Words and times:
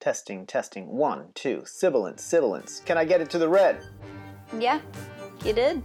Testing, 0.00 0.46
testing. 0.46 0.86
One, 0.86 1.26
two. 1.34 1.62
Sibilance, 1.64 2.22
sibilance. 2.22 2.80
Can 2.86 2.96
I 2.96 3.04
get 3.04 3.20
it 3.20 3.28
to 3.30 3.38
the 3.38 3.48
red? 3.48 3.82
Yeah, 4.56 4.80
you 5.44 5.52
did. 5.52 5.82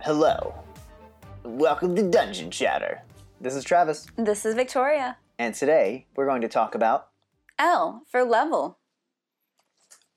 Hello. 0.00 0.54
Welcome 1.44 1.94
to 1.94 2.02
Dungeon 2.02 2.50
Chatter. 2.50 3.02
This 3.40 3.54
is 3.54 3.62
Travis, 3.62 4.08
This 4.16 4.44
is 4.44 4.56
Victoria. 4.56 5.18
And 5.38 5.54
today 5.54 6.06
we're 6.16 6.26
going 6.26 6.42
to 6.42 6.48
talk 6.48 6.74
about. 6.74 7.08
L 7.58 8.02
for 8.10 8.24
level. 8.24 8.78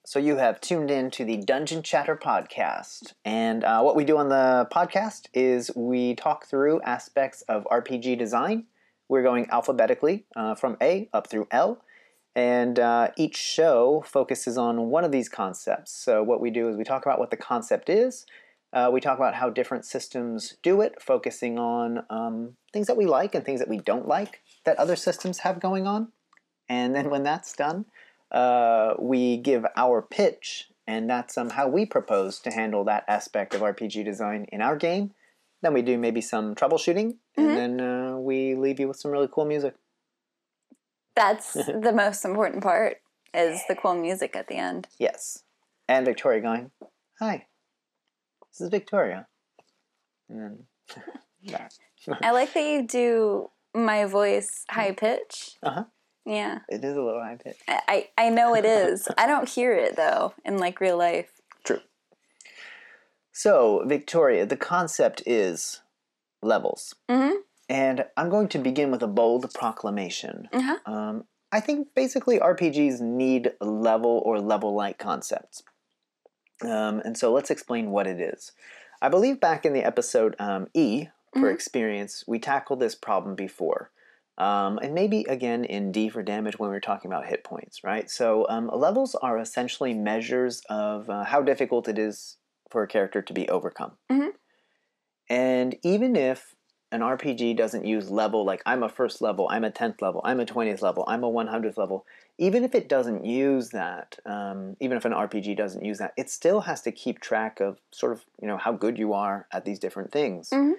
So, 0.04 0.18
you 0.18 0.38
have 0.38 0.60
tuned 0.60 0.90
in 0.90 1.12
to 1.12 1.24
the 1.24 1.38
Dungeon 1.38 1.84
Chatter 1.84 2.18
podcast. 2.18 3.14
And 3.24 3.64
uh, 3.64 3.82
what 3.82 3.96
we 3.96 4.04
do 4.04 4.18
on 4.18 4.30
the 4.30 4.68
podcast 4.74 5.28
is 5.34 5.72
we 5.76 6.16
talk 6.16 6.48
through 6.48 6.82
aspects 6.82 7.44
of 7.44 7.66
RPG 7.72 8.18
design. 8.18 8.66
We're 9.08 9.22
going 9.22 9.48
alphabetically 9.52 10.26
uh, 10.36 10.56
from 10.56 10.76
A 10.82 11.08
up 11.14 11.28
through 11.28 11.48
L. 11.52 11.84
And 12.36 12.80
uh, 12.80 13.10
each 13.16 13.38
show 13.38 14.04
focuses 14.08 14.58
on 14.58 14.90
one 14.90 15.04
of 15.04 15.12
these 15.12 15.30
concepts. 15.30 15.92
So, 15.92 16.24
what 16.24 16.42
we 16.42 16.50
do 16.50 16.68
is 16.68 16.76
we 16.76 16.84
talk 16.84 17.06
about 17.06 17.20
what 17.20 17.30
the 17.30 17.38
concept 17.38 17.90
is, 17.90 18.26
uh, 18.74 18.90
we 18.92 19.02
talk 19.02 19.18
about 19.18 19.36
how 19.36 19.50
different 19.50 19.86
systems 19.86 20.56
do 20.64 20.82
it, 20.82 21.02
focusing 21.02 21.60
on 21.60 22.06
um, 22.10 22.56
things 22.74 22.88
that 22.88 22.98
we 22.98 23.06
like 23.06 23.36
and 23.36 23.46
things 23.46 23.60
that 23.60 23.70
we 23.70 23.78
don't 23.78 24.08
like 24.08 24.41
that 24.66 24.78
other 24.78 24.96
systems 24.96 25.40
have 25.40 25.60
going 25.60 25.88
on. 25.88 26.12
And 26.70 26.96
then 26.96 27.10
when 27.10 27.24
that's 27.24 27.54
done, 27.54 27.86
uh, 28.32 28.94
we 29.00 29.38
give 29.38 29.66
our 29.76 30.02
pitch, 30.02 30.70
and 30.88 31.10
that's 31.10 31.38
um, 31.38 31.50
how 31.52 31.68
we 31.68 31.86
propose 31.86 32.40
to 32.40 32.52
handle 32.52 32.84
that 32.86 33.04
aspect 33.08 33.54
of 33.54 33.62
RPG 33.62 34.06
design 34.06 34.46
in 34.52 34.62
our 34.62 34.76
game. 34.78 35.12
Then 35.62 35.74
we 35.74 35.82
do 35.82 35.98
maybe 35.98 36.22
some 36.22 36.56
troubleshooting, 36.56 37.18
and 37.38 37.48
Mhm. 37.50 37.56
then 37.56 37.82
uh, 37.82 38.18
we 38.18 38.56
leave 38.56 38.80
you 38.80 38.88
with 38.88 38.98
some 38.98 39.12
really 39.12 39.28
cool 39.32 39.46
music. 39.46 39.76
That's 41.16 41.54
the 41.54 41.92
most 41.94 42.24
important 42.24 42.64
part 42.64 43.02
is 43.34 43.62
the 43.68 43.76
cool 43.76 43.96
music 43.96 44.36
at 44.36 44.48
the 44.48 44.56
end. 44.56 44.88
Yes. 44.98 45.44
And 45.88 46.06
Victoria 46.06 46.42
going, 46.42 46.72
Hi, 47.20 47.48
this 48.50 48.62
is 48.62 48.70
Victoria. 48.70 49.28
And 50.30 50.40
then. 50.40 51.68
I 52.24 52.32
like 52.32 52.54
that 52.54 52.64
you 52.64 52.88
do 52.88 53.50
my 53.74 54.06
voice 54.06 54.66
high 54.70 54.92
pitch. 54.92 55.58
Uh-huh. 55.64 55.86
Yeah. 56.26 56.60
It 56.70 56.84
is 56.84 56.96
a 56.96 57.02
little 57.02 57.22
high 57.22 57.38
pitch. 57.44 57.58
I, 57.68 58.08
I 58.18 58.26
I 58.26 58.30
know 58.30 58.56
it 58.56 58.66
is. 58.66 59.08
I 59.18 59.28
don't 59.28 59.50
hear 59.50 59.74
it 59.74 59.96
though 59.96 60.34
in 60.46 60.58
like 60.58 60.80
real 60.80 60.98
life. 60.98 61.32
True. 61.64 61.80
So, 63.32 63.84
Victoria, 63.86 64.46
the 64.46 64.58
concept 64.58 65.24
is 65.26 65.82
levels. 66.42 66.96
Mm-hmm. 67.10 67.38
And 67.70 68.06
I'm 68.18 68.30
going 68.30 68.50
to 68.50 68.60
begin 68.60 68.92
with 68.92 69.02
a 69.02 69.08
bold 69.08 69.54
proclamation. 69.54 70.50
Uh-huh. 70.52 70.78
Um, 70.86 71.24
I 71.52 71.60
think 71.60 71.90
basically 71.96 72.40
RPGs 72.40 73.00
need 73.00 73.54
level 73.62 74.22
or 74.26 74.40
level 74.40 74.74
like 74.76 74.98
concepts. 74.98 75.64
Um, 76.64 77.02
and 77.04 77.18
so 77.18 77.32
let's 77.32 77.50
explain 77.50 77.92
what 77.92 78.08
it 78.08 78.20
is. 78.20 78.52
I 79.02 79.10
believe 79.10 79.40
back 79.40 79.66
in 79.66 79.74
the 79.74 79.84
episode 79.84 80.36
um, 80.38 80.68
E 80.74 81.08
for 81.34 81.50
Mhm. 81.50 81.54
experience, 81.54 82.24
we 82.28 82.40
tackled 82.40 82.80
this 82.80 82.96
problem 82.96 83.36
before. 83.36 83.92
Um, 84.38 84.80
and 84.82 84.94
maybe 84.96 85.24
again 85.30 85.66
in 85.66 85.92
D 85.92 86.10
for 86.10 86.24
damage 86.24 86.58
when 86.58 86.70
we 86.70 86.76
were 86.76 86.80
talking 86.82 87.12
about 87.12 87.28
hit 87.28 87.44
points, 87.44 87.84
right? 87.84 88.10
So 88.10 88.48
um, 88.50 88.70
levels 88.74 89.14
are 89.16 89.38
essentially 89.38 89.94
measures 89.94 90.62
of 90.70 91.10
uh, 91.10 91.24
how 91.26 91.42
difficult 91.42 91.88
it 91.88 92.00
is 92.00 92.38
for 92.70 92.82
a 92.84 92.88
character 92.88 93.22
to 93.22 93.34
be 93.34 93.48
overcome. 93.50 93.98
Mhm. 94.12 94.34
And 95.30 95.76
even 95.84 96.16
if 96.16 96.56
an 96.92 97.02
RPG 97.02 97.54
doesn't 97.54 97.86
use 97.86 98.10
level, 98.12 98.44
like 98.44 98.62
I'm 98.66 98.84
a 98.84 98.90
first 98.90 99.22
level, 99.22 99.48
I'm 99.50 99.64
a 99.64 99.72
10th 99.72 100.02
level, 100.02 100.22
I'm 100.26 100.40
a 100.42 100.46
20th 100.46 100.82
level, 100.82 101.06
I'm 101.08 101.24
a 101.24 101.30
100th 101.30 101.78
level, 101.78 102.06
even 102.38 102.64
if 102.66 102.76
it 102.76 102.90
doesn't 102.90 103.24
use 103.26 103.70
that, 103.70 104.20
um, 104.26 104.76
even 104.82 104.98
if 104.98 105.06
an 105.06 105.14
RPG 105.14 105.56
doesn't 105.56 105.86
use 105.86 106.00
that, 106.00 106.14
it 106.18 106.30
still 106.30 106.62
has 106.62 106.82
to 106.82 106.92
keep 106.92 107.22
track 107.22 107.62
of 107.62 107.80
sort 107.92 108.12
of, 108.14 108.26
you 108.42 108.48
know, 108.48 108.58
how 108.58 108.74
good 108.74 108.98
you 108.98 109.14
are 109.14 109.48
at 109.54 109.64
these 109.64 109.80
different 109.80 110.12
things. 110.12 110.50
Mhm. 110.50 110.74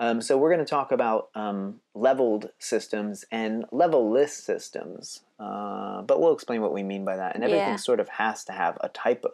Um, 0.00 0.20
so 0.20 0.38
we're 0.38 0.52
going 0.52 0.64
to 0.64 0.70
talk 0.70 0.92
about 0.92 1.28
um, 1.34 1.80
leveled 1.94 2.50
systems 2.58 3.24
and 3.32 3.64
level-less 3.72 4.32
systems, 4.32 5.22
uh, 5.40 6.02
but 6.02 6.20
we'll 6.20 6.32
explain 6.32 6.62
what 6.62 6.72
we 6.72 6.82
mean 6.82 7.04
by 7.04 7.16
that. 7.16 7.34
And 7.34 7.42
everything 7.42 7.70
Yeah. 7.70 7.76
sort 7.76 7.98
of 8.00 8.08
has 8.10 8.44
to 8.44 8.52
have 8.52 8.78
a 8.80 8.88
type 8.90 9.24
of, 9.24 9.32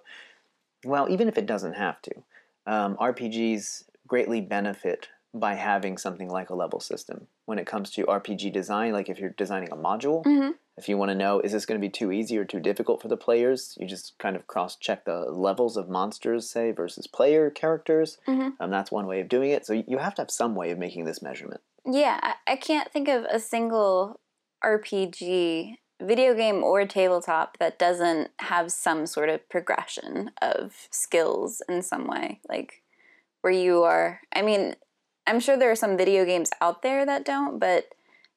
well, 0.85 1.09
even 1.11 1.29
if 1.29 1.37
it 1.37 1.47
doesn't 1.47 1.75
have 1.75 2.01
to, 2.03 2.13
um, 2.67 2.97
RPGs 2.99 3.85
greatly 4.07 4.41
benefit 4.41 5.09
by 5.35 5.55
having 5.55 5.99
something 5.99 6.31
like 6.31 6.49
a 6.49 6.55
level 6.55 6.81
system. 6.81 7.27
When 7.45 7.59
it 7.59 7.67
comes 7.67 7.91
to 7.91 8.07
RPG 8.07 8.51
design, 8.53 8.93
like 8.93 9.09
if 9.09 9.19
you're 9.19 9.31
designing 9.31 9.71
a 9.71 9.77
module, 9.77 10.25
Mm-hmm. 10.25 10.53
If 10.77 10.89
you 10.89 10.97
want 10.99 11.11
to 11.11 11.15
know 11.15 11.41
is 11.41 11.53
this 11.53 11.67
going 11.67 11.81
to 11.81 11.85
be 11.87 11.91
too 11.91 12.11
easy 12.11 12.37
or 12.37 12.45
too 12.45 12.61
difficult 12.61 13.01
for 13.01 13.09
the 13.09 13.17
players, 13.17 13.77
you 13.79 13.87
just 13.87 14.19
kind 14.19 14.37
of 14.37 14.47
cross 14.47 14.77
check 14.77 15.05
the 15.05 15.21
levels 15.31 15.77
of 15.77 15.89
monsters, 15.89 16.51
say, 16.51 16.73
versus 16.73 17.07
player 17.07 17.51
characters. 17.51 18.19
Mhm. 18.27 18.55
Um, 18.59 18.71
that's 18.71 18.91
one 18.91 19.07
way 19.07 19.21
of 19.21 19.29
doing 19.29 19.51
it. 19.51 19.65
So 19.65 19.73
you 19.73 19.99
have 19.99 20.15
to 20.17 20.23
have 20.23 20.31
some 20.31 20.55
way 20.55 20.71
of 20.71 20.79
making 20.79 21.05
this 21.05 21.23
measurement. 21.23 21.61
Yeah, 21.87 22.35
I 22.47 22.57
can't 22.57 22.91
think 22.91 23.09
of 23.09 23.25
a 23.25 23.39
single 23.39 24.19
RPG, 24.65 25.79
video 26.01 26.35
game 26.35 26.65
or 26.65 26.85
tabletop 26.87 27.59
that 27.59 27.79
doesn't 27.79 28.31
have 28.41 28.73
some 28.73 29.07
sort 29.07 29.29
of 29.29 29.49
progression 29.49 30.31
of 30.43 30.89
skills 30.91 31.63
in 31.69 31.83
some 31.83 32.09
way. 32.09 32.41
Like 32.49 32.83
where 33.43 33.53
you 33.53 33.85
are, 33.85 34.21
I 34.35 34.43
mean, 34.43 34.75
I'm 35.27 35.41
sure 35.41 35.57
there 35.57 35.71
are 35.71 35.77
some 35.77 35.97
video 35.97 36.25
games 36.25 36.51
out 36.61 36.83
there 36.83 37.07
that 37.07 37.25
don't, 37.25 37.59
but, 37.59 37.95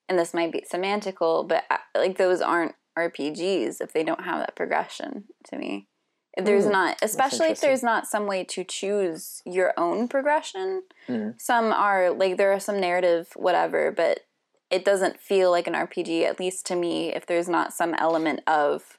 and 0.09 0.17
this 0.17 0.33
might 0.33 0.51
be 0.51 0.61
semantical, 0.71 1.47
but 1.47 1.63
uh, 1.69 1.77
like 1.95 2.17
those 2.17 2.41
aren't 2.41 2.75
RPGs 2.97 3.81
if 3.81 3.93
they 3.93 4.03
don't 4.03 4.23
have 4.23 4.39
that 4.39 4.55
progression 4.55 5.25
to 5.49 5.57
me. 5.57 5.87
If 6.35 6.45
there's 6.45 6.65
Hmm, 6.65 6.71
not, 6.71 6.97
especially 7.01 7.47
if 7.47 7.61
there's 7.61 7.83
not 7.83 8.05
some 8.07 8.27
way 8.27 8.43
to 8.45 8.63
choose 8.63 9.41
your 9.45 9.73
own 9.77 10.07
progression, 10.07 10.83
Mhm. 11.07 11.39
some 11.41 11.71
are 11.71 12.11
like 12.11 12.37
there 12.37 12.51
are 12.53 12.59
some 12.59 12.79
narrative 12.79 13.29
whatever 13.35 13.91
but 13.91 14.21
it 14.69 14.83
doesn't 14.83 15.19
feel 15.19 15.49
like 15.51 15.65
an 15.67 15.73
rpg 15.73 16.23
at 16.23 16.39
least 16.39 16.65
to 16.65 16.75
me 16.75 17.13
if 17.13 17.25
there's 17.25 17.47
not 17.47 17.71
some 17.73 17.93
element 17.93 18.41
of 18.47 18.97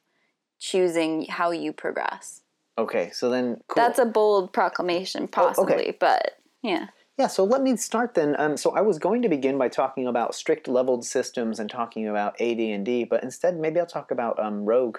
choosing 0.59 1.27
how 1.27 1.51
you 1.51 1.73
progress 1.73 2.43
Okay, 2.79 3.11
so 3.11 3.29
then 3.29 3.61
cool. 3.69 3.83
that's 3.83 3.99
a 3.99 4.05
bold 4.07 4.53
proclamation 4.53 5.29
possibly 5.29 5.97
but 5.99 6.39
yeah 6.63 6.89
Yeah, 7.19 7.27
so 7.27 7.43
let 7.43 7.62
me 7.62 7.77
start 7.77 8.15
then. 8.15 8.37
Um, 8.39 8.56
so 8.56 8.71
I 8.71 8.81
was 8.81 9.01
going 9.01 9.23
to 9.23 9.29
begin 9.29 9.59
by 9.59 9.69
talking 9.69 10.06
about 10.06 10.37
strict 10.37 10.69
leveled 10.69 11.05
systems 11.05 11.59
and 11.59 11.69
talking 11.69 12.06
about 12.06 12.41
AD&D, 12.41 13.05
but 13.11 13.25
instead 13.25 13.59
maybe 13.59 13.81
I'll 13.81 13.87
talk 13.87 14.12
about 14.12 14.39
um, 14.39 14.65
Rogue. 14.65 14.99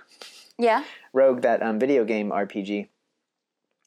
yeah 0.58 0.84
Rogue, 1.14 1.42
that 1.44 1.64
um, 1.64 1.80
video 1.80 2.04
game 2.04 2.30
RPG. 2.30 2.90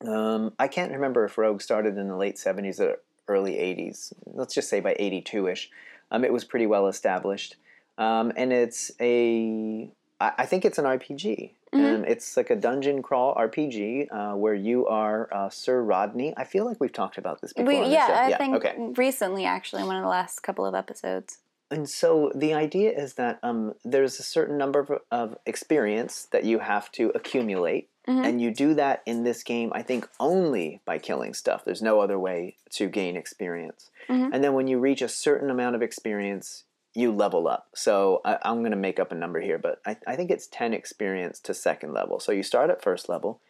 Um, 0.09 0.55
I 0.59 0.67
can't 0.67 0.93
remember 0.93 1.27
if 1.27 1.37
Rogue 1.37 1.61
started 1.61 1.99
in 1.99 2.09
the 2.09 2.17
late 2.17 2.37
70s 2.37 2.81
or 2.81 3.01
early 3.29 3.53
80s. 3.53 4.15
Let's 4.25 4.55
just 4.55 4.71
say 4.71 4.81
by 4.81 4.97
82 4.99 5.49
ish. 5.49 5.71
Um, 6.11 6.25
it 6.25 6.33
was 6.33 6.45
pretty 6.45 6.67
well 6.67 6.87
established. 6.87 7.57
Um, 7.99 8.33
and 8.35 8.51
it's 8.51 8.91
a, 8.99 9.91
I, 10.19 10.33
I 10.39 10.47
think 10.47 10.65
it's 10.65 10.79
an 10.79 10.87
RPG. 10.87 11.51
Mhm. 11.75 11.95
Um, 11.95 12.05
it's 12.05 12.37
like 12.37 12.51
a 12.51 12.57
dungeon 12.57 13.03
crawl 13.03 13.35
RPG 13.35 14.09
uh, 14.11 14.37
where 14.37 14.55
you 14.55 14.87
are 14.87 15.29
uh, 15.33 15.49
Sir 15.49 15.83
Rodney. 15.83 16.35
I 16.37 16.45
feel 16.45 16.65
like 16.67 16.79
we've 16.81 16.93
talked 16.93 17.17
about 17.19 17.41
this 17.41 17.53
before. 17.53 17.67
we, 17.67 17.87
yeah 17.91 18.27
i 18.27 18.37
think 18.37 18.57
Okay. 18.57 18.75
recently 18.97 19.45
actually 19.47 19.83
one 19.85 19.97
of 19.97 20.03
the 20.03 20.09
last 20.09 20.41
couple 20.43 20.67
of 20.67 20.75
episodes 20.75 21.39
And 21.71 21.89
so 21.89 22.31
the 22.35 22.53
idea 22.53 22.91
is 22.93 23.15
that 23.15 23.39
um, 23.43 23.73
there's 23.83 24.21
a 24.21 24.23
certain 24.23 24.59
number 24.59 24.81
of, 24.81 24.91
of 25.11 25.39
experience 25.47 26.27
that 26.31 26.45
you 26.45 26.59
have 26.59 26.93
to 26.93 27.11
accumulate, 27.15 27.89
Mhm. 28.07 28.27
and 28.27 28.43
you 28.43 28.51
do 28.53 28.75
that 28.75 29.01
in 29.07 29.25
this 29.25 29.43
game. 29.43 29.71
I 29.75 29.83
think 29.83 30.07
only 30.21 30.81
by 30.85 30.99
killing 30.99 31.33
stuff. 31.33 31.65
There's 31.65 31.81
no 31.81 32.01
other 32.01 32.19
way 32.19 32.57
to 32.73 32.89
gain 32.89 33.17
experience. 33.17 33.91
Mhm. 34.11 34.31
And 34.35 34.45
then 34.45 34.53
when 34.53 34.67
you 34.67 34.79
reach 34.81 35.01
a 35.01 35.09
certain 35.09 35.49
amount 35.49 35.75
of 35.77 35.83
experience, 35.83 36.65
you 36.95 37.13
level 37.13 37.49
up. 37.49 37.69
So 37.75 38.21
I, 38.25 38.39
I'm 38.43 38.59
going 38.59 38.73
to 38.73 38.77
make 38.77 39.01
up 39.01 39.13
a 39.13 39.17
number 39.17 39.41
here, 39.41 39.59
but 39.59 39.81
I, 39.87 39.97
I 40.07 40.17
think 40.17 40.31
it's 40.31 40.47
10 40.47 40.75
experience 40.75 41.41
to 41.41 41.55
second 41.55 41.93
level. 41.93 42.21
So 42.21 42.33
you 42.33 42.43
start 42.43 42.71
at 42.71 42.83
first 42.83 43.09
level. 43.09 43.41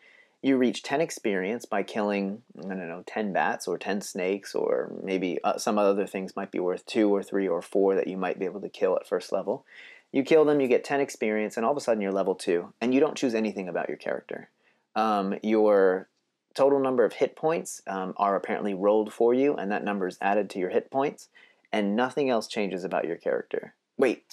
You 0.43 0.57
reach 0.57 0.83
10 0.83 1.01
experience 1.01 1.65
by 1.65 1.83
killing, 1.85 2.43
I 2.59 2.63
don't 2.69 2.89
know, 2.89 3.05
10 3.07 3.33
bats 3.33 3.69
or 3.69 3.79
10 3.79 4.01
snakes, 4.01 4.55
or 4.55 4.93
maybe 5.03 5.39
uh, 5.45 5.57
some 5.57 5.79
other 5.79 6.07
things 6.07 6.35
might 6.35 6.51
be 6.51 6.59
worth 6.59 6.85
two 6.85 7.15
or 7.15 7.23
three 7.23 7.47
or 7.47 7.63
four 7.63 7.95
that 7.95 8.09
you 8.09 8.17
might 8.17 8.39
be 8.39 8.45
able 8.45 8.61
to 8.61 8.69
kill 8.69 8.97
at 8.97 9.07
first 9.07 9.33
level. 9.33 9.65
You 10.11 10.25
kill 10.25 10.45
them, 10.45 10.61
you 10.61 10.69
get 10.69 10.85
10 10.85 11.01
experience, 11.01 11.57
and 11.57 11.65
all 11.65 11.73
of 11.73 11.77
a 11.77 11.81
sudden 11.81 12.01
you're 12.01 12.13
level 12.13 12.35
two, 12.35 12.73
and 12.81 12.93
you 12.93 13.01
don't 13.01 13.17
choose 13.17 13.35
anything 13.35 13.69
about 13.69 13.89
your 13.89 13.97
character. 13.97 14.51
Um, 14.97 15.37
your 15.43 16.09
total 16.55 16.81
number 16.81 17.05
of 17.05 17.15
hit 17.15 17.37
points 17.37 17.81
um, 17.87 18.13
are 18.17 18.37
apparently 18.37 18.75
rolled 18.75 19.13
for 19.13 19.33
you, 19.33 19.55
and 19.55 19.71
that 19.71 19.85
number 19.85 20.07
is 20.07 20.19
added 20.21 20.51
to 20.51 20.59
your 20.59 20.71
hit 20.71 20.91
points, 20.91 21.29
and 21.73 21.97
nothing 21.97 22.29
else 22.31 22.47
changes 22.47 22.85
about 22.85 23.07
your 23.07 23.17
character. 23.17 23.75
Wait, 23.99 24.25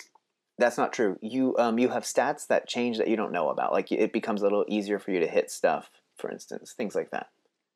That's 0.57 0.77
not 0.77 0.91
true. 0.91 1.17
You 1.21 1.55
um 1.57 1.79
you 1.79 1.87
have 1.89 2.03
stats 2.03 2.45
that 2.47 2.67
change 2.67 2.97
that 2.97 3.07
you 3.07 3.15
don't 3.15 3.31
know 3.31 3.49
about. 3.49 3.71
Like 3.71 3.91
it 3.91 4.11
becomes 4.11 4.41
a 4.41 4.43
little 4.43 4.65
easier 4.67 4.99
for 4.99 5.11
you 5.11 5.19
to 5.21 5.27
hit 5.27 5.49
stuff, 5.49 5.89
for 6.17 6.29
instance, 6.29 6.73
things 6.73 6.95
like 6.95 7.11
that. 7.11 7.27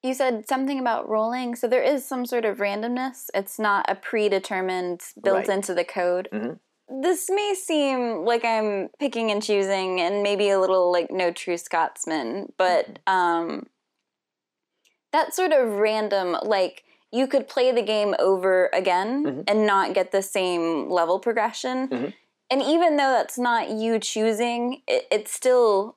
You 0.04 0.14
said 0.14 0.46
something 0.50 0.80
about 0.80 1.08
rolling, 1.08 1.56
so 1.56 1.66
there 1.70 1.82
is 1.82 2.06
some 2.06 2.26
sort 2.26 2.44
of 2.44 2.58
randomness. 2.58 3.30
It's 3.34 3.58
not 3.58 3.90
a 3.90 3.96
predetermined 3.96 5.00
built 5.24 5.48
Right. 5.48 5.50
into 5.50 5.74
the 5.74 5.86
code. 5.86 6.28
Mhm. 6.34 6.60
This 7.02 7.30
may 7.30 7.54
seem 7.56 8.26
like 8.26 8.44
I'm 8.44 8.90
picking 9.00 9.32
and 9.32 9.42
choosing 9.42 10.02
and 10.02 10.22
maybe 10.22 10.50
a 10.50 10.60
little 10.60 10.92
like 10.92 11.10
no 11.10 11.32
true 11.32 11.56
Scotsman, 11.58 12.52
but 12.58 13.00
um 13.08 13.68
that 15.14 15.34
sort 15.34 15.54
of 15.54 15.76
random 15.76 16.36
like 16.44 16.84
you 17.14 17.28
could 17.28 17.48
play 17.48 17.72
the 17.72 17.84
game 17.84 18.16
over 18.18 18.70
again 18.74 19.24
Mhm. 19.24 19.44
and 19.48 19.68
not 19.68 19.94
get 19.94 20.12
the 20.12 20.24
same 20.24 20.90
level 20.90 21.20
progression. 21.20 21.88
Mhm. 21.88 22.14
And 22.50 22.62
even 22.62 22.98
though 22.98 23.12
that's 23.12 23.38
not 23.38 23.70
you 23.70 24.00
choosing, 24.00 24.82
it, 24.88 25.08
it's 25.12 25.32
still 25.32 25.96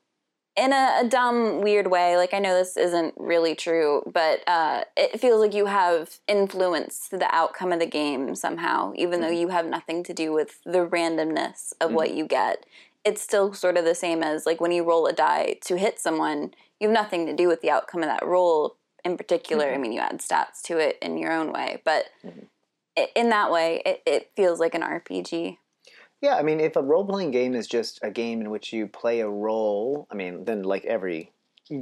in 0.56 0.72
a, 0.72 1.00
a 1.02 1.08
dumb, 1.08 1.60
weird 1.60 1.86
way. 1.88 2.16
Like 2.16 2.32
I 2.34 2.38
know 2.38 2.54
this 2.54 2.76
isn't 2.76 3.14
really 3.16 3.54
true, 3.54 4.02
but 4.06 4.40
uh, 4.46 4.84
it 4.96 5.18
feels 5.20 5.40
like 5.40 5.54
you 5.54 5.66
have 5.66 6.18
influence 6.28 7.08
to 7.10 7.18
the 7.18 7.34
outcome 7.34 7.72
of 7.72 7.78
the 7.78 7.86
game 7.86 8.34
somehow, 8.34 8.92
even 8.96 9.20
though 9.20 9.28
you 9.30 9.48
have 9.48 9.66
nothing 9.66 10.02
to 10.04 10.14
do 10.14 10.32
with 10.32 10.62
the 10.64 10.86
randomness 10.86 11.72
of 11.80 11.92
what 11.92 12.14
you 12.14 12.26
get. 12.26 12.64
It's 13.04 13.22
still 13.22 13.52
sort 13.54 13.76
of 13.76 13.84
the 13.84 13.94
same 13.94 14.22
as 14.22 14.46
like 14.46 14.60
when 14.60 14.72
you 14.72 14.82
roll 14.84 15.06
a 15.06 15.12
die 15.12 15.56
to 15.62 15.76
hit 15.78 15.98
someone, 15.98 16.52
you 16.80 16.88
have 16.88 16.94
nothing 16.94 17.26
to 17.26 17.34
do 17.34 17.48
with 17.48 17.60
the 17.62 17.70
outcome 17.70 18.02
of 18.02 18.08
that 18.08 18.24
roll 18.26 18.76
in 19.06 19.16
particular. 19.16 19.72
I 19.72 19.78
mean, 19.78 19.92
you 19.92 20.00
add 20.00 20.18
stats 20.18 20.60
to 20.64 20.78
it 20.78 20.98
in 21.00 21.16
your 21.16 21.32
own 21.32 21.52
way, 21.52 21.80
but 21.84 22.06
i 22.98 23.08
in 23.14 23.28
that 23.30 23.50
way, 23.50 23.82
it, 23.86 24.02
it 24.06 24.30
feels 24.34 24.58
like 24.58 24.74
an 24.74 24.82
RPG. 24.82 25.58
Yeah, 26.22 26.36
I 26.36 26.42
mean, 26.42 26.60
if 26.60 26.76
a 26.76 26.82
role 26.82 27.04
playing 27.04 27.30
game 27.30 27.54
is 27.54 27.66
just 27.66 28.00
a 28.02 28.10
game 28.10 28.40
in 28.40 28.50
which 28.50 28.72
you 28.72 28.86
play 28.86 29.20
a 29.20 29.28
role, 29.28 30.08
I 30.10 30.14
mean, 30.14 30.44
then 30.44 30.62
like 30.62 30.84
every 30.86 31.32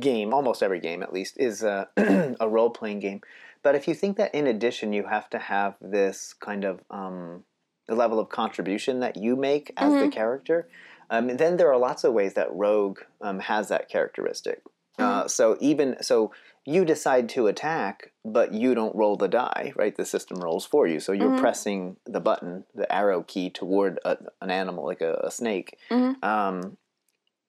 game, 0.01 0.35
almost 0.35 0.63
every 0.63 0.81
game 0.81 1.03
at 1.03 1.13
least, 1.13 1.39
is 1.39 1.63
a, 1.63 1.89
a 2.41 2.49
role 2.49 2.71
playing 2.71 3.01
game. 3.01 3.21
But 3.63 3.75
if 3.75 3.89
you 3.89 3.95
think 3.95 4.17
that 4.19 4.35
in 4.35 4.47
addition 4.47 4.93
you 4.93 5.07
have 5.07 5.31
to 5.31 5.39
have 5.39 5.77
this 5.81 6.35
kind 6.35 6.65
of 6.65 6.81
um, 6.91 7.45
the 7.87 7.95
level 7.95 8.19
of 8.19 8.29
contribution 8.29 9.01
that 9.01 9.17
you 9.17 9.37
make 9.37 9.73
as 9.77 9.93
the 9.93 10.09
character, 10.09 10.69
um, 11.11 11.29
then 11.37 11.57
there 11.57 11.73
are 11.73 11.79
lots 11.79 12.03
of 12.03 12.13
ways 12.13 12.35
that 12.35 12.53
Rogue 12.53 12.99
um, 13.21 13.39
has 13.39 13.69
that 13.69 13.89
characteristic. 13.89 14.63
Uh, 14.99 15.29
so 15.29 15.57
even 15.61 15.97
so, 16.01 16.33
you 16.65 16.85
decide 16.85 17.29
to 17.31 17.47
attack, 17.47 18.13
but 18.25 18.55
you 18.55 18.75
don't 18.75 18.95
roll 18.97 19.17
the 19.17 19.29
die, 19.29 19.73
right? 19.77 19.95
The 19.97 20.05
system 20.07 20.39
rolls 20.39 20.65
for 20.65 20.87
you. 20.87 20.99
So 21.01 21.13
you're 21.13 21.31
pressing 21.41 21.97
the 22.07 22.21
button, 22.21 22.65
the 22.75 22.91
arrow 22.93 23.23
key 23.23 23.51
toward 23.51 23.99
a, 24.05 24.17
an 24.41 24.51
animal 24.51 24.85
like 24.85 25.01
a, 25.03 25.21
a 25.25 25.31
snake, 25.31 25.77
um, 26.23 26.77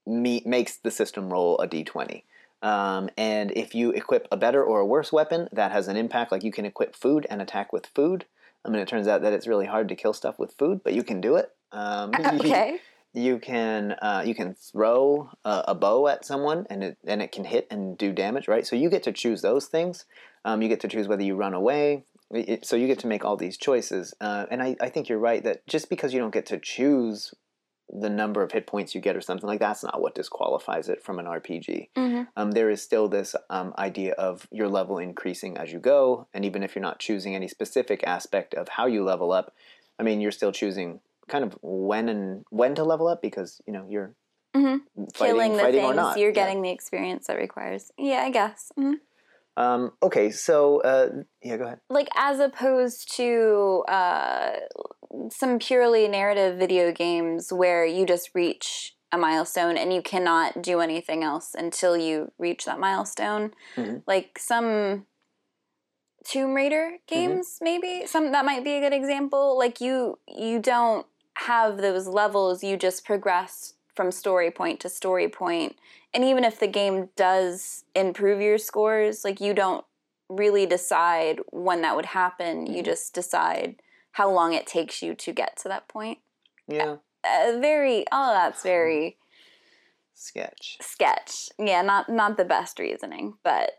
me, 0.06 0.42
makes 0.46 0.78
the 0.78 0.92
system 0.92 1.30
roll 1.32 1.58
a 1.60 1.68
d20. 1.68 2.24
Um, 2.62 3.10
and 3.18 3.52
if 3.52 3.76
you 3.76 3.92
equip 3.92 4.28
a 4.32 4.38
better 4.38 4.64
or 4.64 4.80
a 4.80 4.86
worse 4.86 5.12
weapon, 5.12 5.48
that 5.52 5.72
has 5.72 5.88
an 5.88 5.98
impact. 5.98 6.32
Like 6.32 6.44
you 6.44 6.52
can 6.52 6.66
equip 6.66 6.96
food 6.96 7.28
and 7.30 7.42
attack 7.42 7.72
with 7.72 7.86
food. 7.88 8.26
I 8.66 8.70
mean, 8.70 8.82
it 8.82 8.88
turns 8.88 9.08
out 9.08 9.22
that 9.22 9.34
it's 9.34 9.46
really 9.48 9.68
hard 9.68 9.88
to 9.90 9.96
kill 9.96 10.14
stuff 10.14 10.40
with 10.40 10.54
food, 10.58 10.82
but 10.84 10.94
you 10.94 11.04
can 11.04 11.22
do 11.22 11.36
it. 11.36 11.52
Um, 11.72 12.12
Okay. 12.20 12.80
You 13.16 13.40
can 13.40 13.94
uh, 14.02 14.24
you 14.26 14.36
can 14.36 14.54
throw 14.54 15.30
a, 15.46 15.64
a 15.70 15.76
bow 15.76 16.08
at 16.08 16.26
someone 16.26 16.68
and 16.70 16.84
it 16.84 16.98
and 17.06 17.22
it 17.22 17.32
can 17.32 17.46
hit 17.46 17.66
and 17.72 17.98
do 17.98 18.12
damage, 18.12 18.48
right? 18.48 18.68
So 18.68 18.76
you 18.76 18.90
get 18.90 19.04
to 19.04 19.12
choose 19.12 19.42
those 19.42 19.68
things. 19.68 20.06
Um, 20.44 20.62
you 20.62 20.68
get 20.68 20.82
to 20.82 20.88
choose 20.88 21.08
whether 21.08 21.24
you 21.24 21.36
run 21.36 21.54
away. 21.54 22.04
It- 22.32 22.66
so 22.66 22.76
you 22.76 22.88
get 22.88 23.00
to 23.00 23.08
make 23.08 23.24
all 23.24 23.38
these 23.38 23.58
choices. 23.58 24.14
Uh, 24.20 24.46
and 24.52 24.62
I, 24.62 24.76
I 24.82 24.90
think 24.90 25.08
you're 25.10 25.20
right 25.20 25.44
that 25.44 25.66
just 25.68 25.90
because 25.90 26.14
you 26.14 26.20
don't 26.20 26.34
get 26.34 26.46
to 26.48 26.60
choose 26.60 27.34
the 27.88 28.10
number 28.10 28.42
of 28.42 28.52
hit 28.52 28.66
points 28.66 28.96
you 28.96 29.00
get 29.00 29.16
or 29.16 29.22
something 29.22 29.48
like 29.48 29.60
that's 29.60 29.84
not 29.84 30.02
what 30.02 30.16
disqualifies 30.16 30.90
it 30.90 31.04
from 31.04 31.20
an 31.20 31.26
RPG. 31.26 31.90
Mhm. 31.96 32.28
Um, 32.36 32.52
there 32.52 32.70
is 32.72 32.82
still 32.82 33.08
this 33.08 33.36
um, 33.50 33.74
idea 33.78 34.14
of 34.14 34.48
your 34.52 34.68
level 34.68 34.98
increasing 34.98 35.56
as 35.56 35.72
you 35.72 35.80
go, 35.80 36.28
and 36.34 36.44
even 36.44 36.64
if 36.64 36.76
you're 36.76 36.82
not 36.82 37.00
choosing 37.00 37.36
any 37.36 37.48
specific 37.48 38.04
aspect 38.06 38.56
of 38.56 38.70
how 38.70 38.88
you 38.88 39.04
level 39.04 39.32
up, 39.32 39.54
I 40.00 40.04
mean, 40.04 40.20
you're 40.20 40.32
still 40.32 40.52
choosing 40.52 41.00
kind 41.28 41.44
of 41.44 41.58
when 41.62 42.10
and 42.10 42.44
when 42.50 42.76
to 42.76 42.84
level 42.84 43.08
up 43.08 43.22
because 43.22 43.62
you 43.68 43.74
know 43.74 43.86
you're 43.90 44.16
Mhm. 44.56 44.82
fighting, 45.16 45.36
Killing 45.36 45.54
the 45.54 45.60
fighting 45.60 45.82
or 45.84 45.88
things, 45.94 45.96
not. 45.96 46.18
you're 46.18 46.30
Yeah. 46.30 46.36
getting 46.46 46.62
the 46.62 46.70
experience 46.72 47.28
that 47.28 47.38
requires. 47.38 47.92
Yeah, 47.98 48.22
I 48.24 48.30
guess. 48.30 48.72
Mhm. 48.80 49.00
Um, 49.58 49.94
okay, 50.04 50.32
so 50.32 50.82
uh, 50.82 51.10
yeah, 51.42 51.58
go 51.58 51.66
ahead. 51.66 51.80
like 51.90 52.10
as 52.16 52.40
opposed 52.40 53.16
to 53.16 53.84
uh, 53.88 54.52
some 55.32 55.60
purely 55.60 56.08
narrative 56.10 56.58
video 56.60 56.92
games 56.92 57.54
where 57.54 57.86
you 57.86 58.06
just 58.06 58.32
reach 58.36 58.96
a 59.14 59.18
milestone 59.18 59.78
and 59.78 59.94
you 59.94 60.02
cannot 60.02 60.62
do 60.62 60.82
anything 60.82 61.24
else 61.24 61.54
until 61.56 61.96
you 61.96 62.32
reach 62.38 62.66
that 62.66 62.80
milestone 62.80 63.54
Mhm. 63.78 64.04
like 64.06 64.38
some 64.38 65.06
tomb 66.26 66.54
raider 66.54 66.98
games 67.08 67.60
maybe 67.62 68.06
some 68.08 68.32
that 68.32 68.44
might 68.46 68.64
be 68.64 68.74
a 68.76 68.82
good 68.82 68.94
example 68.94 69.58
like 69.58 69.80
you 69.80 70.18
you 70.28 70.60
don't 70.60 71.06
have 71.40 71.78
those 71.78 72.08
levels 72.08 72.64
you 72.64 72.78
just 72.78 73.06
progress 73.06 73.74
from 73.96 74.12
story 74.12 74.52
point 74.52 74.80
to 74.82 74.90
story 74.90 75.28
point. 75.30 75.76
And 76.14 76.24
even 76.24 76.44
if 76.44 76.60
the 76.60 76.68
game 76.68 77.10
does 77.16 77.84
improve 77.96 78.42
your 78.42 78.58
scores 78.58 79.24
like 79.24 79.40
you 79.42 79.54
don't 79.54 79.86
really 80.30 80.66
decide 80.66 81.40
when 81.52 81.82
that 81.82 81.96
would 81.96 82.08
happen. 82.08 82.66
You 82.68 82.82
Mhm. 82.82 82.86
just 82.86 83.14
decide 83.14 83.82
how 84.14 84.30
long 84.30 84.54
it 84.54 84.66
takes 84.68 85.02
you 85.02 85.14
to 85.16 85.32
get 85.34 85.56
to 85.58 85.68
that 85.70 85.88
point. 85.88 86.20
Yeah, 86.68 86.98
uh, 87.24 87.58
very 87.60 88.06
oh 88.12 88.34
that's 88.34 88.64
very 88.64 89.18
sketch. 90.14 90.78
sketch. 90.82 91.50
Yeah 91.60 91.82
not 91.82 92.10
not 92.10 92.38
the 92.38 92.46
best 92.46 92.80
reasoning 92.80 93.38
but 93.44 93.72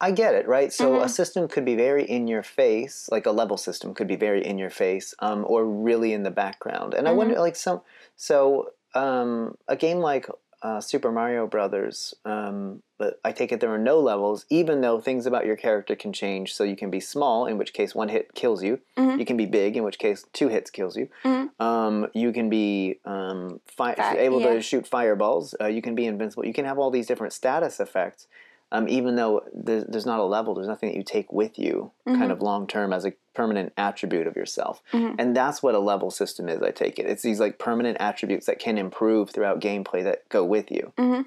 I 0.00 0.10
get 0.10 0.34
it, 0.34 0.46
right? 0.48 0.72
So 0.72 1.00
a 1.00 1.04
Mhm. 1.04 1.10
system 1.10 1.48
could 1.48 1.64
be 1.64 1.76
very 1.76 2.04
in 2.04 2.26
your 2.26 2.42
face, 2.42 3.08
like 3.10 3.26
a 3.26 3.30
level 3.30 3.56
system 3.56 3.94
could 3.94 4.06
be 4.08 4.16
very 4.16 4.44
in 4.44 4.58
your 4.58 4.70
face, 4.70 5.14
um, 5.20 5.44
or 5.48 5.64
really 5.64 6.12
in 6.12 6.24
the 6.24 6.30
background. 6.30 6.94
And 6.94 7.08
I 7.08 7.12
Mhm. 7.12 7.16
wonder, 7.16 7.38
like 7.40 7.56
some, 7.56 7.80
so 8.16 8.70
um, 8.94 9.56
a 9.66 9.74
game 9.76 9.98
like 9.98 10.28
uh, 10.62 10.80
Super 10.80 11.12
Mario 11.12 11.46
Brothers, 11.46 12.14
um, 12.24 12.82
but 12.96 13.20
I 13.22 13.32
take 13.32 13.52
it 13.52 13.60
there 13.60 13.74
are 13.74 13.78
no 13.78 14.00
levels, 14.00 14.46
even 14.48 14.80
though 14.80 14.98
things 14.98 15.26
about 15.26 15.44
your 15.44 15.56
character 15.56 15.94
can 15.94 16.10
change. 16.12 16.54
So 16.54 16.64
you 16.64 16.74
can 16.74 16.88
be 16.90 17.00
small, 17.00 17.44
in 17.44 17.58
which 17.58 17.74
case 17.74 17.94
one 17.94 18.08
hit 18.08 18.32
kills 18.34 18.62
you. 18.62 18.80
Mhm. 18.96 19.18
You 19.18 19.26
can 19.26 19.36
be 19.36 19.44
big, 19.44 19.76
in 19.76 19.82
which 19.84 19.98
case 19.98 20.24
two 20.32 20.48
hits 20.48 20.70
kills 20.70 20.96
you. 20.96 21.08
Mhm. 21.22 21.50
Um, 21.60 22.06
you 22.14 22.32
can 22.32 22.48
be 22.48 22.98
um, 23.04 23.60
fi- 23.66 23.94
Fat, 23.94 24.16
able 24.18 24.40
yeah. 24.40 24.54
to 24.54 24.62
shoot 24.62 24.86
fireballs. 24.86 25.54
Uh, 25.60 25.66
you 25.66 25.82
can 25.82 25.94
be 25.94 26.06
invincible. 26.06 26.46
You 26.46 26.54
can 26.54 26.64
have 26.64 26.78
all 26.78 26.90
these 26.90 27.06
different 27.06 27.32
status 27.34 27.78
effects 27.78 28.26
um, 28.72 28.88
even 28.88 29.16
though 29.16 29.42
there's, 29.54 29.84
there's 29.84 30.06
not 30.06 30.18
a 30.20 30.24
level, 30.24 30.54
there's 30.54 30.68
nothing 30.68 30.90
that 30.90 30.96
you 30.96 31.04
take 31.04 31.32
with 31.32 31.58
you 31.58 31.90
Mm-hmm. 32.06 32.18
kind 32.18 32.32
of 32.32 32.42
long 32.42 32.66
term 32.66 32.92
as 32.92 33.06
a 33.06 33.14
permanent 33.34 33.72
attribute 33.78 34.26
of 34.26 34.36
yourself. 34.36 34.82
Mhm. 34.92 35.16
And 35.18 35.34
that's 35.34 35.62
what 35.62 35.74
a 35.74 35.78
level 35.78 36.10
system 36.10 36.50
is, 36.50 36.60
I 36.62 36.70
take 36.70 36.98
it. 36.98 37.06
It's 37.06 37.22
these 37.22 37.40
like 37.40 37.58
permanent 37.58 37.96
attributes 37.98 38.44
that 38.46 38.58
can 38.58 38.76
improve 38.76 39.30
throughout 39.30 39.60
gameplay 39.60 40.04
that 40.04 40.28
go 40.28 40.44
with 40.44 40.70
you. 40.70 40.92
Mhm. 40.98 41.24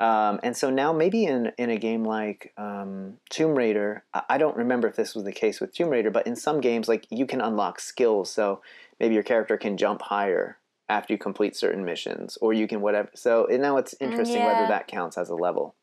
Um, 0.00 0.40
and 0.42 0.56
so 0.56 0.70
now 0.70 0.92
maybe 0.92 1.24
in, 1.26 1.52
in 1.58 1.68
a 1.70 1.76
game 1.76 2.04
like 2.04 2.52
um, 2.56 3.18
Tomb 3.28 3.54
Raider, 3.54 4.02
I, 4.14 4.22
I 4.30 4.38
don't 4.38 4.56
remember 4.56 4.88
if 4.88 4.96
this 4.96 5.14
was 5.14 5.24
the 5.24 5.32
case 5.32 5.60
with 5.60 5.74
Tomb 5.74 5.90
Raider, 5.90 6.10
but 6.10 6.26
in 6.26 6.34
some 6.36 6.60
games, 6.60 6.88
like 6.88 7.06
you 7.10 7.26
can 7.26 7.40
unlock 7.40 7.78
skills. 7.78 8.30
So 8.32 8.62
maybe 8.98 9.14
your 9.14 9.22
character 9.22 9.56
can 9.58 9.76
jump 9.76 10.00
higher 10.02 10.56
after 10.88 11.12
you 11.12 11.18
complete 11.18 11.54
certain 11.54 11.84
missions, 11.84 12.36
or 12.40 12.52
you 12.52 12.66
can 12.66 12.80
whatever. 12.80 13.10
So 13.14 13.46
now 13.48 13.76
it's 13.76 13.94
interesting 14.00 14.38
yeah. 14.38 14.46
whether 14.46 14.66
that 14.68 14.88
counts 14.88 15.16
as 15.16 15.28
a 15.28 15.36
level. 15.36 15.76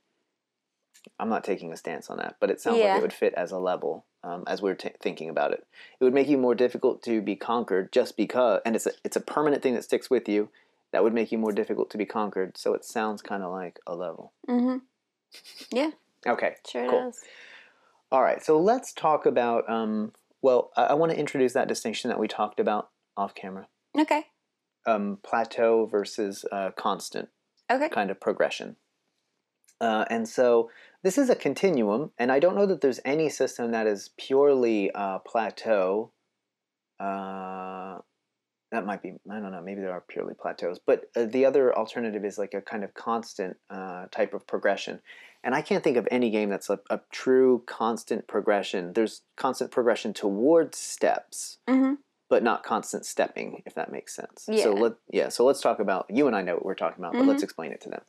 I'm 1.19 1.29
not 1.29 1.43
taking 1.43 1.71
a 1.73 1.77
stance 1.77 2.09
on 2.09 2.17
that, 2.17 2.35
but 2.39 2.49
it 2.49 2.59
sounds 2.61 2.77
like 2.93 2.97
it 2.99 3.01
would 3.01 3.13
fit 3.13 3.33
as 3.35 3.51
a 3.51 3.57
level 3.59 4.05
um, 4.23 4.43
as 4.47 4.61
we're 4.61 4.75
t- 4.75 4.91
thinking 5.01 5.29
about 5.29 5.51
it. 5.53 5.65
It 5.99 6.03
would 6.03 6.13
make 6.13 6.27
you 6.27 6.37
more 6.37 6.55
difficult 6.55 7.01
to 7.03 7.21
be 7.21 7.35
conquered 7.35 7.91
just 7.91 8.17
because, 8.17 8.61
and 8.65 8.75
it's 8.75 8.85
a, 8.85 8.91
it's 9.03 9.15
a 9.15 9.21
permanent 9.21 9.61
thing 9.63 9.73
that 9.75 9.83
sticks 9.83 10.09
with 10.09 10.27
you. 10.29 10.49
That 10.93 11.03
would 11.03 11.13
make 11.13 11.31
you 11.31 11.37
more 11.37 11.51
difficult 11.51 11.89
to 11.91 11.97
be 11.97 12.05
conquered. 12.05 12.57
So 12.57 12.73
it 12.73 12.85
sounds 12.85 13.21
kind 13.21 13.43
of 13.43 13.51
like 13.51 13.79
a 13.85 13.93
level. 13.95 14.31
Mm-hmm. 14.47 14.77
Yeah, 15.71 15.91
Okay, 16.25 16.55
sure 16.67 16.89
cool. 16.89 17.05
it 17.05 17.09
is. 17.09 17.19
All 18.11 18.21
right, 18.23 18.41
so 18.43 18.59
let's 18.59 18.93
talk 18.93 19.25
about. 19.25 19.69
Um, 19.69 20.13
well, 20.41 20.71
I, 20.77 20.83
I 20.85 20.93
want 20.93 21.11
to 21.11 21.19
introduce 21.19 21.53
that 21.53 21.67
distinction 21.67 22.09
that 22.09 22.19
we 22.19 22.27
talked 22.27 22.59
about 22.59 22.89
off 23.17 23.35
camera: 23.35 23.67
Okay. 23.97 24.27
um, 24.85 25.17
plateau 25.23 25.85
versus 25.85 26.45
uh, 26.51 26.71
constant 26.71 27.29
Okay. 27.69 27.89
kind 27.89 28.09
of 28.09 28.19
progression. 28.21 28.77
Uh, 29.79 30.05
and 30.09 30.27
so 30.27 30.69
this 31.03 31.17
is 31.17 31.29
a 31.29 31.35
continuum, 31.35 32.11
and 32.17 32.31
I 32.31 32.39
don't 32.39 32.55
know 32.55 32.65
that 32.65 32.81
there's 32.81 32.99
any 33.05 33.29
system 33.29 33.71
that 33.71 33.85
is 33.87 34.09
purely 34.17 34.91
uh, 34.91 35.19
plateau. 35.19 36.11
Uh, 36.99 37.99
that 38.71 38.85
might 38.85 39.01
be 39.01 39.13
I 39.29 39.39
don't 39.39 39.51
know. 39.51 39.61
Maybe 39.61 39.81
there 39.81 39.91
are 39.93 40.03
purely 40.05 40.33
plateaus, 40.33 40.79
but 40.85 41.09
uh, 41.15 41.25
the 41.25 41.45
other 41.45 41.75
alternative 41.77 42.25
is 42.25 42.37
like 42.37 42.53
a 42.53 42.61
kind 42.61 42.83
of 42.83 42.93
constant 42.93 43.57
uh, 43.69 44.07
type 44.11 44.33
of 44.33 44.45
progression. 44.47 44.99
And 45.43 45.55
I 45.55 45.61
can't 45.61 45.83
think 45.83 45.95
of 45.95 46.07
any 46.11 46.29
game 46.29 46.49
that's 46.49 46.69
a, 46.69 46.79
a 46.89 46.99
true 47.11 47.63
constant 47.67 48.27
progression. 48.27 48.93
There's 48.93 49.21
constant 49.37 49.71
progression 49.71 50.13
towards 50.13 50.77
steps, 50.77 51.59
Mhm. 51.69 51.99
but 52.29 52.43
not 52.43 52.63
constant 52.63 53.05
stepping, 53.05 53.61
if 53.65 53.73
that 53.75 53.91
makes 53.91 54.13
sense. 54.15 54.45
Yeah. 54.49 54.63
So 54.63 54.73
let 54.73 54.93
yeah. 55.09 55.29
So 55.29 55.45
let's 55.45 55.61
talk 55.61 55.79
about 55.79 56.07
you 56.09 56.27
and 56.27 56.35
I 56.35 56.41
know 56.41 56.55
what 56.55 56.65
we're 56.65 56.75
talking 56.75 56.99
about, 56.99 57.13
but 57.13 57.25
let's 57.25 57.43
explain 57.43 57.71
it 57.71 57.79
to 57.81 57.89
them. 57.89 58.01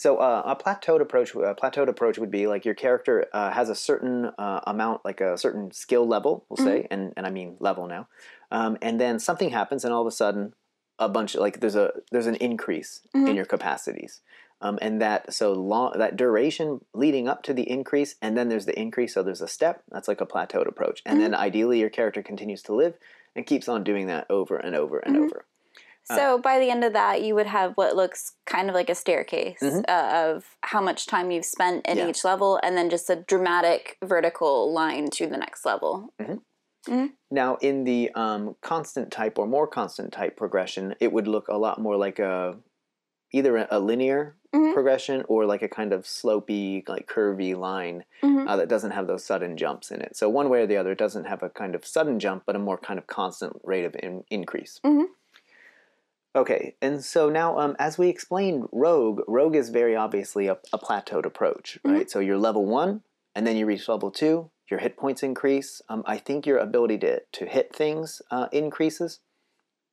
So 0.00 0.16
uh, 0.16 0.42
a 0.46 0.56
plateaued 0.56 1.02
approach, 1.02 1.34
a 1.34 1.54
plateaued 1.54 1.88
approach 1.88 2.16
would 2.16 2.30
be 2.30 2.46
like 2.46 2.64
your 2.64 2.72
character 2.72 3.26
uh, 3.34 3.50
has 3.50 3.68
a 3.68 3.74
certain 3.74 4.30
uh, 4.38 4.60
amount, 4.66 5.04
like 5.04 5.20
a 5.20 5.36
certain 5.36 5.72
skill 5.72 6.08
level, 6.08 6.46
we'll 6.48 6.64
say, 6.64 6.86
and 6.90 7.12
and 7.18 7.26
I 7.26 7.30
mean 7.30 7.58
level 7.60 7.86
now, 7.86 8.08
um, 8.50 8.78
and 8.80 8.98
then 8.98 9.18
something 9.18 9.50
happens, 9.50 9.84
and 9.84 9.92
all 9.92 10.00
of 10.00 10.06
a 10.06 10.10
sudden, 10.10 10.54
a 10.98 11.06
bunch 11.06 11.34
like 11.34 11.60
there's 11.60 11.76
a 11.76 11.92
there's 12.10 12.26
an 12.26 12.36
increase 12.36 13.02
in 13.12 13.36
your 13.36 13.44
capacities. 13.44 14.22
Um, 14.62 14.78
and 14.80 15.02
that 15.02 15.34
so 15.34 15.52
long 15.52 15.92
that 15.98 16.16
duration 16.16 16.80
leading 16.94 17.28
up 17.28 17.42
to 17.42 17.52
the 17.52 17.68
increase, 17.68 18.14
and 18.22 18.38
then 18.38 18.48
there's 18.48 18.64
the 18.64 18.80
increase. 18.80 19.12
So 19.12 19.22
there's 19.22 19.42
a 19.42 19.48
step. 19.48 19.82
That's 19.90 20.08
like 20.08 20.22
a 20.22 20.26
plateaued 20.26 20.66
approach, 20.66 21.02
and 21.04 21.20
then 21.20 21.34
ideally 21.34 21.78
your 21.78 21.90
character 21.90 22.22
continues 22.22 22.62
to 22.62 22.74
live 22.74 22.94
and 23.36 23.44
keeps 23.44 23.68
on 23.68 23.84
doing 23.84 24.06
that 24.06 24.26
over 24.30 24.56
and 24.56 24.74
over 24.74 24.98
and 24.98 25.18
over. 25.18 25.44
So 26.16 26.38
by 26.38 26.58
the 26.58 26.70
end 26.70 26.84
of 26.84 26.92
that, 26.94 27.22
you 27.22 27.34
would 27.34 27.46
have 27.46 27.72
what 27.76 27.96
looks 27.96 28.32
kind 28.46 28.68
of 28.68 28.74
like 28.74 28.90
a 28.90 28.94
staircase 28.94 29.62
uh, 29.62 29.82
of 29.88 30.56
how 30.62 30.80
much 30.80 31.06
time 31.06 31.30
you've 31.30 31.44
spent 31.44 31.86
in 31.86 31.98
Yeah. 31.98 32.08
each 32.08 32.24
level, 32.24 32.58
and 32.62 32.76
then 32.76 32.90
just 32.90 33.08
a 33.10 33.16
dramatic 33.16 33.96
vertical 34.02 34.72
line 34.72 35.10
to 35.10 35.26
the 35.26 35.36
next 35.36 35.64
level. 35.64 36.12
Now, 37.30 37.56
in 37.60 37.84
the 37.84 38.10
um, 38.14 38.56
constant 38.62 39.10
type 39.12 39.38
or 39.38 39.46
more 39.46 39.66
constant 39.66 40.12
type 40.12 40.36
progression, 40.36 40.94
it 40.98 41.12
would 41.12 41.28
look 41.28 41.48
a 41.48 41.56
lot 41.56 41.80
more 41.80 41.96
like 41.96 42.18
a 42.18 42.56
either 43.32 43.68
a, 43.70 43.78
linear 43.78 44.34
Mhm. 44.52 44.74
progression 44.74 45.24
or 45.28 45.46
like 45.46 45.62
a 45.62 45.68
kind 45.68 45.92
of 45.92 46.04
slopy, 46.04 46.82
like 46.88 47.06
curvy 47.06 47.56
line 47.56 48.04
Mhm. 48.24 48.48
uh, 48.48 48.56
that 48.56 48.68
doesn't 48.68 48.90
have 48.90 49.06
those 49.06 49.22
sudden 49.24 49.56
jumps 49.56 49.92
in 49.92 50.00
it. 50.00 50.16
So 50.16 50.28
one 50.28 50.48
way 50.48 50.62
or 50.62 50.66
the 50.66 50.76
other, 50.76 50.90
it 50.90 50.98
doesn't 50.98 51.26
have 51.26 51.44
a 51.44 51.48
kind 51.50 51.76
of 51.76 51.86
sudden 51.86 52.18
jump, 52.18 52.42
but 52.46 52.56
a 52.56 52.58
more 52.58 52.76
kind 52.76 52.98
of 52.98 53.06
constant 53.06 53.60
rate 53.62 53.84
of 53.84 53.94
in- 54.02 54.24
increase. 54.28 54.80
Okay, 56.34 56.76
and 56.80 57.04
so 57.04 57.28
now, 57.28 57.58
um, 57.58 57.74
as 57.80 57.98
we 57.98 58.08
explained, 58.08 58.68
Rogue, 58.70 59.22
Rogue 59.26 59.56
is 59.56 59.70
very 59.70 59.96
obviously 59.96 60.46
a, 60.46 60.58
a 60.72 60.78
plateaued 60.78 61.26
approach, 61.26 61.76
right? 61.84 62.08
So 62.08 62.20
you're 62.20 62.38
level 62.38 62.64
one, 62.66 63.02
and 63.34 63.44
then 63.46 63.56
you 63.56 63.66
reach 63.66 63.88
level 63.88 64.12
two, 64.12 64.50
your 64.70 64.78
hit 64.78 64.96
points 64.96 65.24
increase. 65.24 65.82
Um, 65.88 66.04
I 66.06 66.18
think 66.18 66.46
your 66.46 66.58
ability 66.58 66.98
to, 66.98 67.20
to 67.32 67.46
hit 67.46 67.74
things 67.74 68.22
uh, 68.30 68.46
increases, 68.52 69.18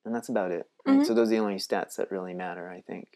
and 0.05 0.13
that's 0.13 0.29
about 0.29 0.51
it. 0.51 0.69
right? 0.85 1.05
So 1.07 1.15
those 1.15 1.29
are 1.29 1.31
the 1.31 1.39
only 1.39 1.55
stats 1.55 1.95
that 1.95 2.11
really 2.11 2.35
matter, 2.35 2.69
I 2.69 2.81
think. 2.81 3.07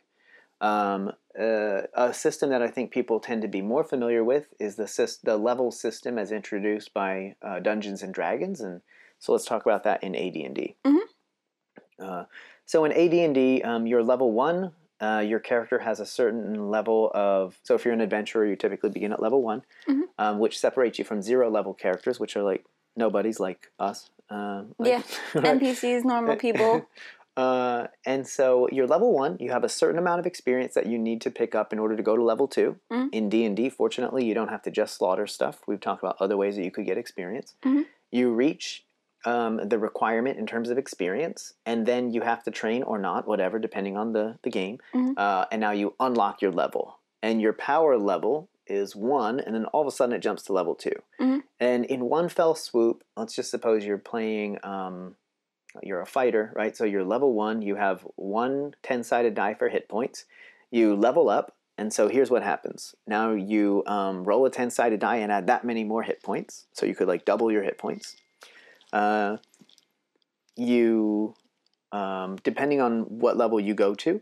Um, 0.60 1.12
uh, 1.40 1.82
a 1.94 2.14
system 2.14 2.50
that 2.50 2.62
I 2.64 2.68
think 2.70 2.92
people 2.92 3.20
tend 3.20 3.44
to 3.44 3.48
be 3.48 3.62
more 3.62 3.84
familiar 3.84 4.24
with 4.24 4.48
is 4.60 4.76
the 4.78 5.18
the 5.24 5.38
level 5.38 5.72
system 5.72 6.18
as 6.18 6.32
introduced 6.32 6.94
by 6.94 7.36
uh, 7.44 7.60
Dungeons 7.60 8.02
and 8.02 8.14
Dragons, 8.14 8.62
and 8.62 8.82
so 9.20 9.32
let's 9.32 9.46
talk 9.46 9.64
about 9.64 9.84
that 9.84 10.04
in 10.04 10.16
AD&D. 10.16 10.76
Uh, 12.02 12.26
so 12.66 12.84
in 12.86 12.92
AD&D, 12.92 13.62
um, 13.64 13.86
you're 13.88 14.04
level 14.04 14.32
one. 14.32 14.72
Uh, 15.00 15.20
your 15.26 15.40
character 15.40 15.80
has 15.80 16.00
a 16.00 16.06
certain 16.06 16.70
level 16.70 17.10
of. 17.14 17.58
So 17.64 17.74
if 17.76 17.84
you're 17.86 17.94
an 17.94 18.02
adventurer, 18.02 18.46
you 18.46 18.56
typically 18.56 18.90
begin 18.92 19.12
at 19.14 19.22
level 19.22 19.42
one, 19.42 19.64
um, 20.20 20.38
which 20.40 20.60
separates 20.60 21.00
you 21.00 21.06
from 21.06 21.22
zero 21.22 21.50
level 21.50 21.74
characters, 21.74 22.20
which 22.20 22.36
are 22.38 22.44
like 22.44 22.64
nobodies 22.96 23.40
like 23.40 23.72
us. 23.80 24.10
Um, 24.30 24.76
like- 24.78 24.90
Yeah, 24.90 25.02
NPCs, 25.42 26.04
normal 26.06 26.36
people. 26.36 26.88
uh, 27.38 27.88
and 28.06 28.28
so 28.28 28.68
you're 28.72 28.86
level 28.88 29.12
one. 29.14 29.38
You 29.40 29.50
have 29.52 29.64
a 29.64 29.70
certain 29.70 29.98
amount 29.98 30.20
of 30.20 30.26
experience 30.28 30.74
that 30.76 30.86
you 30.86 30.98
need 31.00 31.22
to 31.22 31.32
pick 31.32 31.56
up 31.56 31.74
in 31.74 31.80
order 31.80 31.96
to 31.96 32.04
go 32.04 32.16
to 32.16 32.24
level 32.24 32.48
2 32.48 32.78
Mhm. 32.92 33.10
In 33.12 33.30
D 33.30 33.44
and 33.46 33.56
D, 33.58 33.70
fortunately, 33.70 34.24
you 34.26 34.34
don't 34.36 34.50
have 34.50 34.62
to 34.64 34.72
just 34.72 34.96
slaughter 34.96 35.26
stuff. 35.26 35.62
We've 35.68 35.80
talked 35.82 36.04
about 36.04 36.18
other 36.20 36.38
ways 36.38 36.56
that 36.58 36.64
you 36.64 36.72
could 36.72 36.86
get 36.86 36.98
experience. 36.98 37.56
Mhm. 37.64 37.86
You 38.12 38.32
reach 38.32 38.86
um, 39.26 39.58
the 39.68 39.78
requirement 39.78 40.38
in 40.38 40.46
terms 40.48 40.70
of 40.70 40.78
experience, 40.78 41.54
and 41.66 41.86
then 41.86 42.12
you 42.12 42.22
have 42.22 42.44
to 42.44 42.52
train 42.52 42.84
or 42.84 42.98
not, 42.98 43.28
whatever, 43.28 43.60
depending 43.60 43.98
on 43.98 44.14
the 44.14 44.38
the 44.44 44.50
game. 44.50 44.80
Mhm. 44.94 45.14
Uh, 45.18 45.46
and 45.52 45.62
now 45.62 45.72
you 45.72 45.94
unlock 46.00 46.42
your 46.42 46.52
level, 46.52 47.00
and 47.22 47.42
your 47.42 47.54
power 47.54 47.98
level 47.98 48.50
is 48.68 48.96
one, 48.96 49.40
and 49.40 49.54
then 49.54 49.66
all 49.66 49.82
of 49.82 49.88
a 49.88 49.92
sudden 49.92 50.16
it 50.16 50.20
jumps 50.20 50.44
to 50.44 50.54
level 50.54 50.76
2 50.76 50.94
Mhm. 51.20 51.44
And 51.60 51.86
in 51.86 52.06
one 52.10 52.30
fell 52.30 52.56
swoop, 52.56 53.04
let's 53.18 53.36
just 53.36 53.52
suppose 53.52 53.86
you're 53.86 53.98
playing. 53.98 54.60
Um, 54.64 55.16
you're 55.84 56.02
a 56.02 56.06
fighter, 56.06 56.52
right? 56.56 56.76
So 56.76 56.84
you're 56.84 57.04
level 57.04 57.34
one. 57.34 57.62
You 57.62 57.76
have 57.76 58.06
one 58.16 58.76
10 58.84 59.04
sided 59.04 59.34
die 59.36 59.54
for 59.54 59.70
hit 59.70 59.88
points. 59.88 60.26
You 60.70 60.96
level 60.96 61.30
up. 61.30 61.56
And 61.78 61.94
so 61.94 62.08
here's 62.10 62.30
what 62.30 62.44
happens. 62.44 62.94
Now 63.08 63.32
you 63.32 63.84
um, 63.88 64.24
roll 64.24 64.46
a 64.46 64.50
10 64.50 64.70
sided 64.70 65.00
die 65.00 65.18
and 65.18 65.32
add 65.32 65.48
that 65.48 65.64
many 65.64 65.84
more 65.84 66.04
hit 66.04 66.22
points. 66.22 66.66
So 66.74 66.86
you 66.86 66.94
could 66.94 67.08
like 67.08 67.24
double 67.26 67.52
your 67.52 67.64
hit 67.64 67.78
points. 67.78 68.18
Uh, 68.94 69.38
you, 70.56 71.34
um, 71.92 72.38
depending 72.44 72.82
on 72.82 73.02
what 73.04 73.38
level 73.38 73.60
you 73.60 73.74
go 73.74 73.96
to, 73.96 74.22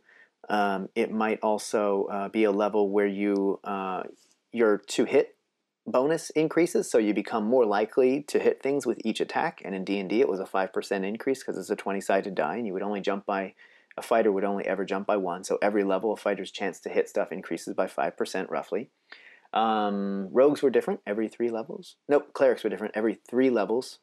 um, 0.50 0.90
it 0.96 1.12
might 1.12 1.40
also 1.42 2.06
uh, 2.06 2.30
be 2.30 2.44
a 2.44 2.52
level 2.52 2.90
where 2.90 3.08
you 3.08 3.60
uh, 3.64 4.04
your 4.52 4.78
to 4.78 5.06
hit 5.06 5.36
bonus 5.86 6.30
increases, 6.32 6.90
so 6.90 6.98
you 6.98 7.14
become 7.14 7.44
more 7.44 7.66
likely 7.66 8.22
to 8.24 8.40
hit 8.40 8.62
things 8.62 8.86
with 8.86 9.00
each 9.04 9.20
attack. 9.20 9.62
And 9.66 9.74
in 9.74 9.84
D 9.84 10.00
and 10.00 10.10
D, 10.10 10.22
it 10.22 10.30
was 10.30 10.40
a 10.40 10.46
five 10.46 10.72
percent 10.72 11.06
increase 11.06 11.40
because 11.40 11.58
it's 11.58 11.70
a 11.70 11.76
twenty-sided 11.76 12.36
die, 12.36 12.58
and 12.58 12.68
you 12.68 12.74
would 12.74 12.84
only 12.84 13.02
jump 13.02 13.26
by 13.26 13.54
a 13.98 14.02
fighter 14.02 14.32
would 14.32 14.44
only 14.44 14.66
ever 14.66 14.86
jump 14.86 15.08
by 15.08 15.18
one. 15.18 15.44
So 15.44 15.58
every 15.62 15.84
level, 15.84 16.14
a 16.14 16.18
fighter's 16.18 16.52
chance 16.52 16.80
to 16.82 16.90
hit 16.90 17.10
stuff 17.10 17.32
increases 17.32 17.74
by 17.74 17.88
five 17.88 18.16
percent 18.16 18.50
roughly. 18.50 18.90
Um, 19.52 20.30
rogues 20.32 20.62
were 20.62 20.70
different 20.70 21.02
every 21.08 21.28
three 21.28 21.50
levels. 21.50 21.96
Nope, 22.08 22.34
clerics 22.34 22.64
were 22.64 22.70
different 22.70 22.96
every 22.96 23.20
three 23.30 23.50
levels. 23.50 24.00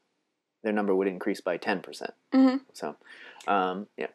Their 0.66 0.73
number 0.73 0.96
would 0.96 1.06
increase 1.06 1.40
by 1.40 1.58
ten 1.58 1.80
percent. 1.80 2.12
Mhm. 2.35 2.61
So, 2.73 2.96
um, 3.46 3.87
yeah. 3.96 4.08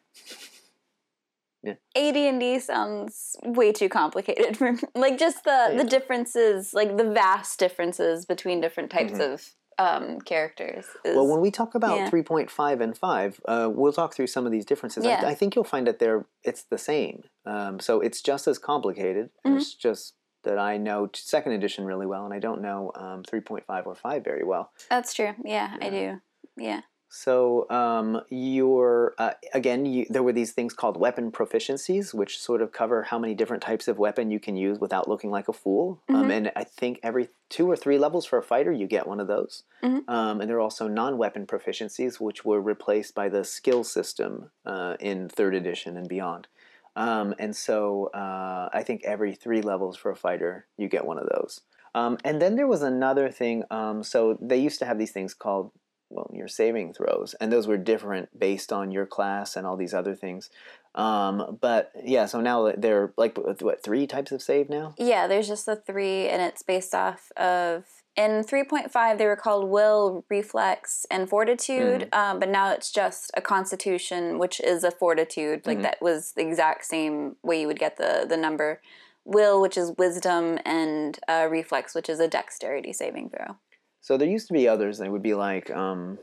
AD&D 1.96 2.58
sounds 2.58 3.36
way 3.42 3.72
too 3.72 3.88
complicated 3.88 4.58
for 4.58 4.72
me. 4.72 4.80
like 4.94 5.18
just 5.18 5.44
the 5.44 5.68
Yeah. 5.70 5.76
the 5.78 5.84
differences, 5.84 6.74
like 6.74 6.98
the 6.98 7.04
vast 7.10 7.58
differences 7.58 8.26
between 8.26 8.60
different 8.60 8.90
types 8.90 9.18
of 9.18 9.54
um, 9.78 10.20
characters. 10.20 10.84
Is, 10.84 10.90
Mm-hmm. 11.06 11.16
Well, 11.16 11.26
when 11.28 11.40
we 11.40 11.50
talk 11.50 11.74
about 11.74 11.96
Yeah. 11.96 12.10
3.5 12.10 12.80
and 12.82 12.96
5, 12.98 13.40
uh, 13.48 13.70
we'll 13.72 13.94
talk 13.94 14.12
through 14.12 14.26
some 14.26 14.44
of 14.44 14.52
these 14.52 14.66
differences. 14.66 15.06
Yeah. 15.06 15.22
I, 15.24 15.30
I 15.30 15.34
think 15.34 15.54
you'll 15.54 15.64
find 15.64 15.86
that 15.86 15.98
they're 15.98 16.26
it's 16.44 16.64
the 16.64 16.76
same. 16.76 17.22
Um, 17.46 17.80
so 17.80 18.00
it's 18.02 18.20
just 18.20 18.46
as 18.46 18.58
complicated. 18.58 19.30
Mm-hmm. 19.46 19.56
It's 19.56 19.72
just 19.72 20.12
that 20.44 20.58
I 20.58 20.76
know 20.76 21.08
second 21.14 21.52
edition 21.52 21.84
really 21.86 22.04
well, 22.06 22.24
and 22.26 22.34
I 22.34 22.38
don't 22.40 22.60
know 22.60 22.90
um, 22.96 23.22
3.5 23.22 23.86
or 23.86 23.94
5 23.94 24.22
very 24.24 24.44
well. 24.44 24.72
that's 24.90 25.14
true. 25.14 25.34
Yeah, 25.44 25.76
I 25.80 25.88
do. 25.88 26.20
Yeah. 26.56 26.82
So 27.14 27.68
um, 27.68 28.22
your 28.30 29.14
uh, 29.18 29.34
again, 29.52 29.84
you, 29.84 30.06
there 30.08 30.22
were 30.22 30.32
these 30.32 30.52
things 30.52 30.72
called 30.72 30.96
weapon 30.96 31.30
proficiencies, 31.30 32.14
which 32.14 32.38
sort 32.38 32.62
of 32.62 32.72
cover 32.72 33.02
how 33.02 33.18
many 33.18 33.34
different 33.34 33.62
types 33.62 33.86
of 33.86 33.98
weapon 33.98 34.30
you 34.30 34.40
can 34.40 34.56
use 34.56 34.78
without 34.78 35.08
looking 35.08 35.30
like 35.30 35.46
a 35.46 35.52
fool. 35.52 36.00
Um, 36.08 36.30
and 36.30 36.50
I 36.56 36.64
think 36.64 37.00
every 37.02 37.28
two 37.50 37.70
or 37.70 37.76
three 37.76 37.98
levels 37.98 38.24
for 38.24 38.38
a 38.38 38.42
fighter, 38.42 38.72
you 38.72 38.86
get 38.86 39.06
one 39.06 39.20
of 39.20 39.28
those. 39.28 39.64
Mhm. 39.82 40.08
Um, 40.08 40.40
and 40.40 40.48
there 40.48 40.56
are 40.56 40.60
also 40.60 40.88
non-weapon 40.88 41.46
proficiencies, 41.46 42.18
which 42.18 42.46
were 42.46 42.62
replaced 42.62 43.14
by 43.14 43.28
the 43.28 43.44
skill 43.44 43.84
system 43.84 44.50
uh, 44.64 44.96
in 44.98 45.28
third 45.28 45.54
edition 45.54 45.98
and 45.98 46.08
beyond. 46.08 46.48
Um, 46.96 47.34
and 47.38 47.54
so 47.54 48.06
uh, 48.14 48.70
I 48.72 48.82
think 48.82 49.04
every 49.04 49.34
three 49.34 49.60
levels 49.60 49.98
for 49.98 50.10
a 50.10 50.16
fighter, 50.16 50.66
you 50.78 50.88
get 50.88 51.04
one 51.04 51.18
of 51.18 51.28
those. 51.28 51.60
Um, 51.94 52.16
and 52.24 52.40
then 52.40 52.56
there 52.56 52.66
was 52.66 52.80
another 52.80 53.30
thing. 53.30 53.64
Um, 53.70 54.02
so 54.02 54.38
they 54.40 54.56
used 54.56 54.78
to 54.78 54.86
have 54.86 54.98
these 54.98 55.12
things 55.12 55.34
called 55.34 55.72
well, 56.12 56.30
your 56.32 56.48
saving 56.48 56.92
throws, 56.92 57.34
and 57.40 57.50
those 57.50 57.66
were 57.66 57.78
different 57.78 58.38
based 58.38 58.72
on 58.72 58.90
your 58.90 59.06
class 59.06 59.56
and 59.56 59.66
all 59.66 59.76
these 59.76 59.94
other 59.94 60.14
things. 60.14 60.50
Um, 60.94 61.58
but 61.60 61.90
yeah, 62.04 62.26
so 62.26 62.40
now 62.40 62.72
they're 62.76 63.12
like 63.16 63.38
what 63.38 63.82
three 63.82 64.06
types 64.06 64.30
of 64.30 64.42
save 64.42 64.68
now? 64.68 64.94
Yeah, 64.98 65.26
there's 65.26 65.48
just 65.48 65.66
the 65.66 65.76
three, 65.76 66.28
and 66.28 66.42
it's 66.42 66.62
based 66.62 66.94
off 66.94 67.32
of. 67.36 67.84
In 68.14 68.44
3.5, 68.44 69.16
they 69.16 69.24
were 69.24 69.36
called 69.36 69.70
will, 69.70 70.22
reflex, 70.28 71.06
and 71.10 71.30
fortitude, 71.30 72.10
um, 72.12 72.40
but 72.40 72.50
now 72.50 72.70
it's 72.70 72.92
just 72.92 73.30
a 73.32 73.40
constitution, 73.40 74.38
which 74.38 74.60
is 74.60 74.84
a 74.84 74.90
fortitude. 74.90 75.66
Like 75.66 75.80
that 75.80 76.02
was 76.02 76.32
the 76.32 76.46
exact 76.46 76.84
same 76.84 77.36
way 77.42 77.62
you 77.62 77.66
would 77.66 77.78
get 77.78 77.96
the, 77.96 78.26
the 78.28 78.36
number. 78.36 78.82
Will, 79.24 79.62
which 79.62 79.78
is 79.78 79.92
wisdom, 79.96 80.58
and 80.66 81.18
uh, 81.26 81.48
reflex, 81.50 81.94
which 81.94 82.10
is 82.10 82.20
a 82.20 82.28
dexterity 82.28 82.92
saving 82.92 83.30
throw. 83.30 83.56
So 84.02 84.16
there 84.16 84.28
used 84.28 84.48
to 84.48 84.52
be 84.52 84.68
others. 84.68 84.98
They 84.98 85.08
would 85.08 85.22
be 85.22 85.34
like 85.34 85.70
um, 85.70 86.18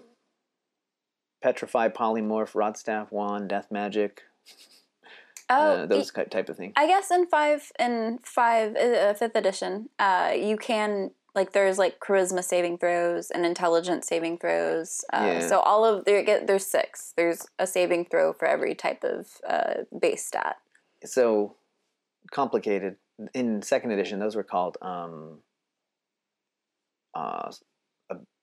petrify, 1.41 1.89
polymorph, 1.89 2.53
rod 2.53 2.77
staff, 2.77 3.11
wand, 3.11 3.49
death 3.49 3.67
magic, 3.71 4.21
Oh, 5.51 5.71
uh, 5.71 5.85
those 5.87 6.11
type 6.11 6.47
of 6.49 6.57
thing. 6.57 6.73
I 6.75 6.85
guess 6.85 7.09
in 7.09 7.25
five 7.25 7.71
in 7.79 8.19
five 8.21 8.75
uh, 8.75 9.13
fifth 9.15 9.35
edition, 9.35 9.89
uh, 9.97 10.31
you 10.35 10.57
can 10.57 11.09
like 11.33 11.53
there's 11.53 11.79
like 11.79 11.99
charisma 11.99 12.43
saving 12.43 12.77
throws 12.77 13.31
and 13.31 13.45
intelligence 13.45 14.05
saving 14.07 14.37
throws. 14.37 15.03
Uh, 15.11 15.23
Yeah. 15.39 15.47
So 15.47 15.59
all 15.59 15.85
of 15.85 16.05
there 16.05 16.21
get 16.23 16.45
there's 16.45 16.67
six. 16.67 17.13
There's 17.17 17.47
a 17.57 17.65
saving 17.65 18.05
throw 18.11 18.31
for 18.31 18.47
every 18.47 18.75
type 18.75 19.03
of 19.03 19.27
uh, 19.47 19.73
base 19.99 20.25
stat. 20.25 20.57
So 21.03 21.55
complicated. 22.31 22.97
In 23.33 23.61
second 23.63 23.91
edition, 23.91 24.19
those 24.19 24.35
were 24.35 24.43
called 24.43 24.77
um, 24.81 25.39
uh, 27.15 27.51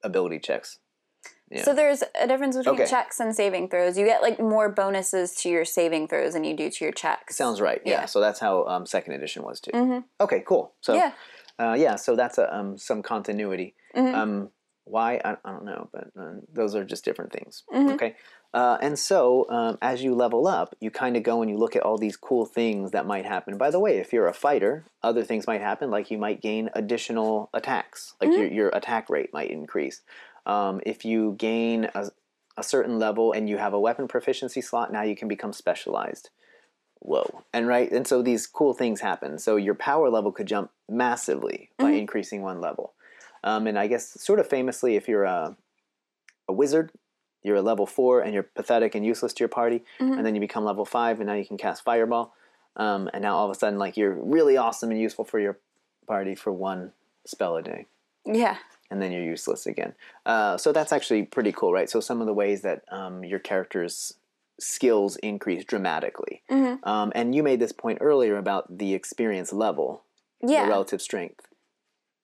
ability 0.06 0.38
checks. 0.38 0.78
Yeah. 1.50 1.62
So 1.62 1.74
there's 1.74 2.02
a 2.20 2.26
difference 2.26 2.56
between 2.56 2.74
Okay. 2.74 2.86
checks 2.90 3.20
and 3.20 3.34
saving 3.34 3.68
throws. 3.68 3.96
You 3.96 4.04
get 4.04 4.20
like 4.22 4.40
more 4.40 4.68
bonuses 4.68 5.34
to 5.36 5.48
your 5.48 5.64
saving 5.64 6.08
throws 6.08 6.32
than 6.32 6.42
you 6.44 6.56
do 6.56 6.70
to 6.70 6.84
your 6.84 6.92
checks. 6.92 7.36
Sounds 7.36 7.60
right. 7.60 7.80
Yeah. 7.84 8.00
Yeah. 8.00 8.06
So 8.06 8.20
that's 8.20 8.40
how 8.40 8.64
um, 8.66 8.84
second 8.86 9.14
edition 9.14 9.42
was 9.44 9.60
too. 9.60 9.70
hmm 9.72 9.98
Okay, 10.20 10.42
cool. 10.46 10.74
So 10.80 10.94
Yeah. 10.94 11.12
uh, 11.58 11.74
yeah, 11.78 11.94
so 11.96 12.16
that's 12.16 12.38
a, 12.38 12.52
um, 12.56 12.76
some 12.78 13.00
continuity. 13.02 13.74
Mhm. 13.94 14.14
Um, 14.14 14.50
why 14.84 15.20
I, 15.24 15.36
I 15.44 15.50
don't 15.52 15.64
know, 15.64 15.88
but 15.92 16.08
uh, 16.20 16.34
those 16.52 16.74
are 16.76 16.84
just 16.84 17.04
different 17.04 17.32
things. 17.32 17.62
Mhm. 17.72 17.94
Okay, 17.94 18.16
uh, 18.56 18.78
and 18.80 18.98
so 18.98 19.44
um, 19.50 19.76
as 19.82 20.02
you 20.02 20.14
level 20.14 20.48
up, 20.48 20.74
you 20.80 20.90
kind 20.90 21.14
of 21.14 21.22
go 21.22 21.42
and 21.42 21.50
you 21.50 21.58
look 21.58 21.76
at 21.76 21.82
all 21.82 21.98
these 21.98 22.16
cool 22.16 22.46
things 22.46 22.92
that 22.92 23.04
might 23.04 23.26
happen. 23.26 23.58
By 23.58 23.70
the 23.70 23.78
way, 23.78 23.98
if 23.98 24.14
you're 24.14 24.28
a 24.28 24.32
fighter, 24.32 24.86
other 25.02 25.22
things 25.22 25.46
might 25.46 25.60
happen, 25.60 25.90
like 25.90 26.10
you 26.10 26.16
might 26.16 26.40
gain 26.40 26.70
additional 26.72 27.50
attacks, 27.52 28.14
like 28.18 28.30
your 28.34 28.46
your 28.46 28.68
attack 28.70 29.10
rate 29.10 29.30
might 29.34 29.50
increase. 29.50 30.00
Um, 30.46 30.80
if 30.86 31.04
you 31.04 31.34
gain 31.36 31.90
a, 31.94 32.10
a 32.56 32.62
certain 32.62 32.98
level 32.98 33.32
and 33.32 33.46
you 33.46 33.58
have 33.58 33.74
a 33.74 33.80
weapon 33.80 34.08
proficiency 34.08 34.62
slot, 34.62 34.90
now 34.90 35.02
you 35.02 35.16
can 35.16 35.28
become 35.28 35.52
specialized 35.52 36.30
whoa 37.00 37.42
and 37.52 37.68
right 37.68 37.92
and 37.92 38.06
so 38.06 38.22
these 38.22 38.46
cool 38.46 38.72
things 38.72 39.02
happen 39.02 39.38
so 39.38 39.56
your 39.56 39.74
power 39.74 40.08
level 40.08 40.32
could 40.32 40.46
jump 40.46 40.70
massively 40.88 41.68
by 41.78 41.92
Mhm. 41.92 41.98
increasing 41.98 42.40
one 42.40 42.58
level 42.58 42.94
um, 43.44 43.66
and 43.66 43.78
i 43.78 43.86
guess 43.86 44.18
sort 44.20 44.40
of 44.40 44.48
famously 44.48 44.96
if 44.96 45.06
you're 45.06 45.24
a, 45.24 45.56
a 46.48 46.52
wizard 46.54 46.90
you're 47.46 47.56
a 47.56 47.62
level 47.62 47.86
four 47.86 48.20
and 48.20 48.34
you're 48.34 48.42
pathetic 48.42 48.94
and 48.96 49.06
useless 49.06 49.32
to 49.32 49.40
your 49.40 49.48
party 49.48 49.82
Mhm. 50.00 50.16
and 50.18 50.26
then 50.26 50.34
you 50.34 50.40
become 50.40 50.64
level 50.64 50.84
five 50.84 51.20
and 51.20 51.28
now 51.28 51.34
you 51.34 51.46
can 51.46 51.56
cast 51.56 51.84
fireball 51.84 52.34
um, 52.76 53.08
and 53.14 53.22
now 53.22 53.36
all 53.36 53.44
of 53.48 53.50
a 53.50 53.54
sudden 53.54 53.78
like 53.78 53.96
you're 53.96 54.12
really 54.12 54.56
awesome 54.56 54.90
and 54.90 55.00
useful 55.00 55.24
for 55.24 55.38
your 55.38 55.56
party 56.06 56.34
for 56.34 56.52
one 56.52 56.92
spell 57.24 57.56
a 57.56 57.62
day 57.62 57.86
Yeah. 58.24 58.56
and 58.90 59.00
then 59.00 59.10
you're 59.12 59.22
useless 59.22 59.66
again. 59.66 59.94
Uh, 60.24 60.56
so 60.56 60.72
that's 60.72 60.92
actually 60.92 61.22
pretty 61.24 61.52
cool, 61.52 61.72
right? 61.72 61.88
So 61.90 61.98
some 62.00 62.20
of 62.20 62.26
the 62.26 62.34
ways 62.34 62.62
that 62.62 62.82
um, 62.90 63.24
your 63.24 63.38
character's 63.40 64.14
skills 64.60 65.16
increase 65.16 65.64
dramatically. 65.64 66.42
hmm 66.48 66.74
Um, 66.82 67.12
and 67.14 67.34
you 67.34 67.42
made 67.42 67.60
this 67.60 67.72
point 67.72 67.98
earlier 68.00 68.36
about 68.36 68.78
the 68.78 68.94
experience 68.94 69.52
level, 69.52 70.02
Yeah. 70.40 70.64
the 70.64 70.70
relative 70.70 71.02
strength. 71.02 71.46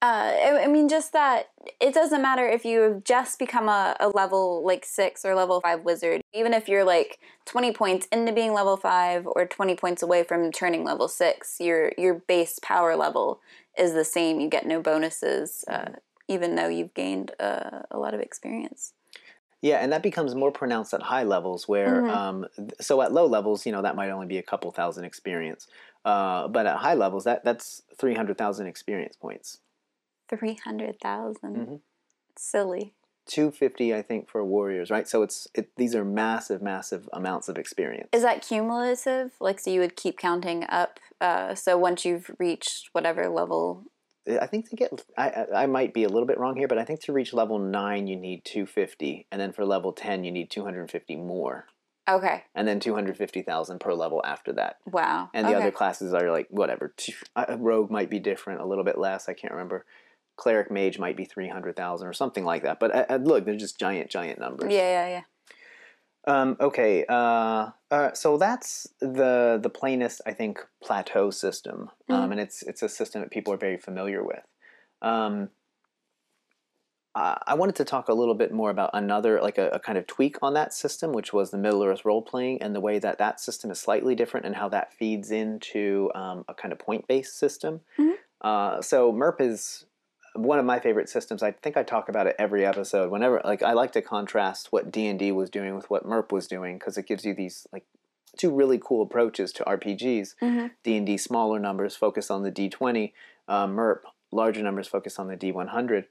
Uh, 0.03 0.35
I, 0.35 0.63
I 0.65 0.67
mean, 0.67 0.89
just 0.89 1.13
that 1.13 1.51
it 1.79 1.93
doesn't 1.93 2.21
matter 2.21 2.45
if 2.45 2.65
you've 2.65 3.05
just 3.05 3.39
become 3.39 3.69
a, 3.69 3.95
a 4.01 4.09
level 4.09 4.61
like 4.65 4.83
six 4.83 5.23
or 5.23 5.33
level 5.33 5.61
five 5.61 5.83
wizard. 5.85 6.21
Even 6.33 6.53
if 6.53 6.67
you're 6.67 6.83
like 6.83 7.19
twenty 7.45 7.71
points 7.71 8.07
into 8.11 8.33
being 8.33 8.51
level 8.51 8.75
five 8.75 9.25
or 9.25 9.45
twenty 9.45 9.75
points 9.75 10.03
away 10.03 10.23
from 10.25 10.51
turning 10.51 10.83
level 10.83 11.07
six, 11.07 11.55
your 11.61 11.93
your 11.97 12.15
base 12.15 12.59
power 12.61 12.97
level 12.97 13.39
is 13.77 13.93
the 13.93 14.03
same. 14.03 14.41
You 14.41 14.49
get 14.49 14.65
no 14.67 14.81
bonuses, 14.81 15.63
uh, 15.69 15.91
even 16.27 16.55
though 16.55 16.67
you've 16.67 16.93
gained 16.93 17.31
uh, 17.39 17.83
a 17.89 17.97
lot 17.97 18.13
of 18.13 18.19
experience. 18.19 18.91
Yeah, 19.61 19.77
and 19.77 19.93
that 19.93 20.03
becomes 20.03 20.35
more 20.35 20.51
pronounced 20.51 20.93
at 20.93 21.01
high 21.01 21.23
levels 21.23 21.69
where, 21.69 22.03
Mhm. 22.03 22.09
um, 22.09 22.45
so 22.81 23.01
at 23.01 23.13
low 23.13 23.25
levels, 23.25 23.65
you 23.65 23.71
know, 23.71 23.81
that 23.81 23.95
might 23.95 24.09
only 24.09 24.27
be 24.27 24.37
a 24.37 24.43
couple 24.43 24.69
thousand 24.71 25.05
experience. 25.05 25.67
Uh, 26.03 26.49
but 26.49 26.65
at 26.65 26.75
high 26.79 26.95
levels, 26.95 27.23
that 27.23 27.45
that's 27.45 27.83
300,000 27.97 28.67
experience 28.67 29.15
points. 29.15 29.59
Three 30.37 30.57
hundred 30.63 30.99
Mhm. 30.99 31.81
Silly. 32.35 32.93
250, 33.25 33.95
I 33.95 34.01
think, 34.01 34.29
for 34.29 34.43
warriors, 34.43 34.91
right? 34.91 35.07
So 35.07 35.23
it's 35.23 35.47
it, 35.53 35.69
these 35.77 35.95
are 35.95 36.03
massive, 36.03 36.61
massive 36.61 37.07
amounts 37.13 37.47
of 37.47 37.57
experience. 37.57 38.09
Is 38.11 38.23
that 38.23 38.41
cumulative? 38.41 39.31
Like, 39.39 39.59
so 39.59 39.71
you 39.71 39.79
would 39.79 39.95
keep 39.95 40.17
counting 40.17 40.65
up. 40.67 40.99
Uh, 41.21 41.55
so 41.55 41.77
once 41.77 42.03
you've 42.03 42.29
reached 42.37 42.89
whatever 42.91 43.29
level 43.29 43.85
I 44.27 44.47
think 44.47 44.69
to 44.69 44.75
get, 44.75 45.05
I, 45.17 45.45
I 45.53 45.65
might 45.65 45.93
be 45.93 46.05
a 46.05 46.09
little 46.09 46.27
bit 46.27 46.39
wrong 46.39 46.55
here, 46.55 46.67
but 46.67 46.77
I 46.77 46.85
think 46.85 47.01
to 47.01 47.13
reach 47.13 47.33
level 47.33 47.59
nine 47.59 48.07
you 48.07 48.15
need 48.15 48.45
250, 48.45 49.27
and 49.31 49.39
then 49.41 49.51
for 49.51 49.65
level 49.65 49.91
10 49.91 50.23
you 50.23 50.31
need 50.31 50.49
250 50.49 51.17
more, 51.17 51.65
Okay. 52.09 52.43
and 52.55 52.65
then 52.65 52.79
250,000 52.79 53.79
per 53.79 53.93
level 53.93 54.21
after 54.25 54.53
that. 54.53 54.77
Wow. 54.89 55.29
And 55.33 55.45
the 55.45 55.51
okay. 55.51 55.61
other 55.61 55.71
classes 55.71 56.13
are 56.13 56.31
like 56.31 56.47
whatever. 56.49 56.93
Rogue 57.57 57.91
might 57.91 58.09
be 58.09 58.19
different, 58.19 58.61
a 58.61 58.65
little 58.65 58.85
bit 58.85 58.97
less. 58.97 59.27
I 59.27 59.33
can't 59.33 59.51
remember. 59.51 59.85
Cleric 60.35 60.71
mage 60.71 60.99
might 60.99 61.15
be 61.15 61.25
300,000 61.25 62.07
or 62.07 62.13
something 62.13 62.43
like 62.43 62.63
that. 62.63 62.79
But 62.79 62.95
uh, 62.95 63.05
uh, 63.09 63.15
look, 63.17 63.45
they're 63.45 63.55
just 63.55 63.79
giant, 63.79 64.09
giant 64.09 64.39
numbers. 64.39 64.73
Yeah, 64.73 65.07
yeah, 65.07 65.07
yeah. 65.07 65.21
Um, 66.25 66.55
okay, 66.59 67.05
uh, 67.09 67.71
uh, 67.91 68.13
so 68.13 68.37
that's 68.37 68.87
the 69.01 69.59
the 69.61 69.69
plainest, 69.69 70.21
I 70.25 70.31
think, 70.31 70.65
plateau 70.81 71.31
system, 71.31 71.91
um, 72.09 72.29
Mhm. 72.29 72.31
and 72.31 72.39
it's 72.39 72.63
it's 72.63 72.81
a 72.81 72.87
system 72.87 73.21
that 73.21 73.29
people 73.29 73.53
are 73.53 73.57
very 73.57 73.77
familiar 73.77 74.23
with. 74.23 74.45
Um, 75.01 75.49
I 77.15 77.53
wanted 77.53 77.75
to 77.75 77.85
talk 77.85 78.07
a 78.07 78.13
little 78.13 78.33
bit 78.33 78.51
more 78.51 78.71
about 78.71 78.89
another, 78.93 79.39
like 79.39 79.59
a, 79.59 79.69
a 79.69 79.79
kind 79.79 79.99
of 79.99 80.07
tweak 80.07 80.37
on 80.41 80.55
that 80.55 80.73
system, 80.73 81.11
which 81.11 81.31
was 81.31 81.51
the 81.51 81.59
Middle 81.59 81.83
Earth 81.83 82.05
role 82.05 82.23
playing, 82.23 82.61
and 82.61 82.75
the 82.75 82.79
way 82.79 82.97
that 82.97 83.19
that 83.19 83.39
system 83.39 83.69
is 83.69 83.79
slightly 83.79 84.15
different, 84.15 84.47
and 84.47 84.55
how 84.55 84.67
that 84.69 84.93
feeds 84.93 85.29
into 85.29 86.09
um, 86.15 86.43
a 86.47 86.55
kind 86.55 86.71
of 86.71 86.79
point 86.79 87.05
based 87.07 87.37
system. 87.37 87.81
Mhm. 87.99 88.15
Uh, 88.41 88.81
so 88.81 89.11
MERP 89.11 89.41
is 89.41 89.85
one 90.35 90.59
of 90.59 90.65
my 90.65 90.79
favorite 90.79 91.09
systems. 91.09 91.43
I 91.43 91.51
think 91.51 91.77
I 91.77 91.83
talk 91.83 92.09
about 92.09 92.27
it 92.27 92.35
every 92.39 92.65
episode. 92.65 93.11
Whenever, 93.11 93.41
like, 93.43 93.61
I 93.63 93.73
like 93.73 93.91
to 93.93 94.01
contrast 94.01 94.67
what 94.71 94.91
D 94.91 95.07
and 95.07 95.19
D 95.19 95.31
was 95.31 95.49
doing 95.49 95.75
with 95.75 95.89
what 95.89 96.05
MERP 96.05 96.31
was 96.31 96.47
doing 96.47 96.77
because 96.77 96.97
it 96.97 97.07
gives 97.07 97.23
you 97.25 97.33
these 97.33 97.67
like 97.71 97.83
two 98.37 98.51
really 98.51 98.79
cool 98.83 99.01
approaches 99.03 99.51
to 99.53 99.63
RPGs. 99.63 100.35
hmm 100.39 100.67
D 100.83 100.97
and 100.97 101.05
D 101.05 101.17
smaller 101.17 101.59
numbers 101.59 101.95
focus 101.95 102.31
on 102.31 102.43
the 102.43 102.51
D 102.51 102.69
twenty. 102.69 103.13
Uh, 103.47 103.67
MERP 103.67 104.03
larger 104.31 104.63
numbers 104.63 104.87
focus 104.87 105.19
on 105.19 105.27
the 105.27 105.35
D 105.35 105.51
one 105.51 105.67
hundred. 105.67 106.05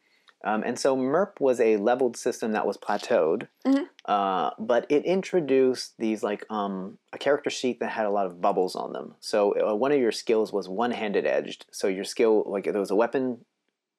Um, 0.44 0.64
and 0.64 0.76
so 0.78 0.96
MERP 0.96 1.40
was 1.40 1.60
a 1.60 1.76
leveled 1.76 2.16
system 2.16 2.50
that 2.52 2.66
was 2.66 2.76
plateaued, 2.76 3.46
Mhm. 3.64 3.86
uh, 4.06 4.50
but 4.58 4.86
it 4.88 5.04
introduced 5.04 5.94
these 5.98 6.24
like 6.24 6.44
um, 6.50 6.98
a 7.12 7.18
character 7.18 7.48
sheet 7.48 7.78
that 7.78 7.90
had 7.90 8.06
a 8.06 8.10
lot 8.10 8.26
of 8.26 8.40
bubbles 8.40 8.74
on 8.74 8.92
them. 8.92 9.14
So 9.20 9.70
uh, 9.70 9.74
one 9.76 9.92
of 9.92 10.00
your 10.00 10.10
skills 10.10 10.52
was 10.52 10.68
one-handed 10.68 11.26
edged. 11.26 11.66
So 11.70 11.86
your 11.86 12.02
skill, 12.04 12.42
like 12.46 12.64
there 12.64 12.80
was 12.80 12.90
a 12.90 12.96
weapon 12.96 13.44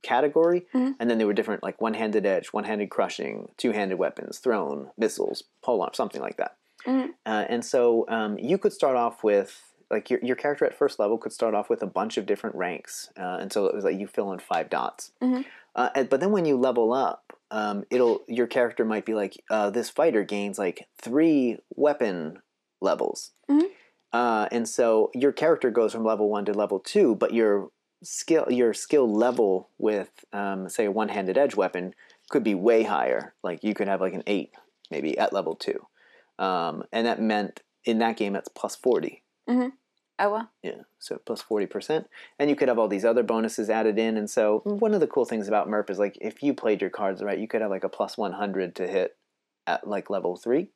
category, 0.04 0.68
Mhm. 0.74 0.96
and 1.00 1.10
then 1.10 1.18
there 1.18 1.28
were 1.28 1.34
different 1.34 1.63
like 1.63 1.82
one-handed 1.82 2.26
edge, 2.26 2.48
one-handed 2.50 2.89
crushing, 2.89 3.50
two-handed 3.58 3.98
weapons, 3.98 4.38
thrown, 4.39 4.92
missiles, 4.98 5.44
polearm, 5.63 5.94
something 5.96 6.22
like 6.22 6.38
that. 6.38 6.56
Mhm. 6.86 7.10
Uh, 7.26 7.46
and 7.50 7.66
so 7.66 8.06
um, 8.10 8.38
you 8.38 8.58
could 8.58 8.74
start 8.74 8.96
off 8.98 9.24
with 9.24 9.74
like 9.89 10.10
your, 10.10 10.20
your 10.24 10.36
character 10.36 10.66
at 10.66 10.76
first 10.76 11.00
level 11.00 11.18
could 11.18 11.32
start 11.34 11.54
off 11.54 11.70
with 11.70 11.82
a 11.84 11.88
bunch 11.88 12.18
of 12.18 12.26
different 12.26 12.56
ranks, 12.56 13.10
uh, 13.18 13.38
and 13.39 13.52
so 13.54 13.66
it 13.68 13.76
was 13.76 13.84
like 13.84 13.98
you 14.00 14.08
fill 14.08 14.32
in 14.34 14.39
five 14.39 14.70
dots. 14.70 15.12
Mhm. 15.22 15.46
Uh, 15.76 15.89
and, 15.96 16.10
but 16.10 16.20
then 16.20 16.32
when 16.32 16.46
you 16.46 16.58
level 16.58 16.94
up, 16.94 17.34
um, 17.52 17.84
it'll 17.89 18.22
your 18.28 18.48
character 18.48 18.86
might 18.86 19.06
be 19.06 19.13
like 19.13 19.42
uh, 19.50 19.70
this 19.70 19.89
fighter 19.89 20.24
gains 20.24 20.58
like 20.60 20.88
three 20.98 21.58
weapon 21.76 22.42
levels, 22.82 23.32
Mhm. 23.50 23.70
uh, 24.12 24.48
and 24.52 24.68
so 24.68 25.12
your 25.13 25.32
character 25.32 25.70
goes 25.72 25.94
from 25.94 26.04
level 26.04 26.30
one 26.30 26.46
to 26.46 26.54
level 26.54 26.80
two, 26.80 27.16
but 27.16 27.34
your 27.34 27.70
skill 28.04 28.48
your 28.50 28.74
skill 28.74 29.12
level 29.12 29.70
with 29.78 30.12
um, 30.32 30.70
say 30.70 30.86
a 30.86 30.92
one-handed 30.92 31.38
edge 31.38 31.56
weapon 31.56 31.94
could 32.30 32.44
be 32.44 32.56
way 32.56 32.84
higher. 32.84 33.34
Like 33.44 33.63
you 33.63 33.74
could 33.74 33.88
have 33.88 34.02
like 34.02 34.13
an 34.13 34.24
eight 34.28 34.54
maybe 34.92 35.18
at 35.18 35.34
level 35.34 35.56
two, 35.56 35.88
um, 36.38 36.84
and 36.92 37.08
that 37.08 37.22
meant 37.22 37.62
in 37.86 38.00
that 38.00 38.18
game 38.18 38.34
that's 38.34 38.50
plus 38.50 38.76
forty. 38.76 39.24
mm-hmm. 39.50 39.70
Oh 40.20 40.30
well. 40.30 40.52
Yeah, 40.62 40.84
so 41.00 41.20
plus 41.26 41.42
forty 41.42 41.66
percent, 41.66 42.08
and 42.38 42.50
you 42.50 42.56
could 42.56 42.68
have 42.68 42.78
all 42.78 42.88
these 42.88 43.04
other 43.04 43.24
bonuses 43.24 43.70
added 43.70 43.98
in. 43.98 44.16
And 44.16 44.30
so 44.30 44.62
one 44.63 44.94
of 44.94 45.00
the 45.00 45.08
cool 45.08 45.26
things 45.26 45.48
about 45.48 45.68
MERP 45.68 45.89
is 45.89 45.98
like 45.98 46.18
if 46.22 46.44
you 46.44 46.54
played 46.54 46.82
your 46.82 46.92
cards 46.92 47.24
right, 47.24 47.39
you 47.39 47.48
could 47.48 47.62
have 47.62 47.72
like 47.72 47.84
a 47.84 47.89
plus 47.89 48.18
one 48.18 48.34
hundred 48.34 48.76
to 48.76 48.88
hit 48.88 49.18
at 49.66 49.88
like 49.88 50.12
level 50.12 50.36
three, 50.36 50.70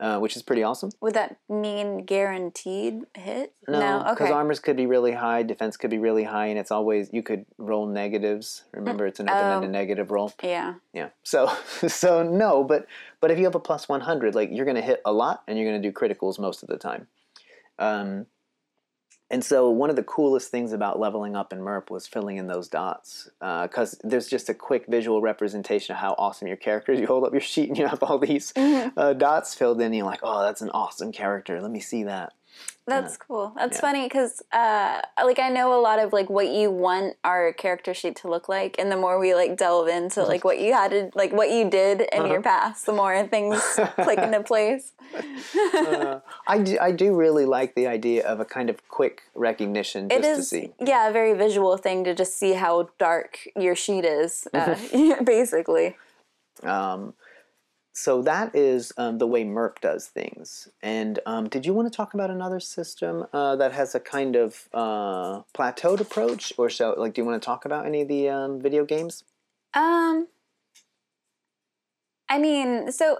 uh, 0.00 0.18
which 0.18 0.34
is 0.34 0.42
pretty 0.42 0.62
awesome. 0.62 0.90
Would 1.02 1.14
that 1.14 1.36
mean 1.48 2.04
guaranteed 2.06 3.02
hit? 3.14 3.52
No, 3.68 3.98
because 4.08 4.26
Okay. 4.26 4.32
armors 4.32 4.58
could 4.58 4.76
be 4.76 4.86
really 4.86 5.12
high, 5.12 5.42
defense 5.42 5.76
could 5.76 5.90
be 5.90 5.98
really 5.98 6.24
high, 6.24 6.46
and 6.46 6.58
it's 6.58 6.70
always 6.70 7.12
you 7.12 7.22
could 7.22 7.44
roll 7.58 7.86
negatives. 7.86 8.64
Remember, 8.72 9.06
it's 9.06 9.20
an 9.20 9.28
open-ended 9.28 9.68
Oh. 9.68 9.72
negative 9.72 10.10
roll. 10.10 10.32
yeah. 10.42 10.74
Yeah. 10.92 11.10
So 11.22 11.46
so 11.88 12.22
no, 12.22 12.64
but 12.64 12.86
but 13.20 13.30
if 13.30 13.38
you 13.38 13.44
have 13.44 13.54
a 13.54 13.60
plus 13.60 13.88
one 13.88 14.00
hundred, 14.00 14.34
like 14.34 14.48
you're 14.50 14.66
gonna 14.66 14.80
hit 14.80 15.00
a 15.04 15.12
lot 15.12 15.42
and 15.46 15.58
you're 15.58 15.68
gonna 15.70 15.82
do 15.82 15.92
criticals 15.92 16.38
most 16.38 16.62
of 16.62 16.68
the 16.68 16.78
time. 16.78 17.06
Um, 17.78 18.26
and 19.30 19.44
so 19.44 19.70
one 19.70 19.90
of 19.90 19.96
the 19.96 20.02
coolest 20.02 20.50
things 20.50 20.72
about 20.72 20.98
leveling 20.98 21.36
up 21.36 21.52
in 21.52 21.60
MERP 21.60 21.90
was 21.90 22.06
filling 22.06 22.36
in 22.36 22.46
those 22.46 22.68
dots 22.68 23.30
because 23.40 23.98
there's 24.02 24.26
just 24.28 24.48
a 24.48 24.54
quick 24.54 24.86
visual 24.88 25.20
representation 25.20 25.94
of 25.94 26.00
how 26.00 26.14
awesome 26.18 26.48
your 26.48 26.56
character 26.56 26.92
is. 26.92 27.00
You 27.00 27.06
hold 27.06 27.24
up 27.24 27.32
your 27.32 27.40
sheet 27.40 27.68
and 27.68 27.78
you 27.78 27.86
have 27.86 28.02
all 28.02 28.18
these 28.18 28.52
Mhm. 28.54 28.92
uh, 28.96 29.12
dots 29.12 29.54
filled 29.54 29.80
in. 29.80 29.86
And 29.86 29.96
you're 29.96 30.06
like, 30.06 30.20
oh, 30.22 30.42
that's 30.42 30.62
an 30.62 30.70
awesome 30.70 31.12
character. 31.12 31.60
Let 31.60 31.70
me 31.70 31.80
see 31.80 32.04
that. 32.04 32.32
That's 32.90 33.16
cool. 33.16 33.52
That's 33.56 33.76
Yeah. 33.76 33.80
funny 33.80 34.04
because, 34.04 34.42
uh, 34.52 35.00
like, 35.24 35.38
I 35.38 35.48
know 35.48 35.72
a 35.72 35.80
lot 35.80 35.98
of 35.98 36.12
like 36.12 36.28
what 36.30 36.48
you 36.48 36.70
want 36.70 37.16
our 37.24 37.52
character 37.52 37.94
sheet 37.94 38.16
to 38.16 38.28
look 38.28 38.48
like, 38.48 38.76
and 38.78 38.90
the 38.90 38.96
more 38.96 39.18
we 39.18 39.34
like 39.34 39.56
delve 39.56 39.88
into 39.88 40.22
like 40.24 40.44
what 40.44 40.58
you 40.58 40.72
had 40.72 40.90
to, 40.90 41.10
like 41.14 41.32
what 41.32 41.50
you 41.50 41.70
did 41.70 42.00
in 42.00 42.22
Uh-huh. 42.22 42.32
your 42.32 42.42
past, 42.42 42.86
the 42.86 42.92
more 42.92 43.26
things 43.26 43.62
click 44.02 44.18
into 44.18 44.42
place. 44.42 44.92
Uh, 45.74 46.20
I, 46.46 46.58
do, 46.58 46.78
I 46.80 46.92
do 46.92 47.14
really 47.14 47.44
like 47.44 47.74
the 47.74 47.86
idea 47.86 48.26
of 48.26 48.40
a 48.40 48.44
kind 48.44 48.70
of 48.70 48.86
quick 48.88 49.22
recognition 49.34 50.08
just 50.08 50.20
It 50.28 50.36
to 50.36 50.42
see. 50.42 50.72
yeah, 50.80 51.08
a 51.08 51.12
very 51.12 51.32
visual 51.34 51.76
thing 51.76 52.04
to 52.04 52.14
just 52.14 52.38
see 52.38 52.52
how 52.54 52.90
dark 52.98 53.38
your 53.56 53.74
sheet 53.74 54.04
is, 54.04 54.46
uh, 54.54 54.76
basically. 55.24 55.96
Um, 56.62 57.14
so 57.92 58.22
that 58.22 58.54
is 58.54 58.92
um, 58.96 59.18
the 59.18 59.26
way 59.26 59.44
MERP 59.44 59.80
does 59.80 60.06
things. 60.06 60.68
And 60.82 61.18
um, 61.26 61.48
did 61.48 61.66
you 61.66 61.74
want 61.74 61.92
to 61.92 61.96
talk 61.96 62.14
about 62.14 62.30
another 62.30 62.60
system 62.60 63.26
uh, 63.32 63.56
that 63.56 63.72
has 63.72 63.94
a 63.94 64.00
kind 64.00 64.36
of 64.36 64.68
uh, 64.72 65.42
plateaued 65.56 66.00
approach, 66.00 66.52
or 66.56 66.70
so? 66.70 66.94
Like, 66.96 67.14
do 67.14 67.22
you 67.22 67.26
want 67.26 67.42
to 67.42 67.44
talk 67.44 67.64
about 67.64 67.86
any 67.86 68.02
of 68.02 68.08
the 68.08 68.28
um, 68.28 68.60
video 68.60 68.84
games? 68.84 69.24
Um, 69.74 70.28
I 72.28 72.38
mean, 72.38 72.92
so 72.92 73.18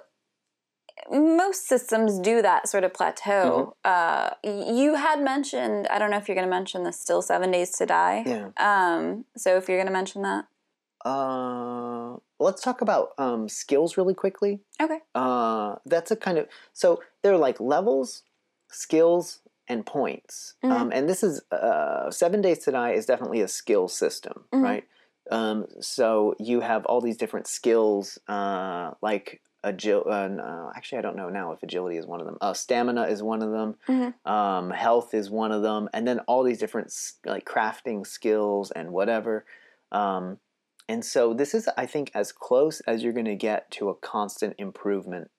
most 1.11 1.67
systems 1.67 2.19
do 2.19 2.43
that 2.43 2.69
sort 2.69 2.85
of 2.85 2.93
plateau. 2.93 3.75
Uh, 3.85 4.31
you 4.45 4.95
had 4.95 5.21
mentioned, 5.21 5.89
I 5.89 5.99
don't 5.99 6.11
know 6.11 6.19
if 6.19 6.29
you're 6.29 6.37
going 6.37 6.47
to 6.47 6.51
mention 6.51 6.85
the 6.85 6.93
still 6.93 7.23
seven 7.23 7.51
days 7.51 7.71
to 7.79 7.87
die. 7.87 8.23
Yeah. 8.27 8.51
Um, 8.57 9.25
so 9.37 9.57
if 9.57 9.69
you're 9.69 9.79
going 9.79 9.87
to 9.87 9.93
mention 9.93 10.23
that, 10.23 10.45
Uh, 11.03 12.19
let's 12.41 12.63
talk 12.63 12.81
about 12.81 13.11
um, 13.19 13.49
skills 13.49 13.97
really 13.97 14.15
quickly. 14.15 14.61
okay. 14.83 14.99
Uh, 15.15 15.77
that's 15.87 16.11
a 16.11 16.17
kind 16.17 16.39
of 16.39 16.47
so 16.73 17.01
there 17.23 17.33
are 17.33 17.39
like 17.39 17.61
levels, 17.61 18.23
skills, 18.71 19.41
and 19.69 19.85
points. 19.87 20.55
Mhm. 20.65 20.71
Um, 20.73 20.91
and 20.93 21.09
this 21.09 21.23
is 21.23 21.43
uh, 21.53 22.11
Seven 22.11 22.41
Days 22.41 22.59
to 22.61 22.73
Die 22.73 22.93
is 22.93 23.07
definitely 23.07 23.41
a 23.41 23.49
skill 23.49 23.89
system, 23.89 24.45
Mhm. 24.53 24.63
right? 24.63 24.85
Um, 25.31 25.67
so 25.81 26.35
you 26.41 26.61
have 26.61 26.85
all 26.87 27.01
these 27.01 27.17
different 27.17 27.47
skills, 27.47 28.19
uh, 28.27 28.93
like 29.01 29.41
agility. 29.63 30.11
Uh, 30.11 30.29
no, 30.29 30.73
actually, 30.75 30.99
I 30.99 31.03
don't 31.03 31.15
know 31.17 31.29
now 31.29 31.53
if 31.53 31.63
agility 31.63 31.99
is 31.99 32.07
one 32.07 32.21
of 32.21 32.27
them. 32.27 32.39
Uh, 32.41 32.53
stamina 32.55 33.05
is 33.05 33.23
one 33.23 33.43
of 33.43 33.51
them. 33.53 33.77
Mhm. 33.87 34.15
Um, 34.29 34.71
health 34.71 35.15
is 35.15 35.31
one 35.31 35.53
of 35.53 35.63
them, 35.63 35.89
and 35.93 36.09
then 36.09 36.21
all 36.21 36.43
these 36.43 36.59
different 36.59 36.93
like 37.25 37.45
crafting 37.45 38.05
skills 38.07 38.71
and 38.73 38.91
whatever. 38.93 39.45
Um, 39.93 40.39
and 40.91 41.05
so 41.05 41.33
this 41.33 41.55
is, 41.55 41.69
I 41.77 41.87
think, 41.87 42.11
as 42.15 42.33
close 42.33 42.81
as 42.81 43.03
you're 43.03 43.13
going 43.13 43.27
to 43.27 43.37
get 43.37 43.71
to 43.73 43.91
a 43.91 43.95
constant 43.95 44.57
improvement 44.59 45.31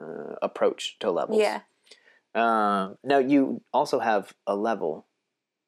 uh, 0.00 0.36
approach 0.40 0.96
to 1.00 1.10
levels. 1.10 1.40
Yeah. 1.40 1.60
Um, 2.34 2.96
now 3.04 3.18
you 3.18 3.62
also 3.72 3.98
have 4.00 4.32
a 4.46 4.56
level 4.56 5.06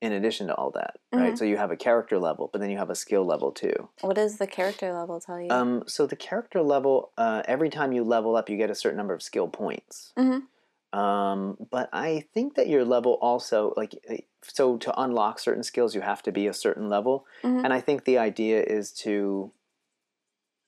in 0.00 0.12
addition 0.12 0.46
to 0.48 0.54
all 0.54 0.70
that, 0.72 0.94
right? 1.12 1.34
Mhm. 1.34 1.38
So 1.38 1.44
you 1.44 1.56
have 1.58 1.70
a 1.70 1.76
character 1.76 2.18
level, 2.18 2.48
but 2.52 2.60
then 2.60 2.70
you 2.70 2.78
have 2.78 2.90
a 2.90 2.94
skill 2.94 3.24
level 3.24 3.52
too. 3.52 3.88
What 4.00 4.16
does 4.16 4.38
the 4.38 4.46
character 4.46 4.92
level 4.92 5.20
tell 5.20 5.40
you? 5.40 5.50
Um, 5.50 5.84
so 5.86 6.06
the 6.06 6.16
character 6.16 6.62
level, 6.62 7.12
uh, 7.18 7.42
every 7.46 7.70
time 7.70 7.92
you 7.92 8.04
level 8.04 8.36
up, 8.36 8.48
you 8.50 8.56
get 8.56 8.70
a 8.70 8.74
certain 8.74 8.96
number 8.96 9.14
of 9.14 9.22
skill 9.22 9.48
points. 9.48 10.12
Mhm. 10.16 10.44
Um, 10.92 11.56
but 11.70 11.90
I 11.92 12.20
think 12.32 12.54
that 12.54 12.68
your 12.68 12.84
level 12.84 13.14
also, 13.20 13.74
like, 13.76 13.94
eh, 14.08 14.18
so 14.42 14.78
to 14.78 15.00
unlock 15.00 15.38
certain 15.38 15.62
skills, 15.62 15.94
you 15.94 16.00
have 16.00 16.22
to 16.22 16.32
be 16.32 16.46
a 16.46 16.52
certain 16.54 16.88
level. 16.88 17.26
Mhm. 17.42 17.64
And 17.64 17.72
I 17.72 17.80
think 17.80 18.04
the 18.04 18.18
idea 18.18 18.62
is 18.62 18.92
to 19.04 19.52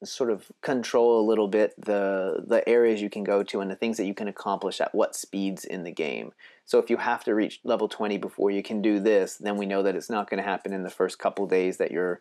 sort 0.05 0.31
of 0.31 0.53
control 0.63 1.21
a 1.21 1.27
little 1.29 1.49
bit 1.49 1.75
the 1.77 2.45
the 2.47 2.67
areas 2.69 3.03
you 3.03 3.11
can 3.11 3.25
go 3.25 3.43
to 3.43 3.61
and 3.61 3.69
the 3.69 3.75
things 3.75 3.97
that 3.97 4.07
you 4.07 4.15
can 4.15 4.29
accomplish 4.29 4.81
at 4.81 4.95
what 4.95 5.17
speeds 5.17 5.65
in 5.65 5.83
the 5.83 5.91
game. 5.91 6.33
So 6.67 6.79
if 6.79 6.89
you 6.89 6.99
have 6.99 7.25
to 7.25 7.35
reach 7.35 7.61
level 7.65 7.89
20 7.89 8.17
before 8.17 8.51
you 8.53 8.63
can 8.63 8.81
do 8.81 9.01
this, 9.01 9.37
then 9.37 9.57
we 9.57 9.67
know 9.67 9.83
that 9.83 9.97
it's 9.97 10.11
not 10.11 10.31
going 10.31 10.39
to 10.39 10.49
happen 10.49 10.73
in 10.73 10.85
the 10.85 10.91
first 10.91 11.19
couple 11.19 11.47
days 11.49 11.79
that 11.79 11.91
you're 11.91 12.21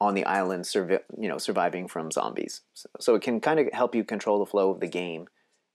on 0.00 0.14
the 0.14 0.24
island 0.24 0.64
survi- 0.64 1.02
you 1.18 1.28
know 1.28 1.36
surviving 1.38 1.86
from 1.86 2.10
zombies. 2.10 2.62
So, 2.72 2.88
so 2.98 3.14
it 3.14 3.22
can 3.22 3.40
kind 3.42 3.60
of 3.60 3.70
help 3.74 3.94
you 3.94 4.04
control 4.04 4.38
the 4.38 4.46
flow 4.46 4.70
of 4.70 4.80
the 4.80 4.88
game 4.88 5.28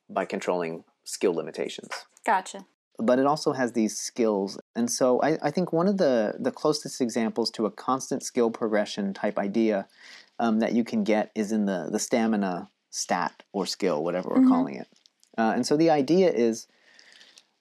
by 0.10 0.26
controlling 0.26 0.86
skill 1.04 1.34
limitations 1.34 1.90
gotcha. 2.26 2.66
but 3.00 3.20
it 3.20 3.26
also 3.26 3.52
has 3.54 3.74
these 3.74 3.98
skills. 3.98 4.58
And 4.76 4.90
so 4.90 5.20
I, 5.22 5.38
I 5.42 5.52
think 5.52 5.74
one 5.74 5.88
of 5.88 5.98
the, 5.98 6.36
the 6.40 6.52
closest 6.52 7.02
examples 7.02 7.50
to 7.52 7.66
a 7.66 7.72
constant 7.72 8.24
skill 8.24 8.50
progression 8.52 9.14
type 9.14 9.38
idea 9.40 9.88
um, 10.40 10.60
that 10.60 10.74
you 10.74 10.84
can 10.84 11.04
get 11.04 11.32
is 11.36 11.52
in 11.52 11.66
the, 11.66 11.90
the 11.92 12.00
stamina 12.00 12.70
stat 12.90 13.44
or 13.52 13.66
skill, 13.66 14.04
whatever 14.04 14.30
we're 14.30 14.42
Mhm. 14.42 14.50
calling 14.50 14.76
it. 14.76 14.88
Uh, 15.38 15.54
and 15.56 15.66
so 15.66 15.76
the 15.76 15.90
idea 15.90 16.32
is 16.32 16.68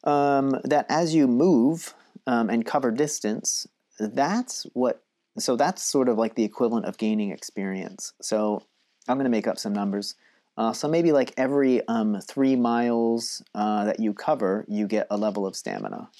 um, 0.05 0.51
that 0.65 0.87
as 0.89 1.15
you 1.15 1.27
move 1.27 1.95
um, 2.27 2.51
and 2.51 2.67
cover 2.67 2.91
distance, 2.91 3.67
that's 3.99 4.65
what, 4.75 5.03
so 5.39 5.57
that's 5.57 5.83
sort 5.83 6.09
of 6.09 6.19
like 6.19 6.35
the 6.35 6.45
equivalent 6.45 6.87
of 6.87 6.99
gaining 6.99 7.31
experience. 7.31 8.13
So 8.21 8.63
I'm 9.09 9.17
going 9.17 9.25
to 9.25 9.31
make 9.31 9.47
up 9.47 9.59
some 9.59 9.73
numbers. 9.73 10.15
Uh, 10.57 10.73
so 10.73 10.87
maybe 10.87 11.12
like 11.12 11.33
every 11.37 11.87
um, 11.88 12.21
three 12.21 12.57
miles 12.57 13.43
uh, 13.55 13.87
that 13.87 14.01
you 14.01 14.12
cover, 14.12 14.65
you 14.69 14.87
get 14.87 15.07
a 15.11 15.17
level 15.17 15.47
of 15.47 15.57
stamina. 15.57 16.11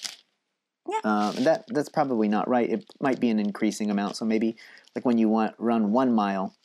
Yeah. 0.89 0.99
Um, 1.03 1.43
that 1.43 1.65
that's 1.69 1.89
probably 1.89 2.27
not 2.27 2.49
right. 2.49 2.69
It 2.69 2.85
might 2.99 3.19
be 3.19 3.29
an 3.29 3.39
increasing 3.39 3.89
amount. 3.89 4.17
So 4.17 4.25
maybe 4.25 4.57
like 4.95 5.05
when 5.05 5.17
you 5.17 5.29
want 5.29 5.55
run 5.57 5.91
one 5.91 6.13
mile, 6.13 6.55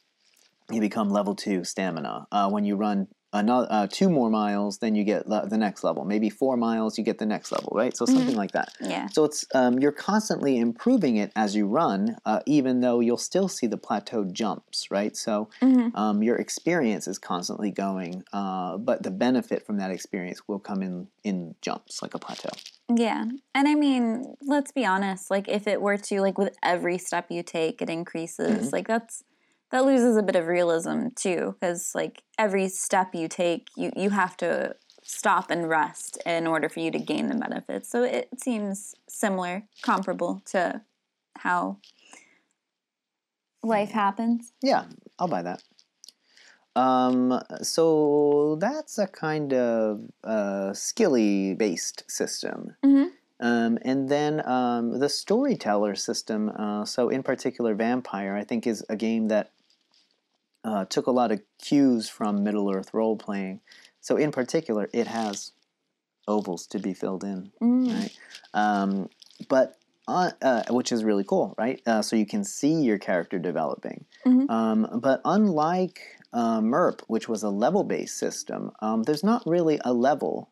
you 0.70 0.80
become 0.80 1.10
level 1.10 1.34
two 1.34 1.62
stamina. 1.64 2.26
Uh, 2.32 2.50
when 2.50 2.64
you 2.64 2.76
run 2.76 3.08
another 3.32 3.66
uh, 3.70 3.86
two 3.90 4.08
more 4.08 4.30
miles, 4.30 4.78
then 4.78 4.94
you 4.94 5.04
get 5.04 5.28
le- 5.28 5.46
the 5.48 5.58
next 5.58 5.84
level. 5.84 6.04
Maybe 6.04 6.30
four 6.30 6.56
miles, 6.56 6.96
you 6.98 7.04
get 7.04 7.18
the 7.18 7.26
next 7.26 7.52
level. 7.52 7.72
Right. 7.74 7.96
So 7.96 8.06
something 8.06 8.34
like 8.36 8.52
that. 8.52 8.72
Yeah. 8.80 9.08
So 9.12 9.24
it's 9.24 9.44
um, 9.54 9.78
you're 9.78 9.92
constantly 9.92 10.58
improving 10.58 11.16
it 11.16 11.32
as 11.36 11.54
you 11.54 11.66
run, 11.66 12.16
uh, 12.24 12.40
even 12.46 12.80
though 12.80 13.00
you'll 13.00 13.16
still 13.18 13.48
see 13.48 13.66
the 13.66 13.76
plateau 13.76 14.24
jumps, 14.24 14.90
right? 14.90 15.16
So 15.16 15.48
hmm 15.60 15.88
um, 15.94 16.22
your 16.22 16.36
experience 16.36 17.08
is 17.08 17.18
constantly 17.18 17.70
going, 17.70 18.22
uh, 18.32 18.76
but 18.76 19.02
the 19.02 19.10
benefit 19.10 19.64
from 19.66 19.78
that 19.78 19.90
experience 19.90 20.42
will 20.46 20.58
come 20.58 20.82
in 20.82 21.08
in 21.24 21.54
jumps, 21.62 22.02
like 22.02 22.14
a 22.14 22.18
plateau. 22.18 22.50
Yeah. 22.94 23.24
And 23.54 23.68
I 23.68 23.74
mean, 23.74 24.34
let's 24.42 24.72
be 24.72 24.84
honest, 24.86 25.30
like 25.30 25.48
if 25.48 25.66
it 25.66 25.80
were 25.80 25.96
to 25.98 26.20
like 26.20 26.38
with 26.38 26.56
every 26.62 26.98
step 26.98 27.26
you 27.30 27.42
take 27.42 27.82
it 27.82 27.90
increases, 27.90 28.68
Mhm. 28.68 28.72
like 28.72 28.86
that's 28.88 29.24
that 29.70 29.84
loses 29.84 30.16
a 30.16 30.22
bit 30.22 30.36
of 30.36 30.46
realism 30.46 31.08
too 31.14 31.56
cuz 31.60 31.94
like 31.94 32.22
every 32.38 32.68
step 32.68 33.14
you 33.14 33.28
take 33.28 33.68
you 33.76 33.90
you 33.96 34.10
have 34.10 34.36
to 34.36 34.76
stop 35.02 35.50
and 35.50 35.68
rest 35.68 36.18
in 36.26 36.46
order 36.46 36.68
for 36.68 36.80
you 36.80 36.90
to 36.90 36.98
gain 36.98 37.28
the 37.28 37.34
benefits. 37.34 37.88
So 37.88 38.02
it 38.02 38.28
seems 38.38 38.94
similar, 39.08 39.64
comparable 39.80 40.42
to 40.46 40.82
how 41.38 41.78
life 43.62 43.90
happens. 43.90 44.52
Yeah, 44.62 44.84
I'll 45.18 45.28
buy 45.28 45.42
that. 45.42 45.62
Um, 46.76 47.40
so 47.62 48.56
that's 48.60 48.98
a 48.98 49.06
kind 49.06 49.52
of 49.52 50.02
uh, 50.22 50.72
skilly 50.74 51.54
based 51.54 52.08
system. 52.10 52.76
Mhm. 52.84 53.10
Um, 53.40 53.78
and 53.82 54.08
then 54.08 54.46
um, 54.46 54.98
the 54.98 55.08
storyteller 55.08 55.94
system, 55.94 56.50
uh, 56.50 56.84
so 56.84 57.08
in 57.08 57.22
particular, 57.22 57.74
Vampire, 57.74 58.36
I 58.36 58.44
think 58.44 58.66
is 58.66 58.84
a 58.88 58.96
game 58.96 59.28
that 59.28 59.50
uh, 60.68 60.84
took 60.84 61.06
a 61.06 61.10
lot 61.20 61.32
of 61.32 61.40
cues 61.66 62.08
from 62.08 62.44
Middle 62.44 62.68
Earth 62.74 62.90
role 62.92 63.16
playing. 63.16 63.60
So 64.00 64.16
in 64.16 64.30
particular, 64.32 64.88
it 64.92 65.06
has 65.06 65.52
ovals 66.26 66.66
to 66.68 66.78
be 66.78 66.92
filled 66.94 67.24
in, 67.24 67.50
Mm. 67.60 67.94
right? 67.94 68.12
Um, 68.54 69.08
but 69.48 69.74
uh, 70.08 70.30
uh, 70.40 70.62
which 70.70 70.90
is 70.90 71.04
really 71.04 71.24
cool, 71.24 71.54
right? 71.58 71.82
Uh, 71.86 72.00
so 72.00 72.16
you 72.16 72.24
can 72.24 72.42
see 72.42 72.80
your 72.88 72.98
character 72.98 73.38
developing. 73.38 74.06
Mhm. 74.24 74.48
Um, 74.50 75.00
but 75.06 75.20
unlike 75.24 76.00
uh, 76.32 76.60
MERP, 76.60 77.02
which 77.08 77.28
was 77.28 77.42
a 77.42 77.50
level-based 77.50 78.16
system, 78.16 78.70
um, 78.80 79.02
there's 79.04 79.24
not 79.24 79.42
really 79.46 79.78
a 79.84 79.92
level 79.92 80.48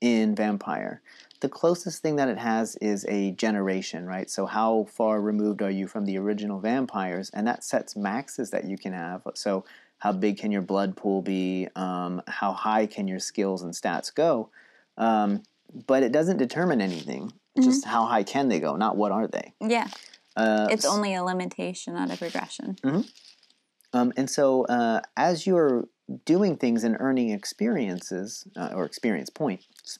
in 0.00 0.34
Vampire. 0.34 1.00
The 1.40 1.48
closest 1.48 2.00
thing 2.00 2.16
that 2.16 2.28
it 2.28 2.38
has 2.38 2.76
is 2.76 3.04
a 3.08 3.32
generation, 3.32 4.06
right? 4.06 4.30
So 4.30 4.46
how 4.46 4.86
far 4.90 5.20
removed 5.20 5.62
are 5.62 5.70
you 5.70 5.86
from 5.86 6.06
the 6.06 6.16
original 6.18 6.60
vampires? 6.60 7.30
And 7.30 7.46
that 7.46 7.64
sets 7.64 7.96
maxes 7.96 8.50
that 8.50 8.64
you 8.64 8.78
can 8.78 8.92
have. 8.92 9.22
So 9.34 9.64
how 9.98 10.12
big 10.12 10.38
can 10.38 10.52
your 10.52 10.62
blood 10.62 10.96
pool 10.96 11.22
be? 11.22 11.68
Um, 11.76 12.22
how 12.26 12.52
high 12.52 12.86
can 12.86 13.08
your 13.08 13.18
skills 13.18 13.62
and 13.62 13.72
stats 13.72 14.14
go? 14.14 14.50
Um, 14.96 15.42
but 15.86 16.02
it 16.02 16.12
doesn't 16.12 16.36
determine 16.36 16.80
anything. 16.80 17.32
It's 17.56 17.66
Just 17.66 17.84
how 17.84 18.04
high 18.06 18.22
can 18.22 18.48
they 18.48 18.58
go, 18.58 18.76
not 18.76 18.96
what 18.96 19.12
are 19.12 19.28
they. 19.28 19.54
Yeah. 19.60 19.88
Uh, 20.36 20.68
It's 20.70 20.84
only 20.84 21.14
a 21.14 21.22
limitation, 21.22 21.94
not 21.94 22.10
a 22.10 22.16
progression. 22.16 22.76
Um, 23.92 24.12
and 24.16 24.28
so, 24.28 24.64
uh, 24.64 25.00
as 25.16 25.46
you're 25.46 25.86
doing 26.24 26.56
things 26.56 26.84
and 26.84 26.96
earning 26.98 27.30
experiences 27.30 28.44
uh, 28.56 28.70
or 28.74 28.84
experience 28.84 29.30
points, 29.30 29.98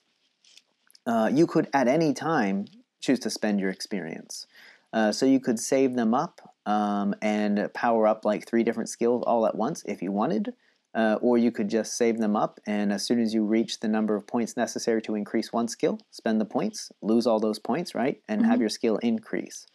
uh, 1.07 1.31
you 1.33 1.47
could 1.47 1.69
at 1.73 1.89
any 1.89 2.13
time 2.13 2.67
choose 3.01 3.19
to 3.21 3.31
spend 3.31 3.61
your 3.61 3.71
experience. 3.71 4.47
Uh, 4.93 5.11
so 5.11 5.27
you 5.27 5.41
could 5.41 5.59
save 5.59 5.95
them 5.95 6.15
up 6.15 6.41
um, 6.67 7.15
and 7.21 7.69
power 7.75 8.07
up 8.07 8.25
like 8.25 8.47
three 8.47 8.63
different 8.63 8.89
skills 8.89 9.25
all 9.27 9.47
at 9.47 9.57
once 9.57 9.83
if 9.87 10.03
you 10.03 10.13
wanted. 10.13 10.55
Uh, 10.95 11.19
or 11.21 11.37
you 11.37 11.51
could 11.51 11.69
just 11.69 11.97
save 11.99 12.19
them 12.19 12.37
up, 12.37 12.61
and 12.69 12.93
as 12.93 13.05
soon 13.05 13.21
as 13.21 13.35
you 13.35 13.45
reach 13.45 13.81
the 13.81 13.89
number 13.89 14.15
of 14.15 14.29
points 14.29 14.57
necessary 14.57 15.03
to 15.03 15.17
increase 15.17 15.53
one 15.53 15.67
skill, 15.67 15.99
spend 16.13 16.41
the 16.41 16.45
points, 16.45 16.93
lose 17.03 17.27
all 17.27 17.41
those 17.41 17.59
points, 17.59 17.97
right, 17.97 18.21
and 18.29 18.47
have 18.47 18.61
your 18.61 18.69
skill 18.69 18.99
increase. 18.99 19.67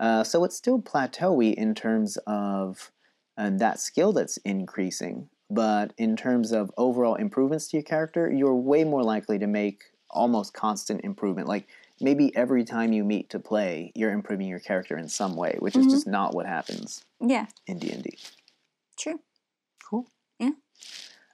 Uh, 0.00 0.24
so 0.24 0.44
it's 0.44 0.56
still 0.56 0.80
plateauy 0.80 1.52
in 1.52 1.74
terms 1.74 2.16
of 2.26 2.90
and 3.36 3.58
that 3.58 3.80
skill 3.80 4.12
that's 4.12 4.36
increasing. 4.38 5.28
But 5.50 5.92
in 5.98 6.16
terms 6.16 6.52
of 6.52 6.70
overall 6.76 7.14
improvements 7.16 7.68
to 7.68 7.76
your 7.76 7.84
character, 7.84 8.30
you're 8.30 8.54
way 8.54 8.84
more 8.84 9.02
likely 9.02 9.38
to 9.38 9.46
make 9.46 9.91
almost 10.12 10.54
constant 10.54 11.02
improvement. 11.02 11.48
Like 11.48 11.68
maybe 12.00 12.34
every 12.36 12.64
time 12.64 12.92
you 12.92 13.04
meet 13.04 13.30
to 13.30 13.38
play, 13.38 13.92
you're 13.94 14.12
improving 14.12 14.48
your 14.48 14.60
character 14.60 14.96
in 14.96 15.08
some 15.08 15.36
way, 15.36 15.56
which 15.60 15.76
is 15.76 15.86
Mhm. 15.86 15.90
just 15.90 16.06
not 16.06 16.34
what 16.34 16.46
happens 16.46 17.04
Yeah. 17.20 17.46
in 17.66 17.78
D 17.78 17.90
and 17.90 18.02
D. 18.02 18.18
True. 18.96 19.20
Cool. 19.88 20.06
Yeah. 20.38 20.50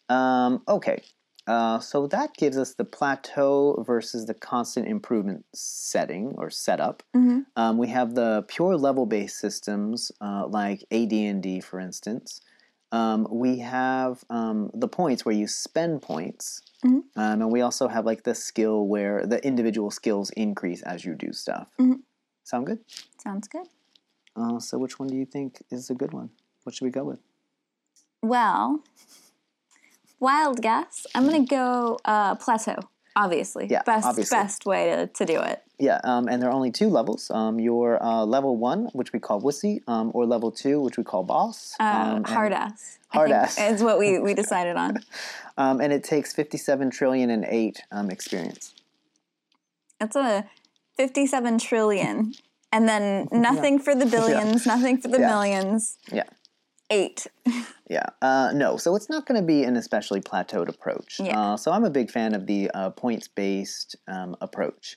Um, 0.08 0.62
okay, 0.68 1.02
uh, 1.46 1.78
so 1.80 2.06
that 2.06 2.34
gives 2.34 2.56
us 2.56 2.74
the 2.74 2.84
plateau 2.84 3.82
versus 3.86 4.26
the 4.26 4.34
constant 4.34 4.86
improvement 4.88 5.44
setting 5.54 6.34
or 6.38 6.50
setup. 6.50 7.02
Mhm. 7.14 7.46
Um, 7.56 7.78
we 7.78 7.88
have 7.88 8.14
the 8.14 8.44
pure 8.48 8.76
level-based 8.76 9.38
systems 9.38 10.12
uh, 10.20 10.46
like 10.46 10.84
AD&D, 10.90 11.60
for 11.60 11.78
instance. 11.80 12.40
Um, 12.90 13.26
we 13.30 13.58
have 13.58 14.24
um, 14.30 14.70
the 14.72 14.88
points 14.88 15.24
where 15.24 15.34
you 15.34 15.46
spend 15.46 16.00
points, 16.00 16.62
Mhm. 16.84 17.02
um, 17.16 17.42
and 17.42 17.52
we 17.52 17.60
also 17.60 17.86
have 17.88 18.06
like 18.06 18.22
the 18.22 18.34
skill 18.34 18.86
where 18.86 19.26
the 19.26 19.44
individual 19.46 19.90
skills 19.90 20.30
increase 20.30 20.82
as 20.82 21.04
you 21.04 21.14
do 21.14 21.32
stuff. 21.32 21.68
Mhm. 21.78 22.00
Sound 22.44 22.66
good? 22.66 22.78
Sounds 23.22 23.46
good. 23.48 23.66
Uh, 24.34 24.58
so 24.58 24.78
which 24.78 24.98
one 24.98 25.08
do 25.08 25.16
you 25.16 25.26
think 25.26 25.62
is 25.70 25.90
a 25.90 25.94
good 25.94 26.12
one? 26.14 26.30
What 26.62 26.74
should 26.74 26.84
we 26.86 26.90
go 26.90 27.04
with? 27.04 27.20
Well, 28.22 28.82
wild 30.18 30.62
guess. 30.62 31.06
I'm 31.14 31.24
gonna 31.26 31.44
go 31.44 31.98
uh, 32.06 32.36
plateau. 32.36 32.76
Obviously, 33.16 33.66
Yeah, 33.68 33.82
best 33.84 34.06
obviously. 34.06 34.34
best 34.36 34.64
way 34.64 34.86
to, 34.90 35.06
to 35.08 35.26
do 35.26 35.40
it. 35.40 35.62
Yeah, 35.78 36.00
um, 36.02 36.26
and 36.28 36.42
there 36.42 36.50
are 36.50 36.52
only 36.52 36.72
two 36.72 36.88
levels. 36.88 37.30
Um, 37.30 37.60
your 37.60 38.02
uh, 38.02 38.24
level 38.24 38.56
one, 38.56 38.86
which 38.94 39.12
we 39.12 39.20
call 39.20 39.40
wussy, 39.40 39.80
um, 39.86 40.10
or 40.12 40.26
level 40.26 40.50
two, 40.50 40.80
which 40.80 40.98
we 40.98 41.04
call 41.04 41.22
boss. 41.22 41.74
Uh, 41.78 42.14
um, 42.16 42.24
hard 42.24 42.52
ass. 42.52 42.98
Hard 43.10 43.30
ass. 43.30 43.58
is 43.58 43.82
what 43.82 43.98
we, 43.98 44.18
we 44.18 44.34
decided 44.42 44.76
on. 44.76 44.98
Um, 45.56 45.80
and 45.80 45.92
it 45.92 46.04
takes 46.04 46.32
fifty-seven 46.32 46.90
trillion 46.92 47.30
and 47.30 47.44
eight 47.48 47.82
um, 47.90 48.10
experience. 48.10 48.76
It's 50.00 50.14
a 50.14 50.48
57 50.96 51.58
trillion, 51.58 52.34
and 52.70 52.88
then 52.88 53.28
nothing 53.32 53.80
for 53.80 53.94
the 53.94 54.06
billions, 54.06 54.66
nothing 54.66 54.98
for 54.98 55.08
the 55.08 55.18
Yeah. 55.18 55.26
millions. 55.26 55.96
Yeah. 56.12 56.24
Eight. 56.90 57.26
Yeah, 57.90 58.06
uh, 58.22 58.52
no. 58.54 58.76
So 58.76 58.94
it's 58.94 59.10
not 59.10 59.26
going 59.26 59.40
to 59.40 59.44
be 59.46 59.64
an 59.64 59.76
especially 59.76 60.20
plateaued 60.20 60.68
approach. 60.68 61.20
Yeah. 61.22 61.38
Uh, 61.38 61.56
so 61.56 61.72
I'm 61.72 61.84
a 61.84 61.90
big 61.90 62.10
fan 62.10 62.34
of 62.34 62.46
the 62.46 62.70
uh, 62.72 62.90
points-based 62.90 63.96
um, 64.06 64.36
approach, 64.40 64.96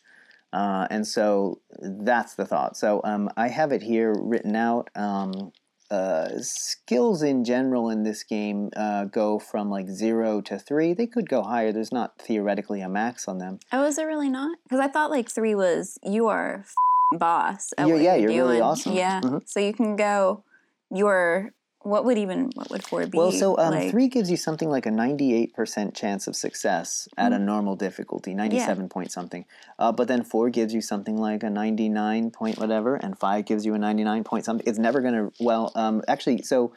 uh, 0.53 0.87
and 0.89 1.07
so 1.07 1.59
that's 1.81 2.35
the 2.35 2.45
thought. 2.45 2.75
So 2.77 3.01
um, 3.03 3.29
I 3.37 3.47
have 3.49 3.71
it 3.71 3.81
here 3.83 4.13
written 4.17 4.55
out. 4.55 4.89
Um, 4.95 5.51
uh, 5.89 6.29
skills 6.39 7.21
in 7.21 7.43
general 7.43 7.89
in 7.89 8.03
this 8.03 8.23
game 8.23 8.69
uh, 8.77 9.03
go 9.05 9.37
from 9.37 9.69
like 9.69 9.89
zero 9.89 10.39
to 10.39 10.57
three. 10.57 10.93
They 10.93 11.05
could 11.05 11.27
go 11.27 11.43
higher. 11.43 11.73
There's 11.73 11.91
not 11.91 12.17
theoretically 12.17 12.79
a 12.79 12.87
max 12.87 13.27
on 13.27 13.39
them. 13.39 13.59
Oh, 13.73 13.83
is 13.85 13.97
it 13.97 14.03
really 14.05 14.29
not? 14.29 14.57
Because 14.63 14.79
I 14.79 14.87
thought 14.87 15.11
like 15.11 15.29
three 15.29 15.53
was 15.53 15.97
you 16.01 16.27
are 16.29 16.59
f***ing 16.61 17.19
boss. 17.19 17.73
At 17.77 17.87
Yeah, 17.87 17.93
what 17.93 18.01
yeah, 18.03 18.15
you're, 18.15 18.31
you're 18.31 18.45
really 18.45 18.57
doing. 18.59 18.69
awesome. 18.69 18.93
Yeah. 18.93 19.19
Mhm. 19.21 19.41
So 19.45 19.59
you 19.59 19.73
can 19.73 19.97
go 19.97 20.45
your 20.89 21.53
what 21.83 22.05
would 22.05 22.17
even 22.17 22.49
what 22.55 22.69
would 22.69 22.83
four 22.83 23.05
be? 23.07 23.17
Well, 23.17 23.31
so 23.31 23.57
um, 23.57 23.73
like, 23.73 23.91
three 23.91 24.07
gives 24.07 24.29
you 24.29 24.37
something 24.37 24.69
like 24.69 24.85
a 24.85 24.89
98% 24.89 25.95
chance 25.95 26.27
of 26.27 26.35
success 26.35 27.07
at 27.17 27.31
a 27.31 27.35
Mm-hmm. 27.35 27.45
normal 27.45 27.75
difficulty, 27.75 28.33
97 28.33 28.87
point 28.89 29.11
something. 29.11 29.45
Uh, 29.79 29.91
but 29.91 30.07
then 30.07 30.23
four 30.23 30.49
gives 30.49 30.73
you 30.73 30.81
something 30.81 31.17
like 31.17 31.43
a 31.43 31.49
99 31.49 32.31
point 32.31 32.59
whatever, 32.59 32.95
and 32.95 33.17
five 33.17 33.45
gives 33.45 33.65
you 33.65 33.73
a 33.73 33.79
99 33.79 34.23
point 34.23 34.45
something. 34.45 34.65
It's 34.67 34.79
never 34.79 35.01
going 35.01 35.13
to, 35.15 35.31
well, 35.39 35.71
um, 35.75 36.01
actually, 36.07 36.43
so 36.43 36.73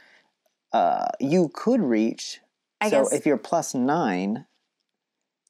uh, 0.73 1.07
you 1.21 1.51
could 1.55 1.81
reach, 1.81 2.41
I 2.81 2.91
so 2.91 3.03
guess- 3.05 3.13
if 3.13 3.27
you're 3.27 3.37
plus 3.39 3.75
nine, 3.75 4.47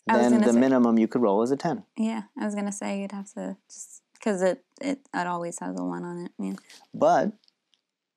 then 0.07 0.41
the 0.41 0.53
say- 0.53 0.59
minimum 0.59 0.99
you 0.99 1.09
could 1.09 1.23
roll 1.23 1.43
is 1.43 1.51
a 1.51 1.57
10. 1.57 1.85
Yeah, 1.97 2.23
I 2.39 2.45
was 2.45 2.55
gonna 2.55 2.73
say 2.73 3.01
you'd 3.01 3.13
have 3.13 3.33
to 3.35 3.57
just 3.71 4.03
because 4.15 4.43
it, 4.43 4.65
it 4.81 5.01
it 5.15 5.27
always 5.27 5.59
has 5.61 5.79
a 5.79 5.85
one 5.85 6.05
on 6.05 6.27
it. 6.27 6.33
Yeah. 6.39 6.53
But 6.93 7.33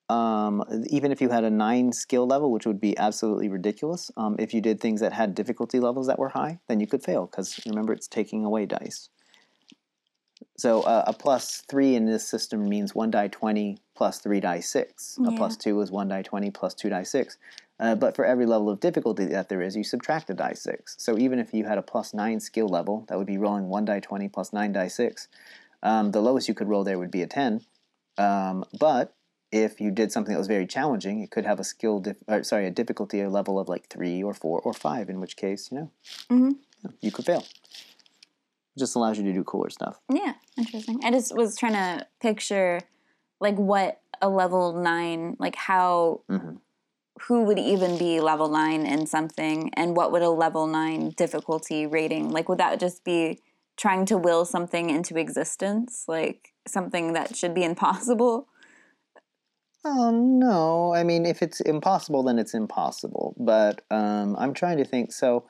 um, 0.10 0.64
even 0.90 1.12
if 1.12 1.22
you 1.22 1.30
had 1.30 1.44
a 1.44 1.50
nine 1.50 1.92
skill 1.92 2.26
level, 2.26 2.52
which 2.52 2.66
would 2.66 2.80
be 2.80 2.98
absolutely 2.98 3.50
ridiculous, 3.50 4.10
um, 4.16 4.36
if 4.40 4.54
you 4.54 4.62
did 4.62 4.80
things 4.80 5.02
that 5.02 5.14
had 5.14 5.36
difficulty 5.36 5.80
levels 5.80 6.08
that 6.08 6.20
were 6.20 6.30
high, 6.30 6.60
then 6.68 6.80
you 6.80 6.88
could 6.88 7.04
fail 7.04 7.26
because 7.26 7.60
remember 7.66 7.94
it's 7.94 8.08
taking 8.08 8.46
away 8.46 8.66
dice. 8.66 9.10
So 10.58 10.82
uh, 10.82 11.04
a 11.08 11.14
plus 11.14 11.64
three 11.68 11.96
in 11.96 12.06
this 12.06 12.28
system 12.28 12.68
means 12.70 12.96
one 12.96 13.12
die 13.12 13.28
twenty 13.28 13.80
plus 13.96 14.20
three 14.20 14.40
die 14.40 14.60
six. 14.60 15.18
A 15.26 15.32
plus 15.32 15.58
two 15.58 15.82
is 15.82 15.92
one 15.92 16.08
die 16.08 16.22
twenty 16.22 16.52
plus 16.52 16.74
two 16.74 16.90
die 16.90 17.04
six. 17.04 17.38
Uh, 17.80 17.94
but 17.94 18.16
for 18.16 18.26
every 18.26 18.46
level 18.46 18.70
of 18.70 18.80
difficulty 18.80 19.26
that 19.26 19.50
there 19.50 19.62
is, 19.62 19.76
you 19.76 19.84
subtract 19.84 20.30
a 20.30 20.34
die 20.34 20.54
six. 20.54 20.96
So 20.98 21.18
even 21.18 21.38
if 21.38 21.54
you 21.54 21.66
had 21.66 21.78
a 21.78 21.84
plus 21.84 22.14
nine 22.14 22.40
skill 22.40 22.68
level, 22.68 23.06
that 23.08 23.18
would 23.18 23.28
be 23.28 23.38
rolling 23.38 23.68
one 23.68 23.86
die 23.86 24.00
twenty 24.00 24.30
plus 24.30 24.54
nine 24.54 24.72
die 24.74 24.88
six. 24.88 25.28
Um, 25.84 26.12
the 26.12 26.22
lowest 26.22 26.48
you 26.48 26.54
could 26.54 26.70
roll 26.70 26.84
there 26.84 26.98
would 26.98 27.12
be 27.12 27.24
a 27.24 27.28
ten. 27.28 27.62
Um, 28.18 28.64
but 28.80 29.14
if 29.52 29.80
you 29.80 29.92
did 29.92 30.12
something 30.12 30.34
that 30.34 30.38
was 30.40 30.48
very 30.48 30.68
challenging, 30.68 31.22
it 31.22 31.32
could 31.32 31.46
have 31.46 31.60
a 31.60 31.64
skill, 31.64 32.00
dif- 32.00 32.24
or, 32.28 32.44
sorry, 32.44 32.68
a 32.68 32.72
difficulty 32.72 33.22
or 33.22 33.30
level 33.30 33.60
of 33.60 33.70
like 33.70 33.88
three 33.90 34.22
or 34.22 34.34
four 34.34 34.60
or 34.62 34.74
five. 34.74 35.10
In 35.10 35.20
which 35.20 35.38
case, 35.38 35.72
you 35.72 35.78
know, 35.78 35.92
Mhm. 36.30 36.56
you 37.02 37.12
could 37.12 37.26
fail. 37.26 37.40
It 37.40 38.80
just 38.80 38.96
allows 38.96 39.18
you 39.18 39.24
to 39.24 39.34
do 39.34 39.44
cooler 39.44 39.70
stuff. 39.70 40.00
Yeah, 40.12 40.34
interesting. 40.58 41.00
I 41.04 41.12
just 41.12 41.36
was 41.36 41.56
trying 41.58 41.74
to 41.74 42.08
picture 42.20 42.82
like 43.40 43.56
what 43.56 44.02
a 44.22 44.30
level 44.30 44.74
nine, 44.74 45.36
like 45.40 45.56
how 45.56 46.22
Mhm. 46.30 46.60
who 47.22 47.44
would 47.44 47.58
even 47.60 47.98
be 47.98 48.20
level 48.20 48.50
nine 48.50 48.86
in 48.86 49.08
something, 49.08 49.72
and 49.74 49.96
what 49.96 50.12
would 50.12 50.22
a 50.22 50.30
level 50.30 50.68
nine 50.68 51.12
difficulty 51.12 51.88
rating 51.88 52.30
like? 52.32 52.48
Would 52.50 52.60
that 52.60 52.80
just 52.80 53.04
be 53.04 53.40
trying 53.76 54.06
to 54.08 54.18
will 54.18 54.44
something 54.44 54.90
into 54.90 55.18
existence, 55.18 56.06
like 56.08 56.54
something 56.68 57.14
that 57.14 57.36
should 57.36 57.54
be 57.54 57.64
impossible? 57.64 58.48
Oh 59.90 60.12
no! 60.12 60.94
I 60.94 61.04
mean, 61.04 61.26
if 61.26 61.42
it's 61.42 61.62
impossible, 61.62 62.24
then 62.24 62.40
it's 62.40 62.54
impossible. 62.54 63.36
But 63.40 63.84
um, 63.90 64.36
I'm 64.38 64.54
trying 64.54 64.78
to 64.80 64.86
think. 64.86 65.14
So, 65.14 65.46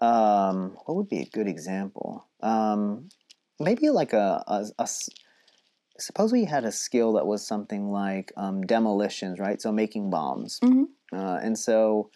um, 0.00 0.76
what 0.86 0.96
would 0.96 1.08
be 1.08 1.20
a 1.20 1.26
good 1.26 1.46
example? 1.46 2.26
Um, 2.40 3.10
maybe 3.60 3.90
like 3.90 4.14
a 4.14 4.42
Suppose 5.98 6.32
we 6.32 6.44
had 6.44 6.64
a 6.64 6.72
skill 6.72 7.12
that 7.14 7.26
was 7.26 7.46
something 7.46 7.90
like 7.90 8.32
um, 8.36 8.62
demolitions, 8.62 9.38
right? 9.38 9.60
So 9.62 9.70
making 9.70 10.10
bombs, 10.10 10.58
Mhm. 10.62 10.86
uh, 11.12 11.38
and 11.42 11.56
so 11.58 12.10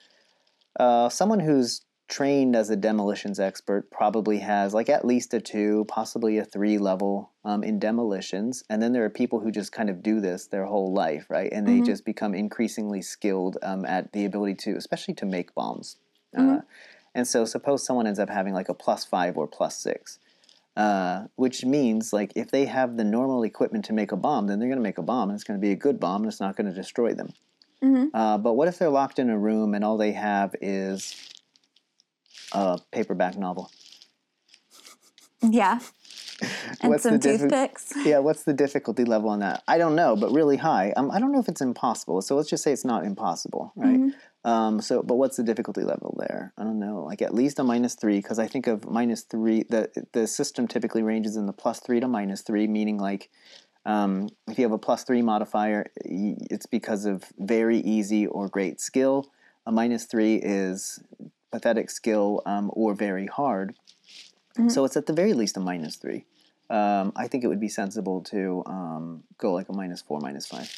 uh, 0.81 1.09
someone 1.09 1.40
who's 1.40 1.83
trained 2.08 2.56
as 2.56 2.70
a 2.70 2.76
demolitions 2.76 3.38
expert 3.38 3.90
probably 3.90 4.38
has 4.38 4.72
like 4.72 4.88
at 4.88 5.04
least 5.04 5.34
a 5.34 5.40
two, 5.40 5.84
possibly 5.88 6.38
a 6.38 6.44
three 6.44 6.78
level 6.78 7.30
um, 7.44 7.62
in 7.62 7.78
demolitions. 7.78 8.64
And 8.70 8.82
then 8.82 8.92
there 8.92 9.04
are 9.04 9.10
people 9.10 9.40
who 9.40 9.50
just 9.50 9.72
kind 9.72 9.90
of 9.90 10.02
do 10.02 10.18
this 10.20 10.46
their 10.46 10.64
whole 10.64 10.92
life, 10.92 11.26
right? 11.28 11.52
And 11.52 11.68
they 11.68 11.80
Mhm. 11.80 11.86
just 11.86 12.04
become 12.06 12.34
increasingly 12.34 13.02
skilled 13.02 13.58
um, 13.62 13.84
at 13.84 14.12
the 14.12 14.24
ability 14.24 14.54
to, 14.54 14.76
especially 14.76 15.14
to 15.14 15.26
make 15.26 15.54
bombs. 15.54 15.96
Uh, 16.34 16.40
Mhm. 16.40 16.62
and 17.14 17.28
so 17.28 17.44
suppose 17.44 17.84
someone 17.84 18.06
ends 18.06 18.18
up 18.18 18.30
having 18.30 18.54
like 18.54 18.70
a 18.70 18.74
plus 18.74 19.04
five 19.04 19.36
or 19.36 19.46
plus 19.46 19.76
six. 19.76 20.18
Uh, 20.76 21.26
which 21.34 21.64
means 21.64 22.12
like 22.12 22.32
if 22.36 22.52
they 22.52 22.64
have 22.66 22.96
the 22.96 23.02
normal 23.02 23.42
equipment 23.42 23.84
to 23.84 23.92
make 23.92 24.12
a 24.12 24.16
bomb, 24.16 24.46
then 24.46 24.60
they're 24.60 24.68
going 24.68 24.78
to 24.78 24.82
make 24.82 24.96
a 24.96 25.02
bomb, 25.02 25.28
and 25.28 25.34
it's 25.34 25.42
going 25.42 25.58
to 25.58 25.60
be 25.60 25.72
a 25.72 25.76
good 25.76 25.98
bomb, 25.98 26.22
and 26.22 26.30
it's 26.30 26.38
not 26.38 26.54
going 26.56 26.68
to 26.68 26.72
destroy 26.72 27.12
them. 27.12 27.30
Mhm. 27.82 28.10
Uh, 28.14 28.38
but 28.38 28.52
what 28.52 28.68
if 28.68 28.78
they're 28.78 28.88
locked 28.88 29.18
in 29.18 29.28
a 29.28 29.36
room 29.36 29.74
and 29.74 29.84
all 29.84 29.96
they 29.96 30.12
have 30.12 30.54
is 30.60 31.16
a 32.52 32.78
paperback 32.92 33.37
novel? 33.37 33.70
Yeah, 35.40 35.78
and 36.80 36.90
What's 36.90 37.04
some 37.04 37.18
diffi- 37.20 37.38
toothpicks. 37.40 37.92
Yeah, 38.04 38.18
what's 38.18 38.42
the 38.44 38.52
difficulty 38.52 39.04
level 39.04 39.30
on 39.30 39.40
that? 39.40 39.62
I 39.68 39.78
don't 39.78 39.94
know, 39.94 40.16
but 40.16 40.30
really 40.32 40.56
high. 40.56 40.92
Um, 40.96 41.11
I 41.11 41.20
don't 41.20 41.32
know 41.32 41.40
if 41.40 41.48
it's 41.48 41.61
impossible. 41.61 42.22
So 42.22 42.37
let's 42.37 42.48
just 42.50 42.62
say 42.64 42.72
it's 42.72 42.84
not 42.84 43.04
impossible, 43.04 43.72
right? 43.76 44.00
Mhm. 44.00 44.12
Um, 44.44 44.80
so, 44.80 45.02
but 45.02 45.16
what's 45.16 45.37
the 45.37 45.42
difficulty 45.42 45.82
level 45.82 46.16
there? 46.18 46.52
I 46.56 46.64
don't 46.64 46.78
know. 46.78 47.04
Like 47.04 47.22
at 47.22 47.34
least 47.34 47.58
a 47.58 47.64
minus 47.64 47.94
three, 47.94 48.18
because 48.18 48.38
I 48.38 48.46
think 48.46 48.66
of 48.66 48.88
minus 48.88 49.22
three. 49.22 49.64
The 49.68 49.90
the 50.12 50.26
system 50.26 50.66
typically 50.68 51.02
ranges 51.02 51.37
in 51.37 51.46
the 51.46 51.52
plus 51.52 51.80
three 51.80 52.00
to 52.00 52.08
minus 52.08 52.42
three, 52.42 52.66
meaning 52.66 52.98
like 52.98 53.30
um, 53.84 54.28
if 54.48 54.58
you 54.58 54.64
have 54.64 54.72
a 54.72 54.78
plus 54.78 55.04
three 55.04 55.22
modifier, 55.22 55.87
it's 56.04 56.66
because 56.66 57.04
of 57.04 57.24
very 57.38 57.78
easy 57.78 58.26
or 58.26 58.48
great 58.48 58.80
skill. 58.80 59.30
A 59.66 59.72
minus 59.72 60.04
three 60.04 60.37
is 60.37 61.00
pathetic 61.50 61.90
skill 61.90 62.42
um, 62.46 62.70
or 62.74 62.94
very 62.94 63.26
hard. 63.26 63.74
Mhm. 64.56 64.70
So 64.70 64.84
it's 64.84 64.96
at 64.96 65.06
the 65.06 65.12
very 65.12 65.34
least 65.34 65.56
a 65.56 65.61
minus 65.61 65.96
three. 65.96 66.24
Um, 66.70 67.12
I 67.16 67.28
think 67.28 67.44
it 67.44 67.48
would 67.48 67.61
be 67.61 67.68
sensible 67.68 68.22
to 68.24 68.62
um, 68.66 69.24
go 69.38 69.52
like 69.52 69.68
a 69.68 69.72
minus 69.72 70.02
four, 70.02 70.20
minus 70.20 70.46
five. 70.46 70.70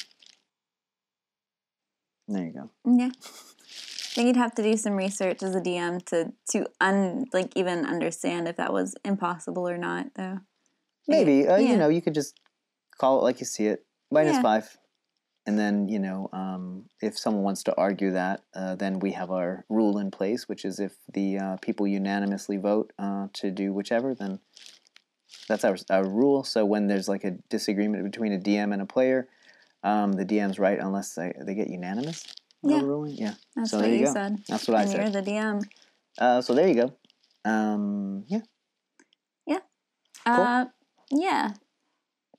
There 2.27 2.45
you 2.45 2.53
go. 2.53 2.69
Yeah. 2.85 3.09
I 3.11 4.13
think 4.13 4.27
you'd 4.27 4.35
have 4.37 4.55
to 4.55 4.63
do 4.63 4.75
some 4.77 4.93
research 4.93 5.41
as 5.41 5.55
a 5.55 5.61
DM 5.61 6.03
to 6.07 6.33
to 6.51 6.67
un 6.81 7.25
like 7.33 7.51
even 7.55 7.85
understand 7.85 8.47
if 8.47 8.57
that 8.57 8.71
was 8.73 8.95
impossible 9.05 9.67
or 9.67 9.77
not, 9.77 10.13
though. 10.15 10.39
Maybe 11.07 11.47
uh, 11.47 11.57
yeah. 11.57 11.71
you 11.71 11.77
know 11.77 11.89
you 11.89 12.01
could 12.01 12.13
just 12.13 12.39
call 12.97 13.19
it 13.19 13.23
like 13.23 13.39
you 13.39 13.45
see 13.45 13.67
it, 13.67 13.85
minus 14.11 14.35
Yeah. 14.35 14.41
five, 14.41 14.77
and 15.45 15.57
then 15.57 15.87
you 15.87 15.99
know 15.99 16.29
um, 16.33 16.85
if 17.01 17.17
someone 17.17 17.43
wants 17.43 17.63
to 17.63 17.75
argue 17.77 18.11
that, 18.11 18.41
uh, 18.55 18.75
then 18.75 18.99
we 18.99 19.11
have 19.11 19.31
our 19.31 19.65
rule 19.69 19.97
in 19.97 20.11
place, 20.11 20.47
which 20.47 20.65
is 20.65 20.79
if 20.79 20.93
the 21.13 21.37
uh, 21.39 21.57
people 21.61 21.87
unanimously 21.87 22.57
vote 22.57 22.91
uh, 22.99 23.27
to 23.33 23.51
do 23.51 23.73
whichever, 23.73 24.13
then 24.13 24.39
that's 25.47 25.63
our, 25.63 25.77
our 25.89 26.07
rule. 26.07 26.43
So 26.43 26.65
when 26.65 26.87
there's 26.87 27.07
like 27.07 27.23
a 27.23 27.31
disagreement 27.49 28.03
between 28.03 28.33
a 28.33 28.39
DM 28.39 28.73
and 28.73 28.81
a 28.81 28.85
player, 28.85 29.27
um, 29.83 30.13
the 30.13 30.25
DM's 30.25 30.59
right 30.59 30.79
unless 30.79 31.13
they, 31.15 31.33
they 31.45 31.55
get 31.55 31.69
unanimous. 31.69 32.23
Yeah. 32.63 32.75
Overruling? 32.77 33.15
Yeah. 33.17 33.33
That's 33.55 33.71
So 33.71 33.77
what 33.77 33.83
there 33.83 33.93
you 33.93 33.99
you 34.01 34.05
go. 34.05 34.13
said. 34.13 34.37
That's 34.47 34.67
what 34.67 34.77
I 34.77 34.85
said. 34.85 35.01
you're 35.13 35.21
the 35.21 35.31
DM. 35.31 35.63
Uh, 36.17 36.41
so 36.41 36.53
there 36.53 36.67
you 36.67 36.75
go. 36.75 36.93
Um, 37.43 38.25
yeah. 38.27 38.41
Uh, 40.25 40.65
yeah. 41.09 41.51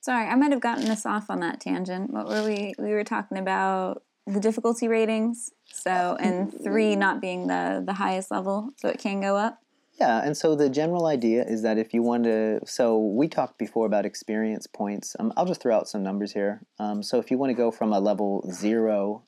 Sorry, 0.03 0.27
I 0.27 0.35
might 0.35 0.51
have 0.51 0.59
gotten 0.59 0.89
us 0.89 1.05
off 1.05 1.29
on 1.29 1.39
that 1.39 1.61
tangent. 1.61 2.11
What 2.11 2.27
were 2.27 2.43
we? 2.43 2.73
We 2.77 2.91
were 2.91 3.05
talking 3.05 3.37
about 3.37 4.03
the 4.27 4.41
difficulty 4.41 4.89
ratings. 4.89 5.51
So, 5.71 6.17
and 6.19 6.51
three 6.61 6.97
not 6.97 7.21
being 7.21 7.47
the 7.47 7.81
the 7.85 7.93
highest 7.93 8.29
level, 8.29 8.71
so 8.75 8.89
it 8.89 8.99
can 8.99 9.21
go 9.21 9.37
up. 9.37 9.59
Yeah, 9.97 10.21
and 10.21 10.35
so 10.35 10.55
the 10.55 10.69
general 10.69 11.05
idea 11.05 11.45
is 11.45 11.61
that 11.61 11.77
if 11.77 11.93
you 11.93 12.03
want 12.03 12.25
to, 12.25 12.59
so 12.65 12.97
we 12.99 13.29
talked 13.29 13.57
before 13.57 13.85
about 13.85 14.05
experience 14.05 14.67
points. 14.67 15.15
Um, 15.19 15.31
I'll 15.37 15.45
just 15.45 15.61
throw 15.61 15.73
out 15.73 15.87
some 15.87 16.03
numbers 16.03 16.33
here. 16.33 16.65
Um, 16.79 17.01
so 17.01 17.17
if 17.19 17.31
you 17.31 17.37
want 17.37 17.51
to 17.51 17.53
go 17.53 17.71
from 17.71 17.93
a 17.93 17.99
level 18.01 18.45
zero 18.51 19.23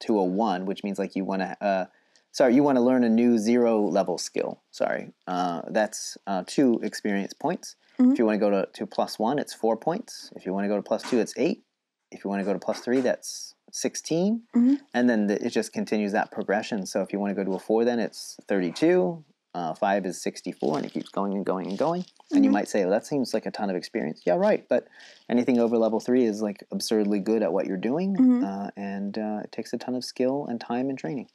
to 0.00 0.18
a 0.18 0.24
one, 0.24 0.64
which 0.64 0.82
means 0.82 0.98
like 0.98 1.16
you 1.16 1.24
want 1.26 1.42
to, 1.42 1.56
uh, 1.60 1.86
sorry, 2.34 2.54
you 2.54 2.62
want 2.62 2.76
to 2.76 2.82
learn 2.82 3.02
a 3.04 3.08
new 3.08 3.38
zero 3.38 3.80
level 3.80 4.18
skill. 4.18 4.60
Sorry, 4.70 5.12
uh, 5.26 5.62
that's 5.70 6.18
uh, 6.26 6.42
two 6.46 6.78
experience 6.82 7.32
points. 7.32 7.76
If 7.98 8.18
you 8.18 8.26
want 8.26 8.34
to 8.34 8.40
go 8.40 8.50
to, 8.50 8.68
to 8.74 8.86
plus 8.86 9.18
one, 9.20 9.38
it's 9.38 9.54
four 9.54 9.76
points. 9.76 10.30
If 10.36 10.44
you 10.44 10.52
want 10.52 10.64
to 10.64 10.68
go 10.68 10.76
to 10.76 10.82
plus 10.82 11.02
two, 11.08 11.20
it's 11.20 11.32
eight. 11.36 11.62
If 12.10 12.24
you 12.24 12.28
want 12.30 12.40
to 12.40 12.44
go 12.44 12.52
to 12.52 12.58
plus 12.58 12.80
three, 12.80 13.00
that's 13.00 13.54
16. 13.70 14.42
Mhm. 14.54 14.78
And 14.92 15.08
then 15.08 15.28
the, 15.28 15.36
it 15.46 15.50
just 15.50 15.72
continues 15.72 16.10
that 16.12 16.32
progression. 16.32 16.86
So 16.86 17.02
if 17.02 17.12
you 17.12 17.20
want 17.20 17.30
to 17.30 17.34
go 17.36 17.44
to 17.48 17.54
a 17.54 17.58
four, 17.60 17.84
then 17.84 18.00
it's 18.00 18.36
32. 18.48 19.24
Uh, 19.54 19.72
five 19.74 20.04
is 20.04 20.20
64, 20.20 20.78
and 20.78 20.84
it 20.86 20.92
keeps 20.92 21.08
going 21.10 21.34
and 21.34 21.46
going 21.46 21.68
and 21.68 21.78
going. 21.78 22.04
And 22.32 22.44
you 22.44 22.50
might 22.50 22.66
say, 22.66 22.80
well, 22.80 22.90
that 22.90 23.06
seems 23.06 23.32
like 23.32 23.46
a 23.46 23.52
ton 23.52 23.70
of 23.70 23.76
experience. 23.76 24.22
Yeah, 24.26 24.34
right. 24.34 24.66
But 24.68 24.88
anything 25.28 25.60
over 25.60 25.78
level 25.78 26.00
three 26.00 26.24
is 26.24 26.42
like 26.42 26.64
absurdly 26.72 27.20
good 27.20 27.44
at 27.44 27.52
what 27.52 27.66
you're 27.66 27.76
doing. 27.76 28.16
Mhm. 28.16 28.42
Uh, 28.44 28.70
and 28.76 29.16
uh, 29.16 29.42
it 29.44 29.52
takes 29.52 29.72
a 29.72 29.78
ton 29.78 29.94
of 29.94 30.04
skill 30.04 30.46
and 30.48 30.60
time 30.60 30.88
and 30.90 30.98
training. 30.98 31.28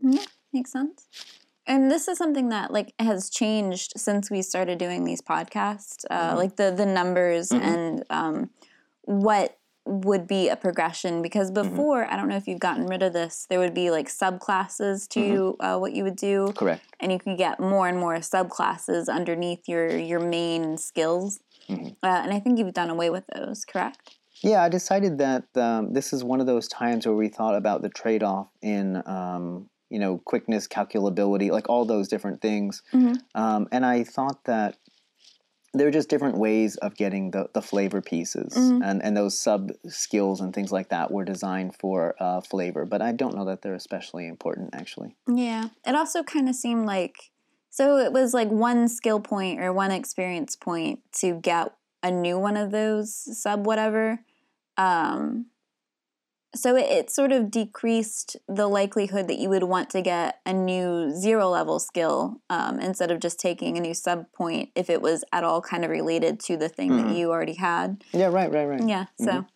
Yeah, 0.00 0.24
makes 0.52 0.72
sense. 0.72 1.06
And 1.66 1.90
this 1.90 2.08
is 2.08 2.18
something 2.18 2.48
that 2.48 2.72
like 2.72 2.94
has 2.98 3.30
changed 3.30 3.92
since 3.96 4.30
we 4.30 4.42
started 4.42 4.78
doing 4.78 5.04
these 5.04 5.20
podcasts. 5.22 6.04
Uh, 6.10 6.32
Mhm. 6.34 6.36
Like 6.36 6.56
the 6.56 6.70
the 6.70 6.86
numbers 6.86 7.50
Mhm. 7.50 7.62
and 7.62 8.04
um, 8.10 8.50
what 9.02 9.56
would 9.86 10.26
be 10.26 10.48
a 10.48 10.56
progression 10.56 11.22
because 11.22 11.50
Mm-hmm. 11.50 11.70
before 11.70 12.04
I 12.10 12.16
don't 12.16 12.28
know 12.28 12.36
if 12.36 12.46
you've 12.46 12.60
gotten 12.60 12.86
rid 12.86 13.02
of 13.02 13.12
this. 13.12 13.46
There 13.48 13.58
would 13.58 13.74
be 13.74 13.90
like 13.90 14.08
subclasses 14.08 15.08
to 15.10 15.20
Mm-hmm. 15.20 15.64
uh, 15.66 15.78
what 15.78 15.92
you 15.94 16.04
would 16.04 16.16
do, 16.16 16.52
Correct. 16.54 16.82
and 17.00 17.10
you 17.12 17.18
could 17.18 17.38
get 17.38 17.58
more 17.60 17.88
and 17.88 17.98
more 17.98 18.16
subclasses 18.16 19.08
underneath 19.08 19.68
your 19.68 19.88
your 19.96 20.20
main 20.20 20.76
skills. 20.76 21.40
Mhm. 21.68 21.96
Uh, 22.02 22.06
and 22.24 22.32
I 22.32 22.40
think 22.40 22.58
you've 22.58 22.74
done 22.74 22.90
away 22.90 23.10
with 23.10 23.24
those, 23.34 23.64
correct? 23.64 24.16
Yeah, 24.42 24.62
I 24.62 24.68
decided 24.68 25.18
that 25.18 25.44
um, 25.56 25.92
this 25.92 26.12
is 26.12 26.22
one 26.24 26.40
of 26.40 26.46
those 26.46 26.66
times 26.68 27.06
where 27.06 27.14
we 27.16 27.28
thought 27.28 27.54
about 27.54 27.82
the 27.82 27.88
trade 27.90 28.22
off 28.22 28.48
in, 28.62 29.02
um, 29.06 29.69
you 29.90 29.98
know, 29.98 30.18
quickness, 30.24 30.66
calculability, 30.66 31.50
like 31.50 31.68
all 31.68 31.84
those 31.84 32.08
different 32.08 32.40
things. 32.40 32.82
Mhm. 32.92 33.20
Um, 33.34 33.68
and 33.72 33.84
I 33.84 34.04
thought 34.04 34.44
that 34.44 34.76
there 35.72 35.86
are 35.86 35.92
just 35.92 36.08
different 36.08 36.36
ways 36.36 36.76
of 36.78 36.96
getting 36.96 37.30
the, 37.30 37.48
the 37.52 37.62
flavor 37.62 38.00
pieces, 38.00 38.54
Mhm. 38.54 38.80
and, 38.84 39.02
and 39.04 39.16
those 39.16 39.38
sub 39.38 39.70
skills 39.88 40.40
and 40.40 40.52
things 40.52 40.72
like 40.72 40.88
that 40.88 41.12
were 41.12 41.24
designed 41.24 41.76
for 41.76 42.16
uh, 42.18 42.40
flavor. 42.40 42.84
But 42.84 43.02
I 43.02 43.12
don't 43.12 43.36
know 43.36 43.44
that 43.44 43.62
they're 43.62 43.74
especially 43.74 44.26
important, 44.26 44.74
actually. 44.74 45.14
Yeah. 45.28 45.68
It 45.86 45.94
also 45.94 46.22
kind 46.22 46.48
of 46.48 46.54
seemed 46.54 46.86
like 46.86 47.30
so 47.72 47.98
it 47.98 48.12
was 48.12 48.34
like 48.34 48.48
one 48.48 48.88
skill 48.88 49.20
point 49.20 49.60
or 49.60 49.72
one 49.72 49.92
experience 49.92 50.56
point 50.56 51.00
to 51.20 51.34
get 51.34 51.72
a 52.02 52.10
new 52.10 52.36
one 52.36 52.56
of 52.56 52.72
those 52.72 53.14
sub 53.40 53.64
whatever. 53.64 54.24
Um 54.76 55.46
so 56.54 56.76
it, 56.76 56.86
it 56.86 57.10
sort 57.10 57.32
of 57.32 57.50
decreased 57.50 58.36
the 58.48 58.66
likelihood 58.66 59.28
that 59.28 59.38
you 59.38 59.48
would 59.48 59.62
want 59.64 59.90
to 59.90 60.02
get 60.02 60.40
a 60.44 60.52
new 60.52 61.10
zero 61.14 61.48
level 61.48 61.78
skill 61.78 62.40
um, 62.50 62.80
instead 62.80 63.10
of 63.10 63.20
just 63.20 63.38
taking 63.38 63.76
a 63.76 63.80
new 63.80 63.94
sub 63.94 64.30
point 64.32 64.70
if 64.74 64.90
it 64.90 65.00
was 65.00 65.24
at 65.32 65.44
all 65.44 65.60
kind 65.60 65.84
of 65.84 65.90
related 65.90 66.40
to 66.40 66.56
the 66.56 66.68
thing 66.68 66.90
Mhm. 66.90 67.02
that 67.08 67.16
you 67.16 67.30
already 67.30 67.54
had. 67.54 68.02
Yeah, 68.12 68.26
right, 68.26 68.50
right, 68.50 68.66
right. 68.66 68.82
Yeah. 68.86 69.06
So, 69.18 69.46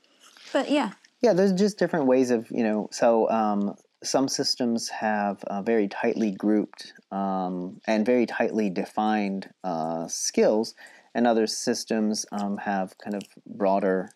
but 0.52 0.70
yeah. 0.70 0.92
Yeah, 1.20 1.32
there's 1.32 1.52
just 1.52 1.78
different 1.78 2.06
ways 2.06 2.30
of, 2.30 2.50
you 2.50 2.62
know, 2.62 2.88
so 2.92 3.30
um, 3.30 3.76
some 4.02 4.28
systems 4.28 4.88
have 4.90 5.42
uh, 5.44 5.62
very 5.62 5.88
tightly 5.88 6.30
grouped 6.30 6.92
um, 7.10 7.80
and 7.86 8.04
very 8.04 8.26
tightly 8.26 8.68
defined 8.70 9.48
uh, 9.64 10.06
skills, 10.08 10.74
and 11.14 11.26
other 11.26 11.46
systems 11.46 12.26
um, 12.32 12.58
have 12.58 12.98
kind 12.98 13.14
of 13.14 13.22
broader, 13.46 14.10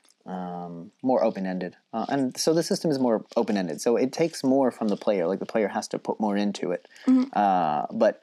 um, 0.68 0.90
more 1.02 1.24
open 1.24 1.46
ended. 1.46 1.76
Uh, 1.92 2.06
and 2.08 2.36
so 2.36 2.54
the 2.54 2.62
system 2.62 2.90
is 2.90 2.98
more 2.98 3.24
open 3.36 3.56
ended. 3.56 3.80
So 3.80 3.96
it 3.96 4.12
takes 4.12 4.44
more 4.44 4.70
from 4.70 4.88
the 4.88 4.96
player, 4.96 5.26
like 5.26 5.38
the 5.38 5.46
player 5.46 5.68
has 5.68 5.88
to 5.88 5.98
put 5.98 6.20
more 6.20 6.36
into 6.36 6.70
it. 6.72 6.86
Mhm. 7.06 7.28
Uh, 7.34 7.86
but 7.92 8.22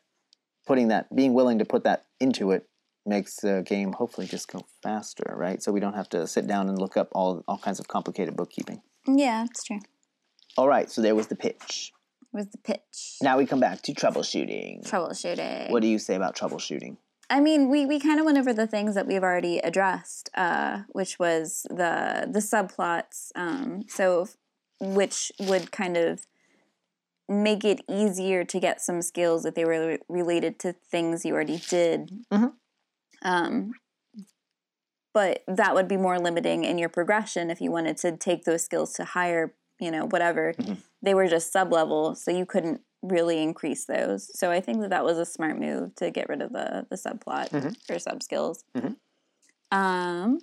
putting 0.66 0.88
that, 0.90 1.14
being 1.16 1.34
willing 1.34 1.60
to 1.60 1.66
put 1.66 1.84
that 1.84 2.06
into 2.20 2.52
it, 2.52 2.68
makes 3.08 3.36
the 3.42 3.64
game 3.68 3.94
hopefully 3.94 4.26
just 4.26 4.52
go 4.52 4.62
faster, 4.82 5.34
right? 5.36 5.62
So 5.62 5.72
we 5.72 5.80
don't 5.80 5.94
have 5.94 6.10
to 6.10 6.26
sit 6.26 6.48
down 6.48 6.70
and 6.70 6.80
look 6.80 6.98
up 6.98 7.10
all 7.12 7.44
all 7.48 7.60
kinds 7.60 7.80
of 7.80 7.88
complicated 7.88 8.36
bookkeeping. 8.36 8.82
Yeah, 9.08 9.44
that's 9.44 9.64
true. 9.64 9.80
All 10.58 10.68
right, 10.68 10.90
so 10.90 11.02
there 11.02 11.14
was 11.14 11.28
the 11.28 11.36
pitch. 11.36 11.92
Was 12.34 12.48
the 12.48 12.58
pitch. 12.58 13.18
Now 13.22 13.38
we 13.38 13.46
come 13.46 13.60
back 13.60 13.82
to 13.84 13.94
troubleshooting. 13.94 14.90
Troubleshooting. 14.90 15.70
What 15.70 15.82
do 15.84 15.88
you 15.88 16.00
say 16.00 16.16
about 16.16 16.36
troubleshooting? 16.36 16.98
I 17.30 17.40
mean, 17.40 17.70
we, 17.70 17.86
we 17.86 18.00
kind 18.00 18.20
of 18.20 18.26
went 18.26 18.38
over 18.38 18.54
the 18.54 18.68
things 18.68 18.96
that 18.96 19.08
we've 19.08 19.24
already 19.24 19.58
addressed, 19.60 20.30
uh, 20.36 20.84
which 20.90 21.18
was 21.18 21.66
the 21.70 22.28
the 22.30 22.40
subplots. 22.40 23.32
Um, 23.36 23.86
so, 23.88 24.28
which 24.80 25.32
would 25.40 25.72
kind 25.72 25.98
of 25.98 26.26
make 27.28 27.66
it 27.66 27.82
easier 27.90 28.44
to 28.44 28.60
get 28.60 28.80
some 28.82 29.02
skills 29.02 29.46
if 29.46 29.56
they 29.56 29.66
were 29.66 29.88
re- 29.88 29.98
related 30.08 30.60
to 30.60 30.74
things 30.74 31.26
you 31.26 31.34
already 31.34 31.58
did. 31.70 32.12
Mhm. 32.32 32.54
Um, 33.24 33.72
but 35.14 35.44
that 35.48 35.74
would 35.74 35.88
be 35.88 35.98
more 35.98 36.20
limiting 36.20 36.64
in 36.66 36.78
your 36.78 36.90
progression 36.90 37.50
if 37.50 37.62
you 37.62 37.72
wanted 37.72 37.98
to 37.98 38.16
take 38.16 38.44
those 38.44 38.64
skills 38.64 38.94
to 38.94 39.06
higher, 39.06 39.56
you 39.80 39.90
know, 39.90 40.06
whatever. 40.06 40.54
Mhm. 40.54 40.78
They 41.02 41.14
were 41.16 41.28
just 41.28 41.52
sub 41.52 41.72
level, 41.72 42.14
so 42.16 42.30
you 42.32 42.46
couldn't 42.46 42.82
really 43.10 43.42
increase 43.42 43.86
those. 43.86 44.38
So 44.38 44.52
I 44.52 44.62
think 44.62 44.82
that 44.82 44.90
that 44.90 45.04
was 45.04 45.18
a 45.18 45.26
smart 45.26 45.60
move 45.60 45.96
to 45.96 46.12
get 46.12 46.30
rid 46.30 46.42
of 46.42 46.52
the 46.52 46.86
the 46.90 46.96
subplot 46.96 47.50
Mhm. 47.50 47.76
for 47.86 48.00
sub 48.00 48.22
skills. 48.24 48.64
Mhm. 48.76 48.96
Um, 49.72 50.40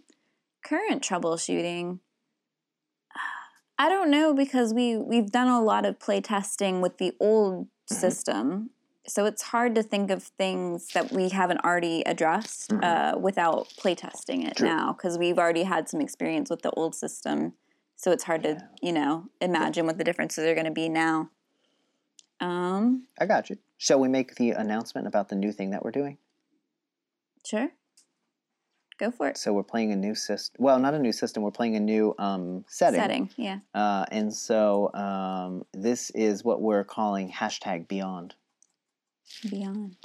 current 0.65 1.03
troubleshooting. 1.03 2.01
I 3.79 3.89
don't 3.89 4.11
know 4.11 4.33
because 4.35 4.73
we 4.75 4.97
we've 4.97 5.31
done 5.31 5.49
a 5.49 5.61
lot 5.63 5.85
of 5.85 5.99
play 5.99 6.21
testing 6.21 6.81
with 6.81 6.99
the 6.99 7.17
old 7.21 7.67
Mhm. 7.91 7.95
system, 7.95 8.71
so 9.07 9.25
it's 9.25 9.43
hard 9.43 9.75
to 9.75 9.83
think 9.83 10.11
of 10.11 10.23
things 10.23 10.89
that 10.95 11.11
we 11.11 11.31
haven't 11.31 11.65
already 11.65 12.03
addressed 12.03 12.71
Mhm. 12.71 12.85
uh, 12.85 13.19
without 13.19 13.69
play 13.79 13.95
testing 13.95 14.43
it 14.43 14.57
True. 14.57 14.69
now 14.69 14.93
because 14.93 15.19
we've 15.19 15.39
already 15.39 15.65
had 15.65 15.89
some 15.89 16.01
experience 16.01 16.49
with 16.51 16.63
the 16.63 16.71
old 16.73 16.95
system. 16.95 17.55
So 17.97 18.11
it's 18.13 18.25
hard 18.25 18.43
to 18.45 18.69
you 18.81 18.93
know 18.93 19.29
imagine 19.41 19.87
what 19.87 19.99
the 19.99 20.05
differences 20.05 20.45
are 20.47 20.55
going 20.55 20.67
to 20.67 20.71
be 20.73 20.89
now. 20.89 21.31
Um, 22.41 23.07
I 23.21 23.27
got 23.27 23.51
you. 23.51 23.57
Shall 23.79 24.01
we 24.01 24.09
make 24.09 24.37
the 24.37 24.51
announcement 24.51 25.07
about 25.07 25.29
the 25.29 25.37
new 25.37 25.53
thing 25.53 25.71
that 25.71 25.85
we're 25.85 25.91
doing? 25.91 26.19
sure. 27.45 27.69
Go 28.99 29.11
for 29.11 29.27
it. 29.27 29.37
So 29.37 29.53
we're 29.53 29.65
playing 29.65 29.91
a 29.91 29.97
new 29.97 30.15
system. 30.15 30.63
Well, 30.63 30.79
not 30.79 30.95
a 30.95 30.99
new 30.99 31.13
system. 31.13 31.43
We're 31.43 31.51
playing 31.51 31.75
a 31.75 31.81
new 31.81 32.15
um, 32.19 32.65
setting. 32.69 33.01
Setting, 33.01 33.31
yeah. 33.37 33.59
Uh, 33.75 34.05
and 34.13 34.33
so 34.33 34.93
um, 34.95 35.65
this 35.73 36.11
is 36.11 36.45
what 36.45 36.61
we're 36.61 36.85
calling 36.85 37.33
hashtag 37.33 37.89
Beyond. 37.89 38.35
Beyond. 39.51 39.97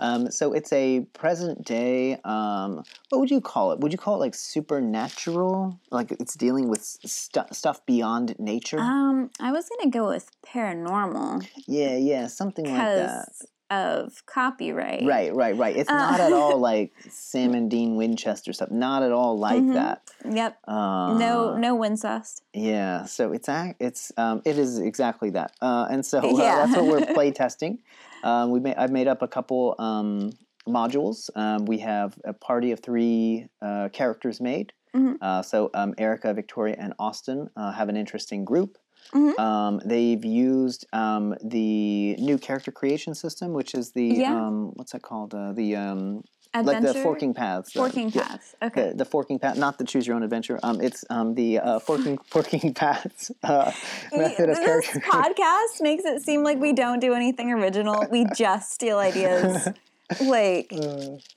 Um, 0.00 0.30
so 0.30 0.52
it's 0.52 0.72
a 0.72 1.00
present 1.12 1.64
day. 1.64 2.18
Um, 2.24 2.82
what 3.10 3.18
would 3.20 3.30
you 3.30 3.40
call 3.40 3.72
it? 3.72 3.80
Would 3.80 3.92
you 3.92 3.98
call 3.98 4.16
it 4.16 4.18
like 4.18 4.34
supernatural? 4.34 5.78
Like 5.90 6.10
it's 6.12 6.34
dealing 6.34 6.68
with 6.68 6.82
stu- 6.82 7.40
stuff 7.52 7.84
beyond 7.86 8.34
nature? 8.38 8.78
Um, 8.80 9.30
I 9.40 9.52
was 9.52 9.68
gonna 9.68 9.90
go 9.90 10.08
with 10.08 10.30
paranormal 10.44 11.46
yeah, 11.66 11.96
yeah, 11.96 12.26
something 12.26 12.64
like 12.64 12.76
that. 12.76 13.26
because 13.28 13.46
of 13.70 14.26
copyright. 14.26 15.04
Right, 15.04 15.32
right, 15.32 15.56
right. 15.56 15.76
It's 15.76 15.88
Uh, 15.88 15.94
not 15.94 16.18
at 16.20 16.32
all 16.32 16.58
like 16.70 16.92
Sam 17.08 17.54
and 17.54 17.70
Dean 17.70 17.94
Winchester 17.96 18.52
stuff. 18.52 18.70
Not 18.70 19.02
at 19.04 19.12
all 19.12 19.38
like 19.38 19.62
Mhm. 19.62 19.74
that. 19.74 20.02
Yep. 20.28 20.58
Uh, 20.66 21.16
no, 21.18 21.56
no 21.56 21.76
Wincest. 21.76 22.42
Yeah, 22.52 23.04
so 23.04 23.32
it's 23.32 23.48
it's 23.78 24.12
um, 24.16 24.42
it 24.44 24.58
is 24.58 24.78
exactly 24.78 25.30
that, 25.30 25.52
uh, 25.62 25.86
and 25.90 26.04
so 26.04 26.18
uh, 26.24 26.36
Yeah. 26.42 26.66
that's 26.66 26.76
what 26.76 26.86
we're 26.86 27.06
play 27.14 27.30
testing. 27.30 27.78
Um, 28.22 28.50
we 28.50 28.60
made 28.60 28.76
I've 28.76 28.92
made 28.92 29.08
up 29.08 29.22
a 29.22 29.28
couple 29.28 29.74
um, 29.78 30.30
modules. 30.68 31.30
Um, 31.36 31.64
we 31.64 31.78
have 31.78 32.18
a 32.24 32.32
party 32.32 32.72
of 32.72 32.80
three 32.80 33.46
uh, 33.62 33.88
characters 33.92 34.40
made. 34.40 34.72
Mhm. 34.94 35.16
Uh, 35.20 35.42
so 35.42 35.70
um, 35.74 35.94
Erica, 35.98 36.34
Victoria, 36.34 36.76
and 36.78 36.94
Austin 36.98 37.48
uh, 37.56 37.72
have 37.72 37.88
an 37.88 37.96
interesting 37.96 38.44
group. 38.44 38.76
Mhm. 39.12 39.38
Um, 39.38 39.80
they've 39.84 40.24
used 40.24 40.86
um, 40.92 41.34
the 41.42 42.16
new 42.18 42.38
character 42.38 42.70
creation 42.72 43.14
system, 43.14 43.52
which 43.52 43.74
is 43.74 43.92
the 43.92 44.06
Yeah. 44.06 44.34
um, 44.46 44.72
what's 44.74 44.92
that 44.92 45.02
called? 45.02 45.34
Uh, 45.34 45.52
the 45.52 45.76
um, 45.76 46.22
Adventure? 46.52 46.86
like 46.86 46.94
the 46.94 47.00
forking 47.02 47.32
paths. 47.34 47.76
uh, 47.76 47.80
Forking 47.80 48.10
yeah, 48.10 48.26
paths. 48.26 48.54
Okay. 48.62 48.88
The, 48.88 48.94
the 48.96 49.04
forking 49.04 49.38
path, 49.38 49.56
not 49.56 49.78
the 49.78 49.84
choose 49.84 50.06
your 50.06 50.16
own 50.16 50.22
adventure. 50.24 50.58
Um, 50.62 50.80
it's 50.80 51.04
um 51.08 51.34
the 51.34 51.58
uh, 51.60 51.78
forking 51.78 52.18
forking 52.26 52.74
paths 52.74 53.30
uh, 53.44 53.70
method 54.12 54.50
of 54.50 54.56
this 54.56 54.88
podcast 54.98 55.80
makes 55.80 56.04
it 56.04 56.22
seem 56.22 56.42
like 56.42 56.58
we 56.58 56.72
don't 56.72 56.98
do 57.00 57.14
anything 57.14 57.52
original. 57.52 58.04
We 58.10 58.26
just 58.34 58.72
steal 58.72 58.98
ideas, 58.98 59.68
like, 60.20 60.72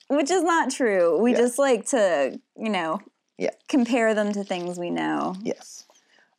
which 0.10 0.32
is 0.32 0.44
not 0.44 0.72
true. 0.72 1.20
We 1.22 1.32
Yeah. 1.34 1.38
just 1.38 1.60
like 1.60 1.86
to, 1.88 2.40
you 2.58 2.70
know, 2.70 3.00
Yeah. 3.38 3.52
compare 3.70 4.16
them 4.16 4.34
to 4.34 4.44
things 4.44 4.80
we 4.80 4.90
know. 4.90 5.36
Yes. 5.44 5.83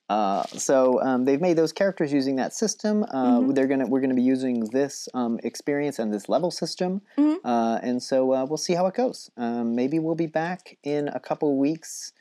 Uh, 0.09 0.43
so 0.49 1.01
um, 1.03 1.25
they've 1.25 1.41
made 1.41 1.57
those 1.57 1.73
characters 1.73 2.13
using 2.13 2.37
that 2.37 2.53
system. 2.53 3.05
Uh, 3.05 3.41
Mhm. 3.41 3.55
They're 3.55 3.67
gonna 3.67 3.87
we're 3.87 4.01
gonna 4.01 4.15
be 4.15 4.23
using 4.23 4.61
this 4.67 5.09
um, 5.15 5.39
experience 5.43 5.99
and 5.99 6.13
this 6.13 6.29
level 6.29 6.51
system, 6.51 7.01
Mhm. 7.17 7.39
uh, 7.45 7.79
and 7.83 8.03
so 8.03 8.33
uh, 8.35 8.45
we'll 8.45 8.59
see 8.59 8.75
how 8.75 8.87
it 8.87 8.95
goes. 8.95 9.31
Um, 9.37 9.75
maybe 9.75 9.99
we'll 9.99 10.15
be 10.15 10.27
back 10.27 10.77
in 10.83 11.09
a 11.09 11.21
couple 11.21 11.57
weeks 11.57 12.13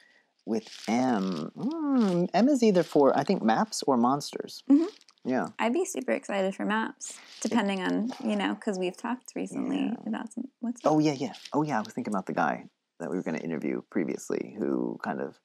with 0.45 0.67
M. 0.87 1.51
Mm, 1.57 2.29
M 2.33 2.47
is 2.49 2.63
either 2.63 2.83
for 2.83 3.17
I 3.17 3.23
think 3.23 3.41
maps 3.43 3.83
or 3.83 3.97
monsters. 3.97 4.63
Mhm. 4.69 4.87
Yeah. 5.25 5.47
I'd 5.59 5.73
be 5.73 5.85
super 5.85 6.11
excited 6.11 6.53
for 6.55 6.65
maps, 6.65 7.17
depending 7.41 7.81
on 7.81 8.11
you 8.23 8.35
know, 8.37 8.53
because 8.55 8.77
we've 8.79 8.97
talked 8.97 9.33
recently 9.35 9.85
Yeah. 9.87 9.95
about 10.09 10.31
some. 10.33 10.45
What's 10.61 10.81
Oh 10.85 10.99
yeah, 10.99 11.13
yeah. 11.13 11.33
Oh 11.51 11.63
yeah. 11.63 11.79
I 11.79 11.81
was 11.81 11.93
thinking 11.93 12.13
about 12.13 12.27
the 12.27 12.33
guy 12.33 12.65
that 12.99 13.09
we 13.09 13.17
were 13.17 13.23
going 13.23 13.37
to 13.37 13.43
interview 13.43 13.81
previously, 13.89 14.55
who 14.57 14.97
kind 15.03 15.19
of 15.19 15.37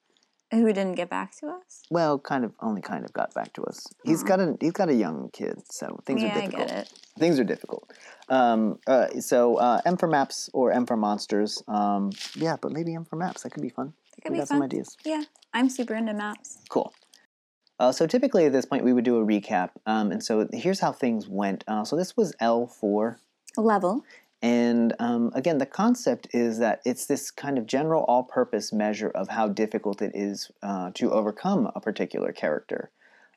who 0.51 0.66
didn't 0.66 0.94
get 0.94 1.11
back 1.11 1.36
to 1.40 1.46
us? 1.49 1.82
well, 1.90 2.18
kind 2.18 2.44
of 2.44 2.53
only 2.61 2.80
kind 2.80 3.05
of 3.05 3.12
got 3.12 3.34
back 3.34 3.53
to 3.55 3.64
us. 3.64 3.86
He's 4.05 4.22
got 4.22 4.40
a 4.40 4.57
he's 4.61 4.72
got 4.72 4.88
a 4.88 4.94
young 4.94 5.30
kid, 5.32 5.62
so 5.70 5.99
things 6.07 6.22
yeah, 6.22 6.28
are 6.28 6.32
I 6.32 6.40
difficult. 6.40 6.68
get 6.68 6.78
it. 6.78 6.92
things 7.18 7.38
are 7.38 7.44
difficult. 7.44 7.92
Um, 8.28 8.78
uh, 8.86 9.09
so 9.20 9.57
uh, 9.57 9.80
M 9.84 9.96
for 9.96 10.07
maps 10.09 10.49
or 10.53 10.72
M 10.72 10.86
for 10.86 10.96
monsters. 10.96 11.62
Um, 11.68 12.11
yeah, 12.34 12.57
but 12.61 12.72
maybe 12.72 12.94
M 12.94 13.05
for 13.05 13.16
maps. 13.16 13.42
That 13.42 13.51
could 13.51 13.62
be 13.62 13.68
fun. 13.70 13.92
That 14.16 14.22
could 14.22 14.32
we 14.32 14.36
be 14.36 14.40
got 14.40 14.49
some 14.49 14.62
ideas. 14.62 14.96
Yeah, 15.05 15.22
I'm 15.55 15.68
super 15.68 15.94
into 15.94 16.14
maps. 16.14 16.59
Cool. 16.68 16.92
Uh, 17.80 17.92
so 17.92 18.07
typically 18.07 18.44
at 18.44 18.53
this 18.53 18.64
point 18.66 18.84
we 18.84 18.92
would 18.92 19.05
do 19.05 19.18
a 19.18 19.24
recap. 19.24 19.70
Um, 19.86 20.11
and 20.11 20.22
so 20.24 20.49
here's 20.53 20.80
how 20.80 20.90
things 20.92 21.28
went. 21.28 21.62
Uh, 21.68 21.84
so 21.84 21.94
this 21.96 22.16
was 22.16 22.34
L 22.40 22.66
four. 22.66 23.18
Level. 23.57 24.05
And 24.41 24.95
um, 25.01 25.32
again, 25.34 25.59
the 25.59 25.66
concept 25.66 26.28
is 26.32 26.59
that 26.59 26.80
it's 26.84 27.07
this 27.07 27.30
kind 27.30 27.59
of 27.59 27.66
general 27.66 28.05
all 28.05 28.22
purpose 28.22 28.72
measure 28.72 29.11
of 29.11 29.28
how 29.28 29.49
difficult 29.49 30.01
it 30.01 30.12
is 30.14 30.51
uh, 30.62 30.91
to 30.95 31.11
overcome 31.11 31.70
a 31.74 31.80
particular 31.80 32.32
character. 32.32 32.91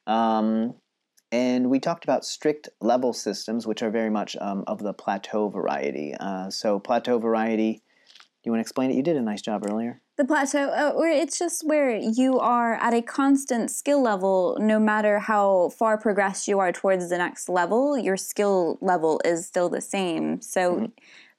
Um, 0.06 0.76
and 1.32 1.70
we 1.70 1.80
talked 1.80 2.04
about 2.04 2.26
strict 2.26 2.70
level 2.82 3.14
systems, 3.14 3.66
which 3.66 3.82
are 3.82 3.90
very 3.90 4.10
much 4.10 4.36
um, 4.42 4.64
of 4.68 4.80
the 4.80 4.94
plateau 4.94 5.50
variety. 5.50 6.14
Uh, 6.20 6.50
so, 6.50 6.78
plateau 6.78 7.18
variety, 7.18 7.82
you 8.46 8.52
want 8.52 8.60
to 8.60 8.62
explain 8.62 8.92
it? 8.92 8.96
You 8.96 9.04
did 9.04 9.18
a 9.18 9.22
nice 9.22 9.42
job 9.42 9.64
earlier. 9.70 10.02
The 10.18 10.26
plateau, 10.26 10.70
uh, 10.70 10.94
where 10.94 11.12
it's 11.12 11.38
just 11.40 11.66
where 11.66 11.96
you 11.96 12.40
are 12.40 12.76
at 12.76 12.94
a 12.94 13.02
constant 13.02 13.72
skill 13.72 14.02
level, 14.02 14.58
no 14.60 14.80
matter 14.80 15.20
how 15.20 15.70
far 15.70 15.98
progressed 15.98 16.48
you 16.48 16.60
are 16.60 16.72
towards 16.72 17.10
the 17.10 17.18
next 17.18 17.50
level, 17.50 17.98
your 17.98 18.18
skill 18.18 18.78
level 18.82 19.22
is 19.26 19.48
still 19.48 19.70
the 19.70 19.82
same. 19.82 20.42
So, 20.42 20.92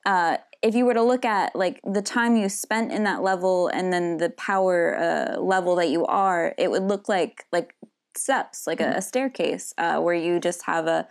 uh, 0.06 0.38
if 0.62 0.74
you 0.76 0.84
were 0.84 0.94
to 0.94 1.02
look 1.02 1.24
at 1.24 1.56
like 1.56 1.80
the 1.84 2.02
time 2.02 2.36
you 2.36 2.48
spent 2.48 2.92
in 2.92 3.02
that 3.04 3.22
level 3.22 3.68
and 3.68 3.92
then 3.92 4.18
the 4.18 4.30
power 4.30 4.96
uh, 4.96 5.40
level 5.40 5.76
that 5.76 5.90
you 5.90 6.06
are, 6.06 6.54
it 6.56 6.70
would 6.70 6.84
look 6.84 7.08
like 7.08 7.46
like 7.52 7.74
steps, 8.16 8.66
like 8.66 8.80
a, 8.80 8.94
a 8.96 9.02
staircase, 9.02 9.74
uh, 9.78 10.00
where 10.00 10.14
you 10.14 10.38
just 10.38 10.62
have 10.64 10.86
a 10.86 11.08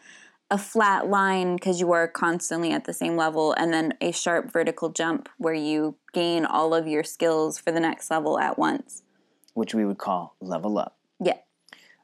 a 0.52 0.58
flat 0.58 1.10
line 1.10 1.56
because 1.56 1.80
you 1.80 1.92
are 1.94 2.08
constantly 2.08 2.72
at 2.72 2.84
the 2.86 2.94
same 2.94 3.16
level, 3.16 3.54
and 3.54 3.74
then 3.74 3.94
a 4.02 4.12
sharp 4.12 4.52
vertical 4.52 4.90
jump 4.90 5.30
where 5.38 5.54
you 5.56 5.96
gain 6.14 6.46
all 6.46 6.74
of 6.76 6.88
your 6.88 7.04
skills 7.04 7.58
for 7.58 7.72
the 7.72 7.80
next 7.80 8.12
level 8.12 8.38
at 8.38 8.60
once. 8.60 9.02
which 9.54 9.74
we 9.76 9.84
would 9.86 9.98
call 9.98 10.36
level 10.40 10.78
up. 10.78 10.98
Yeah. 11.20 11.38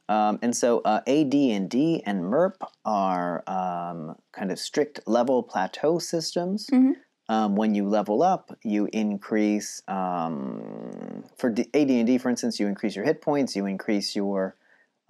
Um, 0.10 0.38
and 0.42 0.54
so 0.56 0.80
uh, 0.84 1.00
AD 1.08 1.34
and 1.34 1.70
D 1.70 2.04
and 2.06 2.24
MERP 2.24 2.58
are 2.84 3.44
um, 3.48 4.16
kind 4.34 4.52
of 4.52 4.60
strict 4.60 5.00
level 5.08 5.44
plateau 5.44 6.00
systems. 6.00 6.68
Mhm. 6.72 6.94
Um, 7.30 7.56
when 7.56 7.76
you 7.76 7.88
level 7.88 8.22
up, 8.24 8.58
you 8.64 8.90
increase 8.94 9.82
um, 9.88 11.24
for 11.38 11.50
AD 11.50 11.90
and 11.90 12.08
D, 12.08 12.18
for 12.18 12.30
instance, 12.30 12.60
you 12.60 12.68
increase 12.68 12.96
your 12.96 13.04
hit 13.06 13.22
points, 13.22 13.56
you 13.56 13.66
increase 13.66 14.16
your 14.16 14.56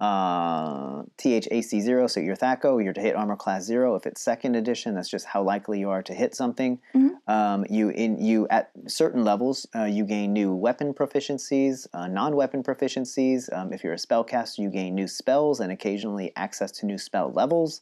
uh, 0.00 1.02
THAC 1.16 1.80
zero, 1.80 2.06
so 2.06 2.20
your 2.20 2.36
THACO, 2.36 2.78
you're 2.78 2.92
to 2.92 3.00
hit 3.00 3.16
armor 3.16 3.34
class 3.34 3.64
zero. 3.64 3.96
If 3.96 4.06
it's 4.06 4.20
second 4.20 4.54
edition, 4.54 4.94
that's 4.94 5.08
just 5.08 5.26
how 5.26 5.42
likely 5.42 5.80
you 5.80 5.90
are 5.90 6.02
to 6.04 6.14
hit 6.14 6.36
something. 6.36 6.78
Mhm. 6.94 7.16
Um, 7.26 7.66
you 7.68 7.88
in 7.88 8.18
you 8.22 8.46
at 8.48 8.70
certain 8.86 9.24
levels, 9.24 9.66
uh, 9.74 9.84
you 9.84 10.04
gain 10.04 10.32
new 10.32 10.54
weapon 10.54 10.94
proficiencies, 10.94 11.88
uh, 11.92 12.06
non-weapon 12.06 12.62
proficiencies. 12.62 13.52
Um, 13.52 13.72
if 13.72 13.82
you're 13.82 13.92
a 13.92 13.96
spellcaster, 13.96 14.58
you 14.58 14.70
gain 14.70 14.94
new 14.94 15.08
spells 15.08 15.58
and 15.58 15.72
occasionally 15.72 16.32
access 16.36 16.70
to 16.72 16.86
new 16.86 16.98
spell 16.98 17.32
levels. 17.32 17.80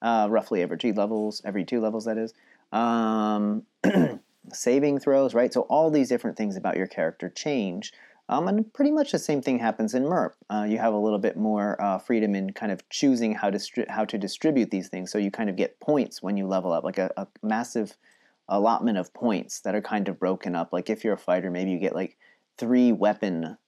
Uh, 0.00 0.28
roughly 0.30 0.62
every 0.62 0.78
two 0.78 0.94
levels, 0.94 1.42
every 1.44 1.64
two 1.64 1.80
levels 1.80 2.06
that 2.06 2.16
is. 2.16 2.32
Um, 2.72 3.64
saving 4.52 4.98
throws, 4.98 5.34
right? 5.34 5.52
So 5.52 5.62
all 5.62 5.90
these 5.90 6.08
different 6.08 6.36
things 6.36 6.56
about 6.56 6.76
your 6.76 6.86
character 6.86 7.28
change. 7.28 7.92
Um, 8.30 8.46
and 8.46 8.72
pretty 8.72 8.92
much 8.92 9.10
the 9.10 9.18
same 9.18 9.42
thing 9.42 9.58
happens 9.58 9.92
in 9.92 10.04
MERP. 10.04 10.36
Uh, 10.48 10.62
you 10.62 10.78
have 10.78 10.94
a 10.94 10.98
little 10.98 11.18
bit 11.18 11.36
more 11.36 11.80
uh, 11.82 11.98
freedom 11.98 12.36
in 12.36 12.52
kind 12.52 12.70
of 12.70 12.88
choosing 12.88 13.34
how 13.34 13.50
to 13.50 13.86
how 13.88 14.04
to 14.04 14.16
distribute 14.16 14.70
these 14.70 14.88
things. 14.88 15.10
So 15.10 15.18
you 15.18 15.32
kind 15.32 15.50
of 15.50 15.56
get 15.56 15.80
points 15.80 16.22
when 16.22 16.36
you 16.36 16.46
level 16.46 16.72
up, 16.72 16.84
like 16.84 16.96
a, 16.98 17.10
a 17.16 17.26
massive 17.42 17.96
allotment 18.48 18.98
of 18.98 19.12
points 19.12 19.60
that 19.62 19.74
are 19.74 19.82
kind 19.82 20.08
of 20.08 20.20
broken 20.20 20.54
up. 20.54 20.72
Like 20.72 20.88
if 20.88 21.02
you're 21.02 21.14
a 21.14 21.18
fighter, 21.18 21.50
maybe 21.50 21.72
you 21.72 21.80
get 21.80 21.92
like 21.94 22.16
three 22.56 22.92
weapon 22.92 23.58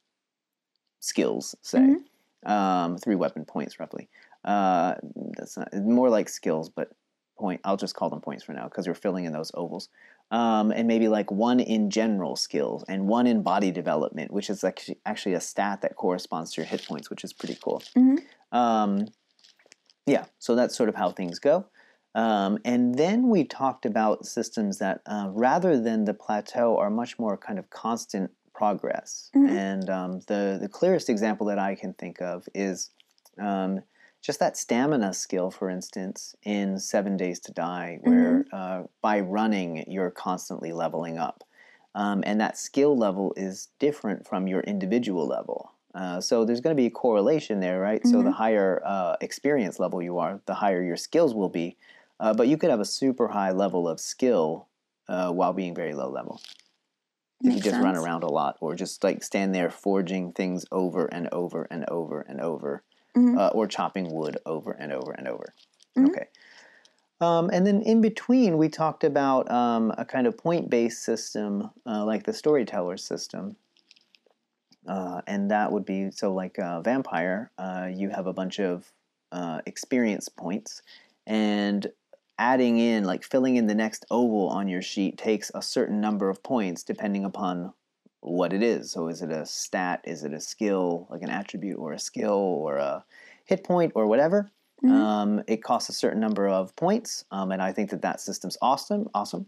skills, 1.01 1.57
say, 1.63 1.97
Mhm. 2.45 2.49
um, 2.49 2.99
three 2.99 3.17
weapon 3.17 3.45
points 3.45 3.81
roughly. 3.81 4.09
Uh, 4.45 4.95
that's 5.37 5.57
not 5.57 5.75
more 5.75 6.09
like 6.09 6.29
skills, 6.29 6.69
but 6.69 6.93
point. 7.37 7.61
I'll 7.65 7.77
just 7.77 7.97
call 7.97 8.11
them 8.11 8.21
points 8.21 8.45
for 8.45 8.53
now 8.53 8.65
because 8.65 8.87
you're 8.87 8.95
filling 8.95 9.25
in 9.25 9.33
those 9.33 9.51
ovals. 9.55 9.89
Um, 10.33 10.73
and 10.73 10.89
maybe 10.89 11.09
like 11.09 11.31
one 11.31 11.61
in 11.61 11.91
general 11.91 12.37
skills 12.37 12.85
and 12.89 13.07
one 13.07 13.27
in 13.29 13.43
body 13.43 13.71
development, 13.71 14.33
which 14.33 14.49
is 14.51 14.65
actually 14.65 14.99
actually 15.07 15.35
a 15.35 15.41
stat 15.41 15.83
that 15.83 15.97
corresponds 15.97 16.53
to 16.53 16.63
your 16.63 16.67
hit 16.67 16.87
points, 16.87 17.11
which 17.11 17.23
is 17.23 17.35
pretty 17.35 17.59
cool. 17.63 17.83
Mhm. 17.95 18.19
Um, 18.51 19.09
yeah, 20.07 20.25
so 20.39 20.55
that's 20.55 20.77
sort 20.77 20.89
of 20.89 20.95
how 20.95 21.11
things 21.11 21.39
go. 21.39 21.67
Um, 22.15 22.59
and 22.65 22.97
then 22.97 23.29
we 23.29 23.45
talked 23.45 23.87
about 23.87 24.27
systems 24.27 24.79
that, 24.79 25.01
uh, 25.07 25.29
rather 25.33 25.81
than 25.81 26.05
the 26.05 26.15
plateau, 26.15 26.77
are 26.79 26.91
much 26.91 27.19
more 27.19 27.37
kind 27.37 27.59
of 27.59 27.71
constant 27.71 28.31
progress. 28.55 29.31
Mhm. 29.35 29.49
And 29.51 29.91
um, 29.91 30.21
the 30.29 30.59
the 30.61 30.69
clearest 30.69 31.09
example 31.09 31.47
that 31.47 31.59
I 31.59 31.75
can 31.75 31.95
think 31.95 32.21
of 32.21 32.49
is 32.55 32.91
um, 33.39 33.83
just 34.23 34.39
that 34.39 34.57
stamina 34.57 35.13
skill, 35.13 35.51
for 35.51 35.69
instance, 35.69 36.37
in 36.45 36.79
Seven 36.79 37.17
Days 37.17 37.41
to 37.41 37.53
Die, 37.53 37.99
where 38.03 38.45
uh, 38.53 38.83
by 39.03 39.21
running 39.21 39.85
you're 39.89 40.13
constantly 40.13 40.73
leveling 40.73 41.19
up, 41.19 41.45
um, 41.95 42.23
and 42.25 42.41
that 42.41 42.57
skill 42.57 42.97
level 42.97 43.35
is 43.37 43.69
different 43.81 44.27
from 44.27 44.47
your 44.47 44.61
individual 44.61 45.27
level. 45.27 45.73
Uh, 45.95 46.21
so 46.21 46.45
there's 46.45 46.61
going 46.61 46.75
to 46.75 46.81
be 46.81 46.87
a 46.87 46.91
correlation 46.91 47.61
there, 47.61 47.81
right? 47.81 48.07
So 48.07 48.23
the 48.23 48.33
higher 48.33 48.81
uh, 48.85 49.17
experience 49.21 49.79
level 49.79 50.01
you 50.01 50.19
are, 50.19 50.41
the 50.47 50.55
higher 50.55 50.83
your 50.83 50.97
skills 50.97 51.35
will 51.35 51.51
be. 51.51 51.77
Uh, 52.19 52.33
but 52.33 52.49
you 52.49 52.57
could 52.57 52.71
have 52.71 52.81
a 52.81 52.85
super 52.85 53.29
high 53.29 53.51
level 53.51 53.87
of 53.87 54.01
skill 54.01 54.69
uh, 55.09 55.31
while 55.33 55.53
being 55.53 55.75
very 55.75 55.93
low 55.95 56.09
level. 56.09 56.41
If 57.43 57.49
you 57.49 57.53
Makes 57.55 57.65
just 57.65 57.81
run 57.81 57.97
around 57.97 58.23
a 58.23 58.31
lot, 58.31 58.57
or 58.61 58.77
just 58.77 59.03
like 59.03 59.23
stand 59.25 59.53
there 59.55 59.69
forging 59.69 60.33
things 60.33 60.65
over 60.71 61.07
and 61.07 61.29
over 61.33 61.67
and 61.71 61.85
over 61.91 62.21
and 62.21 62.41
over, 62.41 62.85
Mhm. 63.17 63.39
uh, 63.39 63.49
or 63.49 63.67
chopping 63.67 64.13
wood 64.13 64.39
over 64.47 64.73
and 64.73 64.93
over 64.93 65.13
and 65.13 65.29
over. 65.29 65.53
Mhm. 65.97 66.07
Okay. 66.11 66.29
Um, 67.21 67.51
and 67.53 67.67
then 67.67 67.83
in 67.83 68.01
between, 68.01 68.59
we 68.59 68.69
talked 68.69 69.05
about 69.05 69.51
um, 69.51 69.93
a 69.97 70.05
kind 70.05 70.27
of 70.27 70.37
point 70.37 70.71
based 70.71 71.03
system, 71.03 71.71
uh, 71.87 72.05
like 72.05 72.25
the 72.25 72.33
storyteller 72.33 72.97
system. 72.97 73.57
Uh, 74.87 75.23
and 75.27 75.51
that 75.51 75.71
would 75.71 75.85
be 75.85 76.11
so, 76.11 76.33
like 76.35 76.59
uh, 76.59 76.81
Vampire, 76.81 77.51
uh, 77.59 77.89
you 77.93 78.11
have 78.11 78.27
a 78.27 78.33
bunch 78.33 78.59
of 78.59 78.93
uh, 79.31 79.61
experience 79.67 80.29
points, 80.29 80.83
and 81.27 81.87
adding 82.39 82.79
in, 82.79 83.05
like 83.05 83.23
filling 83.23 83.57
in 83.57 83.69
the 83.69 83.75
next 83.75 84.05
oval 84.11 84.49
on 84.49 84.69
your 84.69 84.83
sheet, 84.83 85.17
takes 85.17 85.51
a 85.55 85.63
certain 85.63 86.01
number 86.01 86.29
of 86.29 86.43
points 86.43 86.83
depending 86.83 87.25
upon 87.25 87.73
what 88.23 88.53
it 88.55 88.63
is. 88.63 88.93
So, 88.93 89.09
is 89.09 89.23
it 89.23 89.31
a 89.31 89.47
stat? 89.47 90.03
Is 90.05 90.25
it 90.25 90.35
a 90.35 90.41
skill, 90.41 91.09
like 91.11 91.23
an 91.23 91.31
attribute, 91.31 91.79
or 91.79 91.93
a 91.93 92.01
skill, 92.01 92.33
or 92.33 92.79
a 92.79 93.05
hit 93.47 93.65
point, 93.65 93.93
or 93.97 94.07
whatever? 94.09 94.51
Mhm. 94.83 94.91
Um, 94.91 95.43
it 95.49 95.63
costs 95.65 95.91
a 95.91 95.95
certain 95.95 96.21
number 96.21 96.49
of 96.49 96.75
points, 96.77 97.25
um, 97.33 97.53
and 97.53 97.63
I 97.63 97.73
think 97.73 97.91
that 97.91 98.03
that 98.03 98.21
system's 98.21 98.59
awesome. 98.63 99.09
Awesome. 99.15 99.47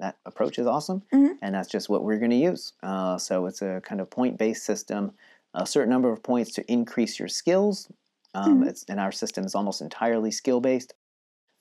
That 0.00 0.18
approach 0.26 0.58
is 0.58 0.66
awesome, 0.66 1.02
Mhm. 1.12 1.38
and 1.42 1.54
that's 1.54 1.68
just 1.70 1.88
what 1.88 2.04
we're 2.04 2.18
going 2.18 2.30
to 2.32 2.36
use. 2.36 2.74
Uh, 2.82 3.18
so 3.18 3.46
it's 3.46 3.62
a 3.62 3.80
kind 3.84 4.00
of 4.00 4.10
point-based 4.10 4.64
system. 4.64 5.12
A 5.54 5.66
certain 5.66 5.90
number 5.90 6.10
of 6.12 6.22
points 6.22 6.52
to 6.54 6.72
increase 6.72 7.18
your 7.18 7.28
skills. 7.28 7.90
Um, 8.34 8.62
Mhm. 8.62 8.68
It's 8.68 8.84
and 8.88 9.00
our 9.00 9.12
system 9.12 9.44
is 9.44 9.54
almost 9.54 9.80
entirely 9.82 10.30
skill-based. 10.32 10.94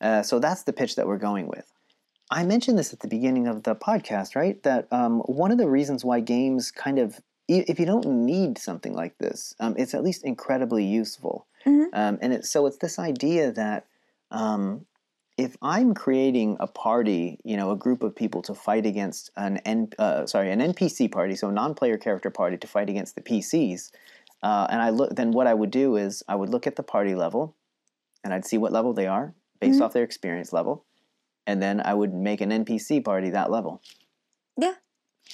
Uh, 0.01 0.23
so 0.23 0.39
that's 0.39 0.63
the 0.63 0.73
pitch 0.73 0.95
that 0.97 1.07
we're 1.07 1.17
going 1.17 1.47
with. 1.47 1.71
I 2.31 2.43
mentioned 2.45 2.79
this 2.79 2.93
at 2.93 3.01
the 3.01 3.07
beginning 3.09 3.47
of 3.47 3.63
the 3.63 3.75
podcast, 3.75 4.35
right? 4.35 4.61
That 4.63 4.87
um, 4.91 5.19
one 5.21 5.51
of 5.51 5.57
the 5.57 5.67
reasons 5.69 6.05
why 6.05 6.21
games 6.21 6.71
kind 6.71 6.97
of, 6.97 7.19
if 7.49 7.77
you 7.79 7.85
don't 7.85 8.05
need 8.05 8.57
something 8.57 8.93
like 8.93 9.17
this, 9.17 9.53
um, 9.59 9.75
it's 9.77 9.93
at 9.93 10.03
least 10.03 10.23
incredibly 10.23 10.85
useful. 10.85 11.45
Mhm. 11.65 11.87
Um, 11.93 12.17
and 12.21 12.33
it, 12.33 12.45
so 12.45 12.65
it's 12.67 12.77
this 12.77 12.97
idea 12.97 13.51
that 13.51 13.85
um, 14.31 14.85
if 15.37 15.57
I'm 15.61 15.93
creating 15.93 16.55
a 16.61 16.67
party, 16.67 17.39
you 17.43 17.57
know, 17.57 17.71
a 17.71 17.75
group 17.75 18.01
of 18.01 18.15
people 18.15 18.41
to 18.43 18.53
fight 18.53 18.85
against 18.85 19.29
an 19.35 19.57
N, 19.65 19.89
uh, 19.99 20.25
sorry, 20.25 20.51
an 20.51 20.61
NPC 20.61 21.11
party, 21.11 21.35
so 21.35 21.49
a 21.49 21.51
non-player 21.51 21.97
character 21.97 22.29
party 22.29 22.57
to 22.57 22.67
fight 22.67 22.89
against 22.89 23.15
the 23.15 23.21
PCs, 23.21 23.91
uh, 24.43 24.67
and 24.69 24.81
I 24.81 24.89
look, 24.89 25.15
then 25.15 25.31
what 25.31 25.47
I 25.47 25.53
would 25.53 25.71
do 25.71 25.97
is 25.97 26.23
I 26.29 26.35
would 26.35 26.49
look 26.49 26.65
at 26.65 26.77
the 26.77 26.83
party 26.83 27.15
level, 27.15 27.55
and 28.23 28.33
I'd 28.33 28.45
see 28.45 28.57
what 28.57 28.71
level 28.71 28.93
they 28.93 29.07
are 29.07 29.33
based 29.59 29.79
Mhm. 29.79 29.85
off 29.85 29.93
their 29.93 30.03
experience 30.03 30.53
level, 30.53 30.85
and 31.47 31.61
then 31.61 31.81
I 31.83 31.93
would 31.93 32.13
make 32.13 32.41
an 32.41 32.49
NPC 32.51 33.03
party 33.03 33.29
that 33.31 33.51
level. 33.51 33.81
Yeah. 34.57 34.75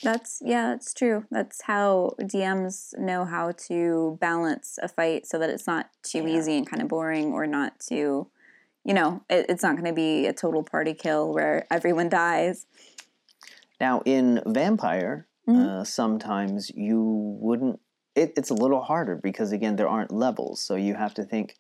That's 0.04 0.42
yeah, 0.46 0.68
that's 0.70 0.94
true. 0.94 1.26
That's 1.32 1.64
how 1.64 2.12
DMs 2.22 2.96
know 3.00 3.26
how 3.26 3.54
to 3.68 4.18
balance 4.22 4.78
a 4.82 4.88
fight 4.88 5.26
so 5.26 5.40
that 5.40 5.50
it's 5.50 5.66
not 5.66 5.90
too 6.04 6.20
Yeah. 6.20 6.38
easy 6.38 6.56
and 6.58 6.70
kind 6.70 6.84
of 6.84 6.88
boring, 6.88 7.34
or 7.34 7.48
not 7.48 7.80
too, 7.80 8.28
you 8.86 8.94
know, 8.94 9.24
it, 9.28 9.48
it's 9.50 9.64
not 9.64 9.74
going 9.76 9.86
to 9.86 9.94
be 9.94 10.28
a 10.28 10.34
total 10.34 10.62
party 10.62 10.94
kill 10.94 11.34
where 11.34 11.66
everyone 11.72 12.10
dies. 12.10 12.68
Now 13.82 14.02
in 14.06 14.42
Vampire, 14.46 15.26
Mhm. 15.48 15.82
uh, 15.82 15.84
sometimes 15.84 16.70
you 16.70 17.02
wouldn't. 17.42 17.80
It, 18.16 18.34
it's 18.38 18.50
a 18.52 18.56
little 18.56 18.82
harder 18.82 19.16
because 19.16 19.52
again 19.52 19.78
there 19.78 19.88
aren't 19.90 20.12
levels, 20.12 20.62
so 20.62 20.76
you 20.76 20.94
have 20.94 21.14
to 21.16 21.24
think. 21.24 21.56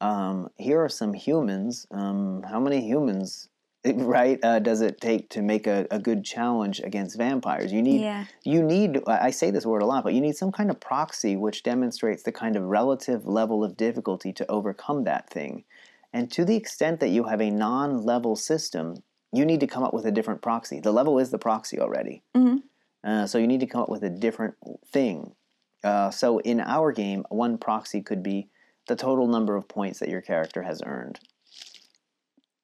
Um, 0.00 0.50
here 0.56 0.82
are 0.84 0.88
some 0.88 1.14
humans. 1.14 1.86
Um, 1.90 2.42
how 2.42 2.60
many 2.60 2.80
humans, 2.80 3.48
right? 3.94 4.38
Uh, 4.42 4.58
does 4.58 4.80
it 4.80 5.00
take 5.00 5.28
to 5.30 5.42
make 5.42 5.66
a, 5.66 5.86
a 5.90 5.98
good 5.98 6.24
challenge 6.24 6.80
against 6.84 7.16
vampires? 7.16 7.72
You 7.72 7.82
need 7.82 8.02
Yeah. 8.02 8.24
you 8.44 8.62
need 8.62 9.00
i 9.06 9.30
say 9.30 9.50
this 9.50 9.66
word 9.66 9.82
a 9.82 9.86
lot 9.86 10.04
but 10.04 10.14
you 10.14 10.20
need 10.20 10.36
some 10.36 10.52
kind 10.52 10.70
of 10.70 10.78
proxy 10.80 11.36
which 11.36 11.62
demonstrates 11.62 12.22
the 12.22 12.32
kind 12.32 12.56
of 12.56 12.62
relative 12.64 13.26
level 13.26 13.62
of 13.64 13.76
difficulty 13.76 14.32
to 14.34 14.50
overcome 14.50 15.04
that 15.04 15.28
thing 15.30 15.64
and 16.12 16.30
to 16.32 16.44
the 16.44 16.56
extent 16.56 17.00
that 17.00 17.08
you 17.08 17.24
have 17.24 17.40
a 17.40 17.50
non-level 17.50 18.36
system 18.36 18.96
you 19.32 19.44
need 19.44 19.60
to 19.60 19.66
come 19.66 19.82
up 19.82 19.94
with 19.94 20.04
a 20.06 20.10
different 20.12 20.42
proxy 20.42 20.80
the 20.80 20.92
level 20.92 21.18
is 21.18 21.30
the 21.30 21.38
proxy 21.38 21.78
already 21.80 22.22
Mhm. 22.36 22.62
uh, 23.04 23.26
so 23.26 23.38
you 23.38 23.46
need 23.46 23.60
to 23.60 23.66
come 23.66 23.82
up 23.82 23.88
with 23.88 24.02
a 24.04 24.10
different 24.10 24.54
thing 24.86 25.34
uh, 25.84 26.10
so 26.10 26.38
in 26.40 26.60
our 26.60 26.92
game 26.92 27.24
one 27.28 27.58
proxy 27.58 28.00
could 28.02 28.22
be 28.22 28.48
the 28.88 28.96
total 28.96 29.26
number 29.28 29.54
of 29.56 29.68
points 29.68 29.98
that 30.00 30.08
your 30.08 30.20
character 30.20 30.62
has 30.62 30.80
earned 30.84 31.20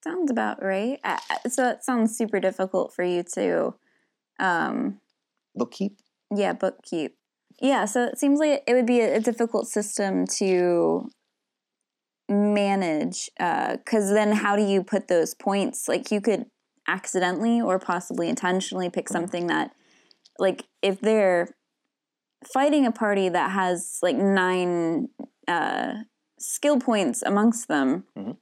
Sounds 0.03 0.31
about 0.31 0.63
right. 0.63 0.99
Uh, 1.03 1.17
uh, 1.29 1.49
so 1.49 1.69
it 1.69 1.83
sounds 1.83 2.17
super 2.17 2.39
difficult 2.39 2.93
for 2.93 3.03
you 3.03 3.23
to, 3.35 3.73
um, 4.39 4.99
bookkeep 5.57 5.97
yeah, 6.35 6.53
bookkeep. 6.53 7.11
Yeah, 7.61 7.85
so 7.85 8.05
it 8.05 8.17
seems 8.19 8.39
like 8.39 8.63
it 8.67 8.73
would 8.73 8.85
be 8.85 9.01
a, 9.01 9.15
a 9.15 9.19
difficult 9.19 9.67
system 9.67 10.25
to 10.37 11.09
manage 12.29 13.29
because 13.37 14.11
then 14.11 14.31
how 14.31 14.55
do 14.55 14.63
you 14.63 14.83
put 14.83 15.07
those 15.07 15.33
points? 15.33 15.87
Like 15.87 16.11
you 16.11 16.21
could 16.21 16.45
accidentally 16.87 17.61
or 17.61 17.79
possibly 17.79 18.29
intentionally 18.29 18.89
pick 18.89 19.09
something 19.09 19.47
that, 19.47 19.71
like, 20.37 20.63
if 20.81 21.01
they're 21.01 21.49
fighting 22.53 22.85
a 22.85 22.91
party 22.91 23.29
that 23.29 23.51
has 23.51 23.99
like 24.01 24.15
nine 24.15 25.09
uh, 25.47 25.93
skill 26.39 26.79
points 26.79 27.21
amongst 27.21 27.67
them, 27.67 28.05
Mhm. 28.17 28.37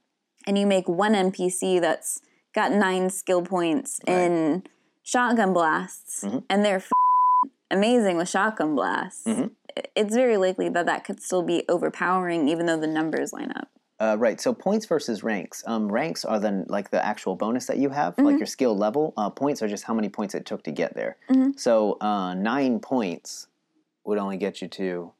And 0.46 0.58
you 0.58 0.66
make 0.66 0.88
one 0.88 1.14
NPC 1.14 1.80
that's 1.80 2.20
got 2.54 2.72
nine 2.72 3.10
skill 3.10 3.42
points 3.42 4.00
Right. 4.06 4.14
in 4.22 4.62
shotgun 5.02 5.52
blasts, 5.52 6.24
Mhm. 6.24 6.44
and 6.48 6.64
they're 6.64 6.76
f- 6.76 6.90
amazing 7.70 8.16
with 8.16 8.28
shotgun 8.28 8.74
blasts. 8.74 9.24
Mhm. 9.26 9.50
It's 9.94 10.14
very 10.14 10.36
likely 10.36 10.68
that 10.70 10.86
that 10.86 11.04
could 11.04 11.22
still 11.22 11.42
be 11.42 11.64
overpowering, 11.68 12.48
even 12.48 12.66
though 12.66 12.76
the 12.78 12.86
numbers 12.86 13.32
line 13.32 13.52
up. 13.54 13.68
Uh, 14.00 14.16
right. 14.18 14.40
So 14.40 14.52
points 14.54 14.86
versus 14.86 15.22
ranks. 15.24 15.62
Um, 15.66 15.90
ranks 15.90 16.24
are 16.24 16.38
then 16.38 16.64
like 16.68 16.90
the 16.90 17.04
actual 17.04 17.34
bonus 17.34 17.66
that 17.66 17.78
you 17.78 17.90
have, 17.90 18.16
like 18.18 18.38
your 18.38 18.46
skill 18.46 18.76
level. 18.76 19.12
Uh, 19.16 19.28
points 19.28 19.60
are 19.60 19.66
just 19.68 19.84
how 19.84 19.94
many 19.94 20.08
points 20.08 20.34
it 20.36 20.46
took 20.46 20.62
to 20.64 20.70
get 20.72 20.94
there. 20.94 21.16
Mhm. 21.28 21.58
So 21.58 21.96
uh, 22.00 22.34
nine 22.34 22.78
points 22.80 23.48
would 24.04 24.18
only 24.18 24.36
get 24.36 24.62
you 24.62 24.68
to, 24.68 25.12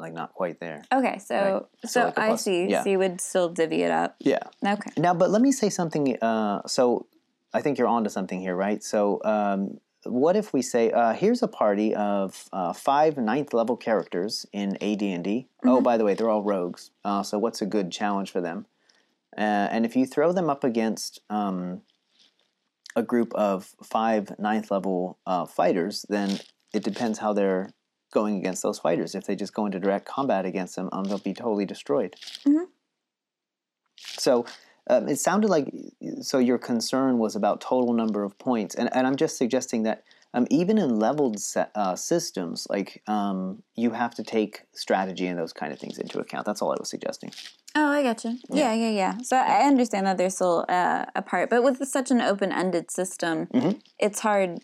like, 0.00 0.12
not 0.12 0.34
quite 0.34 0.60
there. 0.60 0.82
Okay, 0.92 1.18
so 1.18 1.34
Right. 1.34 1.62
so, 1.84 1.88
So 1.88 2.04
like 2.06 2.18
I 2.18 2.36
see. 2.36 2.66
yeah. 2.68 2.82
So 2.82 2.90
you 2.90 2.98
would 2.98 3.20
still 3.20 3.48
divvy 3.48 3.82
it 3.82 3.90
up. 3.90 4.16
Yeah. 4.20 4.42
Okay. 4.66 4.90
Now, 4.96 5.14
but 5.14 5.30
let 5.30 5.42
me 5.42 5.52
say 5.52 5.68
something. 5.70 6.16
Uh, 6.22 6.62
so 6.66 7.06
I 7.52 7.60
think 7.62 7.78
you're 7.78 7.88
onto 7.88 8.10
something 8.10 8.40
here, 8.40 8.54
right? 8.56 8.82
So 8.82 9.20
um, 9.24 9.78
what 10.04 10.36
if 10.36 10.52
we 10.52 10.62
say, 10.62 10.90
uh, 10.90 11.12
here's 11.12 11.42
a 11.42 11.48
party 11.48 11.94
of 11.94 12.48
uh, 12.52 12.72
five 12.72 13.16
ninth 13.18 13.52
level 13.52 13.76
characters 13.76 14.46
in 14.52 14.76
AD&D. 14.82 15.46
Oh, 15.64 15.80
by 15.80 15.96
the 15.98 16.04
way, 16.04 16.14
they're 16.14 16.30
all 16.30 16.42
rogues. 16.42 16.90
Uh, 17.04 17.22
so 17.22 17.38
what's 17.38 17.60
a 17.60 17.66
good 17.66 17.90
challenge 17.92 18.30
for 18.30 18.40
them? 18.40 18.66
Uh, 19.36 19.68
and 19.70 19.84
if 19.84 19.94
you 19.96 20.06
throw 20.06 20.32
them 20.32 20.48
up 20.50 20.64
against 20.64 21.20
um, 21.30 21.82
a 22.96 23.02
group 23.02 23.32
of 23.34 23.74
five 23.82 24.32
ninth 24.38 24.70
level 24.70 25.18
uh, 25.26 25.46
fighters, 25.46 26.04
then 26.08 26.40
it 26.72 26.82
depends 26.82 27.18
how 27.18 27.32
they're 27.32 27.70
going 28.10 28.36
against 28.36 28.62
those 28.62 28.78
fighters. 28.78 29.14
If 29.14 29.26
they 29.26 29.36
just 29.36 29.54
go 29.54 29.66
into 29.66 29.78
direct 29.80 30.06
combat 30.06 30.44
against 30.44 30.76
them, 30.76 30.88
um, 30.92 31.04
they'll 31.04 31.18
be 31.18 31.34
totally 31.34 31.66
destroyed. 31.66 32.16
Mhm. 32.44 32.66
So 34.18 34.44
um, 34.88 35.08
it 35.08 35.16
sounded 35.18 35.48
like 35.50 35.72
so 36.22 36.38
your 36.38 36.58
concern 36.58 37.18
was 37.18 37.36
about 37.36 37.60
total 37.60 37.92
number 37.92 38.24
of 38.24 38.38
points, 38.38 38.74
and, 38.74 38.88
and 38.94 39.06
I'm 39.06 39.16
just 39.16 39.36
suggesting 39.36 39.84
that 39.84 40.04
um, 40.32 40.46
even 40.50 40.78
in 40.78 40.98
leveled 40.98 41.38
se- 41.40 41.66
uh, 41.74 41.96
systems, 41.96 42.66
like 42.70 43.02
um, 43.06 43.62
you 43.74 43.90
have 43.90 44.14
to 44.14 44.22
take 44.22 44.62
strategy 44.72 45.26
and 45.26 45.38
those 45.38 45.52
kind 45.52 45.72
of 45.72 45.78
things 45.78 45.98
into 45.98 46.18
account. 46.20 46.46
That's 46.46 46.62
all 46.62 46.70
I 46.70 46.76
was 46.78 46.88
suggesting. 46.88 47.32
Oh, 47.74 47.88
I 47.88 48.02
gotcha. 48.02 48.36
Yeah, 48.48 48.72
yeah, 48.72 48.90
yeah. 48.90 49.18
So 49.22 49.36
I 49.36 49.62
understand 49.66 50.06
that 50.06 50.18
there's 50.18 50.34
still 50.34 50.64
uh, 50.68 51.06
a 51.14 51.22
part, 51.22 51.50
but 51.50 51.62
with 51.62 51.86
such 51.86 52.10
an 52.10 52.20
open-ended 52.20 52.90
system, 52.90 53.46
Mhm. 53.52 53.80
it's 53.98 54.20
hard 54.20 54.60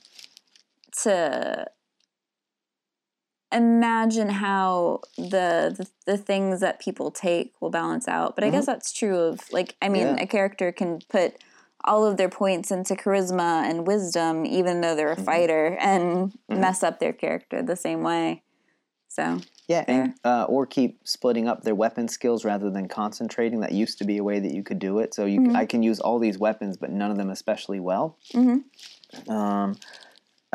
to 1.02 1.66
imagine 3.52 4.28
how 4.28 5.00
the, 5.16 5.74
the 5.76 5.86
the 6.06 6.18
things 6.18 6.60
that 6.60 6.80
people 6.80 7.10
take 7.10 7.54
will 7.60 7.70
balance 7.70 8.08
out. 8.08 8.34
But 8.34 8.44
I 8.44 8.50
guess 8.50 8.66
that's 8.66 8.92
true 8.92 9.16
of 9.18 9.40
like 9.52 9.76
I 9.82 9.88
mean, 9.88 10.06
Mm-hmm. 10.06 10.16
Yeah. 10.18 10.22
a 10.22 10.26
character 10.26 10.72
can 10.72 11.00
put 11.08 11.34
all 11.84 12.04
of 12.04 12.16
their 12.16 12.28
points 12.28 12.70
into 12.70 12.94
charisma 12.94 13.62
and 13.68 13.86
wisdom, 13.86 14.44
even 14.44 14.80
though 14.80 14.94
they're 14.96 15.12
a 15.12 15.16
Mm-hmm. 15.16 15.24
fighter, 15.24 15.76
and 15.80 16.32
mess 16.48 16.82
up 16.82 16.98
their 16.98 17.12
character 17.12 17.62
the 17.62 17.76
same 17.76 18.02
way. 18.02 18.42
So 19.08 19.40
Yeah, 19.68 19.84
and 19.86 20.14
uh, 20.24 20.44
or 20.48 20.66
keep 20.66 21.00
splitting 21.06 21.46
up 21.48 21.62
their 21.62 21.74
weapon 21.74 22.08
skills 22.08 22.44
rather 22.44 22.68
than 22.70 22.88
concentrating. 22.88 23.60
That 23.60 23.72
used 23.72 23.98
to 23.98 24.04
be 24.04 24.16
a 24.18 24.24
way 24.24 24.40
that 24.40 24.52
you 24.52 24.62
could 24.62 24.78
do 24.80 24.98
it. 24.98 25.14
So 25.14 25.24
you, 25.24 25.52
I 25.54 25.64
can 25.66 25.82
use 25.82 26.00
all 26.00 26.18
these 26.18 26.38
weapons, 26.38 26.76
but 26.76 26.90
none 26.90 27.10
of 27.10 27.16
them 27.16 27.30
especially 27.30 27.80
well. 27.80 28.18
Mhm. 28.34 28.64
Um, 29.28 29.76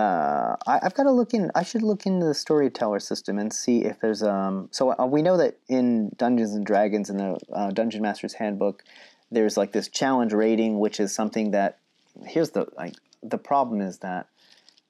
uh, 0.01 0.55
I, 0.65 0.79
I've 0.83 0.93
got 0.93 1.03
to 1.03 1.11
look 1.11 1.33
in. 1.33 1.51
I 1.53 1.63
should 1.63 1.83
look 1.83 2.05
into 2.05 2.25
the 2.25 2.33
storyteller 2.33 2.99
system 2.99 3.37
and 3.37 3.53
see 3.53 3.83
if 3.85 3.99
there's 3.99 4.23
um. 4.23 4.69
So 4.71 4.95
uh, 4.97 5.05
we 5.05 5.21
know 5.21 5.37
that 5.37 5.57
in 5.67 6.11
Dungeons 6.17 6.53
and 6.53 6.65
Dragons 6.65 7.09
in 7.09 7.17
the 7.17 7.39
uh, 7.53 7.71
Dungeon 7.71 8.01
Master's 8.01 8.33
Handbook, 8.33 8.83
there's 9.31 9.57
like 9.57 9.71
this 9.71 9.87
challenge 9.87 10.33
rating, 10.33 10.79
which 10.79 10.99
is 10.99 11.13
something 11.13 11.51
that 11.51 11.77
here's 12.25 12.51
the 12.51 12.67
like 12.77 12.95
the 13.21 13.37
problem 13.37 13.81
is 13.81 13.99
that 13.99 14.27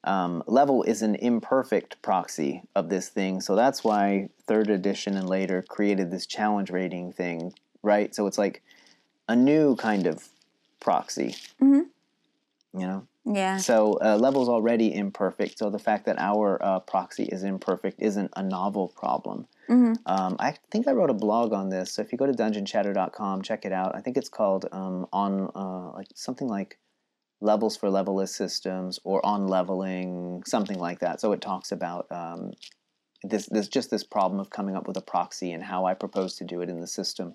um, 0.03 0.43
level 0.47 0.83
is 0.83 1.01
an 1.01 1.15
imperfect 1.15 2.01
proxy 2.01 2.63
of 2.75 2.89
this 2.89 3.09
thing. 3.09 3.41
So 3.41 3.55
that's 3.55 3.83
why 3.83 4.29
third 4.47 4.69
edition 4.69 5.17
and 5.17 5.29
later 5.29 5.61
created 5.67 6.09
this 6.09 6.25
challenge 6.25 6.69
rating 6.71 7.11
thing, 7.11 7.53
right? 7.83 8.15
So 8.15 8.27
it's 8.27 8.37
like 8.37 8.63
a 9.27 9.35
new 9.35 9.75
kind 9.75 10.07
of 10.07 10.27
proxy. 10.79 11.35
Mhm. 11.61 11.85
You 12.73 12.87
know? 12.87 13.07
Yeah, 13.25 13.57
So 13.57 13.99
uh, 14.03 14.17
level's 14.17 14.49
already 14.49 14.93
imperfect. 14.93 15.59
So 15.59 15.69
the 15.69 15.79
fact 15.79 16.05
that 16.05 16.17
our 16.19 16.57
uh, 16.63 16.79
proxy 16.79 17.23
is 17.23 17.43
imperfect 17.43 18.01
isn't 18.01 18.31
a 18.35 18.41
novel 18.43 18.87
problem. 18.89 19.47
Mhm. 19.69 19.95
Um, 20.05 20.35
I 20.39 20.55
think 20.71 20.87
I 20.87 20.91
wrote 20.91 21.09
a 21.11 21.13
blog 21.15 21.53
on 21.53 21.69
this. 21.69 21.93
So 21.93 22.01
if 22.01 22.11
you 22.11 22.17
go 22.17 22.25
to 22.25 22.33
dungeonchatter.com, 22.33 23.41
check 23.43 23.63
it 23.65 23.71
out. 23.71 23.95
I 23.95 24.01
think 24.01 24.17
it's 24.17 24.29
called 24.29 24.65
um, 24.71 25.07
on 25.13 25.49
uh, 25.55 25.91
like 25.93 26.07
something 26.15 26.47
like 26.47 26.79
levels 27.41 27.77
for 27.77 27.89
levelless 27.89 28.29
systems 28.29 28.99
or 29.03 29.23
on 29.25 29.47
leveling, 29.47 30.43
something 30.45 30.79
like 30.79 30.99
that. 30.99 31.21
So 31.21 31.31
it 31.31 31.41
talks 31.41 31.71
about 31.71 32.07
um, 32.11 32.51
this, 33.23 33.47
this 33.47 33.67
just 33.67 33.91
this 33.91 34.03
problem 34.03 34.39
of 34.39 34.49
coming 34.49 34.75
up 34.75 34.87
with 34.87 34.97
a 34.97 35.01
proxy 35.01 35.51
and 35.51 35.63
how 35.63 35.85
I 35.85 35.93
propose 35.93 36.35
to 36.37 36.43
do 36.43 36.61
it 36.61 36.69
in 36.69 36.79
the 36.81 36.87
system. 36.87 37.33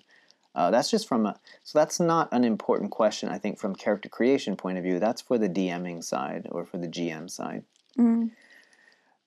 Uh, 0.57 0.71
that's 0.71 0.89
just 0.89 1.07
from 1.07 1.27
a 1.27 1.39
so 1.63 1.77
that's 1.77 1.99
not 1.99 2.27
an 2.31 2.43
important 2.43 2.89
question 2.89 3.29
I 3.29 3.37
think 3.37 3.59
from 3.59 3.75
character 3.75 4.09
creation 4.09 4.55
point 4.57 4.79
of 4.79 4.83
view. 4.83 4.99
That's 4.99 5.21
for 5.21 5.37
the 5.37 5.47
DMing 5.47 6.03
side 6.03 6.47
or 6.51 6.65
for 6.65 6.79
the 6.79 6.87
GM 6.87 7.29
side. 7.29 7.63
Mhm. 7.95 8.31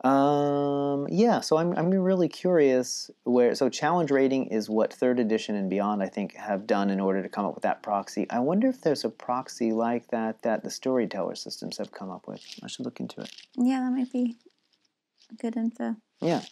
Um, 0.05 1.07
yeah, 1.09 1.41
so 1.41 1.57
I'm 1.59 1.73
I'm 1.77 1.91
really 1.91 2.29
curious 2.29 3.13
where 3.23 3.55
so 3.55 3.69
challenge 3.69 4.11
rating 4.11 4.47
is 4.47 4.69
what 4.69 4.93
third 4.93 5.21
edition 5.21 5.55
and 5.55 5.71
beyond 5.71 6.03
I 6.03 6.09
think 6.09 6.35
have 6.35 6.67
done 6.67 6.91
in 6.91 6.99
order 6.99 7.23
to 7.23 7.29
come 7.29 7.45
up 7.45 7.55
with 7.55 7.63
that 7.63 7.83
proxy. 7.83 8.27
I 8.29 8.41
wonder 8.41 8.67
if 8.67 8.81
there's 8.81 9.05
a 9.05 9.11
proxy 9.11 9.73
like 9.73 10.09
that 10.09 10.43
that 10.43 10.65
the 10.65 10.71
storyteller 10.71 11.37
systems 11.37 11.79
have 11.79 11.93
come 11.93 12.11
up 12.11 12.27
with. 12.27 12.43
I 12.61 12.67
should 12.67 12.87
look 12.87 12.99
into 12.99 13.21
it. 13.21 13.31
Yeah, 13.57 13.81
that 13.81 13.93
might 13.93 14.11
be 14.11 14.37
good 15.39 15.57
info. 15.57 15.95
Yeah. 16.21 16.43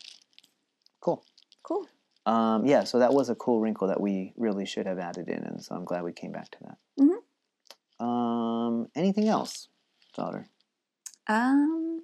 Cool. 1.00 1.24
Cool. 1.64 1.88
Um, 2.28 2.66
yeah, 2.66 2.84
so 2.84 2.98
that 2.98 3.14
was 3.14 3.30
a 3.30 3.34
cool 3.34 3.58
wrinkle 3.60 3.88
that 3.88 4.00
we 4.00 4.34
really 4.36 4.66
should 4.66 4.86
have 4.86 4.98
added 4.98 5.28
in, 5.28 5.42
and 5.44 5.62
so 5.62 5.74
I'm 5.74 5.84
glad 5.86 6.04
we 6.04 6.12
came 6.12 6.30
back 6.32 6.50
to 6.50 6.58
that. 6.66 6.78
Mhm. 7.00 8.04
Um, 8.04 8.88
anything 8.94 9.28
else, 9.28 9.68
daughter? 10.14 10.46
Um, 11.26 12.02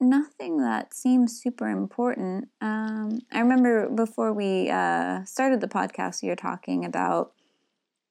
nothing 0.00 0.58
that 0.58 0.92
seems 0.94 1.40
super 1.40 1.68
important. 1.68 2.48
Um, 2.60 3.20
I 3.32 3.40
remember 3.40 3.88
before 3.88 4.32
we 4.32 4.68
uh, 4.68 5.24
started 5.24 5.60
the 5.60 5.68
podcast, 5.68 6.22
you 6.22 6.30
were 6.30 6.36
talking 6.36 6.84
about 6.84 7.32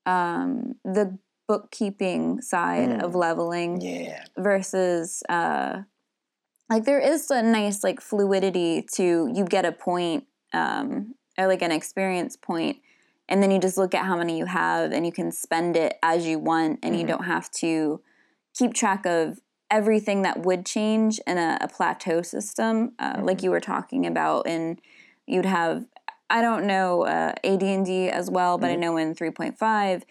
um, 0.06 0.76
the 0.84 1.18
bookkeeping 1.48 2.42
side 2.42 2.90
Mm. 2.90 3.04
of 3.04 3.14
leveling 3.14 3.82
Yeah. 3.82 4.24
versus 4.38 5.22
uh, 5.30 5.84
like 6.70 6.86
there 6.86 7.00
is 7.00 7.30
a 7.30 7.42
nice 7.44 7.84
like 7.84 8.00
fluidity 8.02 8.84
to 8.94 9.30
you 9.34 9.46
get 9.46 9.66
a 9.66 9.72
point 9.72 10.26
um, 10.56 11.16
or 11.38 11.48
like 11.48 11.62
an 11.62 11.72
experience 11.72 12.36
point 12.36 12.78
and 13.28 13.42
then 13.42 13.50
you 13.52 13.60
just 13.60 13.78
look 13.78 13.94
at 13.96 14.06
how 14.06 14.16
many 14.18 14.38
you 14.38 14.46
have 14.46 14.92
and 14.92 15.06
you 15.06 15.12
can 15.12 15.32
spend 15.32 15.76
it 15.76 15.98
as 16.04 16.26
you 16.28 16.38
want 16.40 16.80
and 16.84 16.96
you 16.96 17.04
Mhm. 17.04 17.08
don't 17.08 17.26
have 17.26 17.50
to 17.52 18.02
keep 18.58 18.74
track 18.74 19.06
of 19.06 19.40
everything 19.72 20.22
that 20.22 20.44
would 20.46 20.66
change 20.66 21.20
in 21.26 21.38
a, 21.38 21.58
a 21.62 21.68
plateau 21.68 22.22
system 22.22 22.94
uh, 23.00 23.20
like 23.22 23.42
you 23.44 23.50
were 23.52 23.60
talking 23.60 24.06
about 24.06 24.48
and 24.48 24.80
you'd 25.26 25.46
have 25.46 25.86
i 26.30 26.40
don't 26.42 26.66
know 26.66 27.02
uh, 27.04 27.34
ad&d 27.44 28.10
as 28.10 28.30
well 28.30 28.58
but 28.58 28.70
i 28.70 28.76
Mhm. 28.76 28.80
know 28.80 28.98
in 28.98 29.16
3.5 29.16 30.04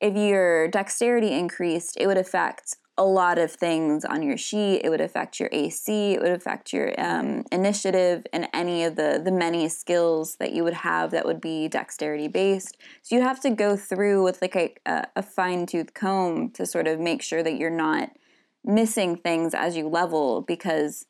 if 0.00 0.14
your 0.14 0.68
dexterity 0.68 1.32
increased 1.32 1.96
it 2.00 2.06
would 2.06 2.16
affect 2.16 2.76
a 3.00 3.04
lot 3.04 3.38
of 3.38 3.50
things 3.50 4.04
on 4.04 4.22
your 4.22 4.36
sheet. 4.36 4.82
It 4.84 4.90
would 4.90 5.00
affect 5.00 5.40
your 5.40 5.48
ac 5.52 6.12
it 6.12 6.20
would 6.20 6.32
affect 6.32 6.70
your 6.70 6.92
um, 7.00 7.44
initiative 7.50 8.26
and 8.30 8.46
any 8.52 8.84
of 8.84 8.94
the 8.96 9.20
the 9.24 9.32
many 9.32 9.70
skills 9.70 10.36
that 10.36 10.52
you 10.52 10.62
would 10.64 10.74
have 10.74 11.10
that 11.12 11.24
would 11.24 11.40
be 11.40 11.66
dexterity 11.66 12.28
based. 12.28 12.76
So 13.00 13.16
you 13.16 13.22
have 13.22 13.40
to 13.40 13.50
go 13.50 13.74
through 13.74 14.22
with 14.22 14.42
like 14.42 14.54
a, 14.54 14.74
a, 14.84 15.06
a 15.16 15.22
fine-tooth 15.22 15.94
comb 15.94 16.50
to 16.50 16.66
sort 16.66 16.86
of 16.86 17.00
make 17.00 17.22
sure 17.22 17.42
that 17.42 17.56
you're 17.56 17.70
not 17.70 18.10
missing 18.62 19.16
things 19.16 19.54
as 19.54 19.76
you 19.78 19.88
level 19.88 20.42
because 20.42 21.06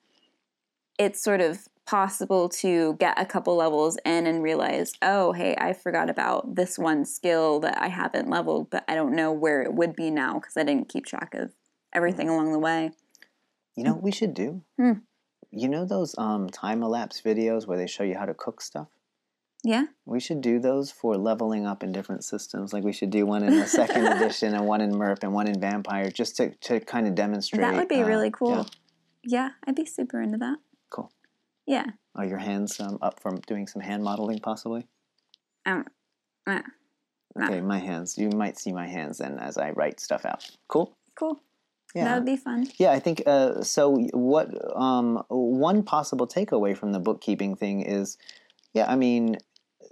it's 0.96 1.20
sort 1.20 1.40
of 1.40 1.66
possible 1.86 2.48
to 2.48 2.94
get 3.00 3.20
a 3.20 3.26
couple 3.26 3.56
levels 3.56 3.98
in 4.04 4.28
and 4.28 4.44
realize, 4.44 4.92
oh, 5.02 5.32
hey, 5.32 5.56
I 5.58 5.72
forgot 5.72 6.08
about 6.08 6.54
this 6.54 6.78
one 6.78 7.04
skill 7.04 7.58
that 7.60 7.76
I 7.82 7.88
haven't 7.88 8.30
leveled, 8.30 8.70
but 8.70 8.84
I 8.86 8.94
don't 8.94 9.16
know 9.16 9.32
where 9.32 9.60
it 9.62 9.74
would 9.74 9.96
be 9.96 10.08
now 10.08 10.34
because 10.34 10.56
I 10.56 10.62
didn't 10.62 10.88
keep 10.88 11.04
track 11.04 11.34
of 11.34 11.50
everything 11.92 12.28
along 12.28 12.52
the 12.52 12.58
way. 12.58 12.90
You 13.76 13.84
know 13.84 13.94
what 13.94 14.02
we 14.02 14.12
should 14.12 14.34
do? 14.34 14.62
Hmm. 14.78 14.92
You 15.50 15.68
know 15.68 15.84
those 15.84 16.14
um, 16.18 16.48
time 16.48 16.82
elapse 16.82 17.22
videos 17.24 17.66
where 17.66 17.76
they 17.78 17.86
show 17.86 18.02
you 18.04 18.16
how 18.16 18.26
to 18.26 18.34
cook 18.34 18.60
stuff? 18.60 18.88
Yeah, 19.62 19.84
We 20.06 20.20
should 20.20 20.40
do 20.40 20.58
those 20.58 20.90
for 20.90 21.18
leveling 21.18 21.66
up 21.66 21.82
in 21.82 21.92
different 21.92 22.24
systems. 22.24 22.72
Like 22.72 22.82
we 22.82 22.94
should 22.94 23.10
do 23.10 23.26
one 23.26 23.42
in 23.42 23.58
the 23.58 23.66
second 23.66 24.06
edition 24.16 24.54
and 24.54 24.66
one 24.66 24.80
in 24.80 24.90
MERP 24.94 25.22
and 25.22 25.34
one 25.34 25.46
in 25.48 25.60
Vampire 25.60 26.10
just 26.10 26.36
to, 26.36 26.54
to 26.62 26.80
kind 26.80 27.06
of 27.06 27.14
demonstrate. 27.14 27.60
that 27.60 27.74
would 27.74 27.88
be 27.88 28.02
uh, 28.02 28.06
really 28.06 28.30
cool. 28.30 28.56
yeah. 28.56 28.64
Yeah. 29.22 29.48
I'd 29.66 29.74
be 29.76 29.84
super 29.84 30.22
into 30.22 30.38
that. 30.38 30.56
Cool. 30.88 31.12
Yeah. 31.66 31.84
Are 32.14 32.24
your 32.24 32.38
hands 32.38 32.80
um, 32.80 32.96
up 33.02 33.20
from 33.20 33.36
doing 33.46 33.66
some 33.66 33.82
hand 33.82 34.02
modeling 34.02 34.38
possibly? 34.38 34.86
Um, 35.66 35.84
uh, 36.46 36.62
Nah. 37.36 37.46
Okay, 37.46 37.60
my 37.60 37.78
hands. 37.78 38.18
You 38.18 38.28
might 38.30 38.58
see 38.58 38.72
my 38.72 38.88
hands 38.88 39.18
then 39.18 39.38
as 39.38 39.56
I 39.56 39.70
write 39.70 40.00
stuff 40.00 40.24
out. 40.24 40.48
Cool? 40.68 40.96
cool. 41.14 41.38
Yeah. 41.94 42.04
That 42.04 42.14
would 42.16 42.26
be 42.26 42.36
fun. 42.36 42.68
Yeah, 42.78 42.92
I 42.92 43.00
think 43.00 43.22
uh, 43.26 43.62
so. 43.62 43.96
What 44.12 44.48
um, 44.76 45.22
one 45.28 45.82
possible 45.82 46.26
takeaway 46.26 46.76
from 46.76 46.92
the 46.92 47.00
bookkeeping 47.00 47.56
thing 47.56 47.82
is, 47.82 48.16
yeah, 48.74 48.90
I 48.90 48.96
mean, 48.96 49.38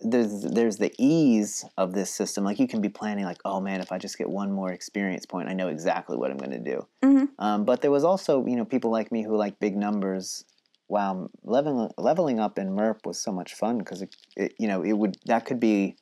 there's 0.00 0.42
there's 0.42 0.76
the 0.76 0.92
ease 0.98 1.64
of 1.76 1.92
this 1.92 2.10
system. 2.10 2.44
Like 2.44 2.58
you 2.60 2.68
can 2.68 2.80
be 2.80 2.88
planning, 2.88 3.24
like, 3.24 3.40
oh 3.44 3.60
man, 3.60 3.80
if 3.80 3.90
I 3.90 3.98
just 3.98 4.16
get 4.16 4.30
one 4.30 4.52
more 4.52 4.70
experience 4.72 5.26
point, 5.26 5.48
I 5.48 5.54
know 5.54 5.68
exactly 5.68 6.16
what 6.16 6.30
I'm 6.30 6.38
going 6.38 6.52
to 6.52 6.58
do. 6.58 6.86
Mhm. 7.02 7.28
Um, 7.38 7.64
but 7.64 7.80
there 7.82 7.90
was 7.90 8.04
also, 8.04 8.46
you 8.46 8.56
know, 8.56 8.64
people 8.64 8.90
like 8.90 9.10
me 9.10 9.22
who 9.22 9.36
like 9.36 9.58
big 9.58 9.76
numbers. 9.76 10.44
Wow, 10.90 11.28
leveling 11.44 11.90
leveling 11.98 12.40
up 12.40 12.58
in 12.58 12.74
MERP 12.74 13.04
was 13.04 13.20
so 13.20 13.30
much 13.30 13.52
fun 13.54 13.76
because 13.76 14.00
it, 14.00 14.16
it, 14.36 14.54
you 14.58 14.66
know, 14.66 14.82
it 14.82 14.94
would 14.94 15.18
that 15.26 15.44
could 15.44 15.60
be 15.60 15.96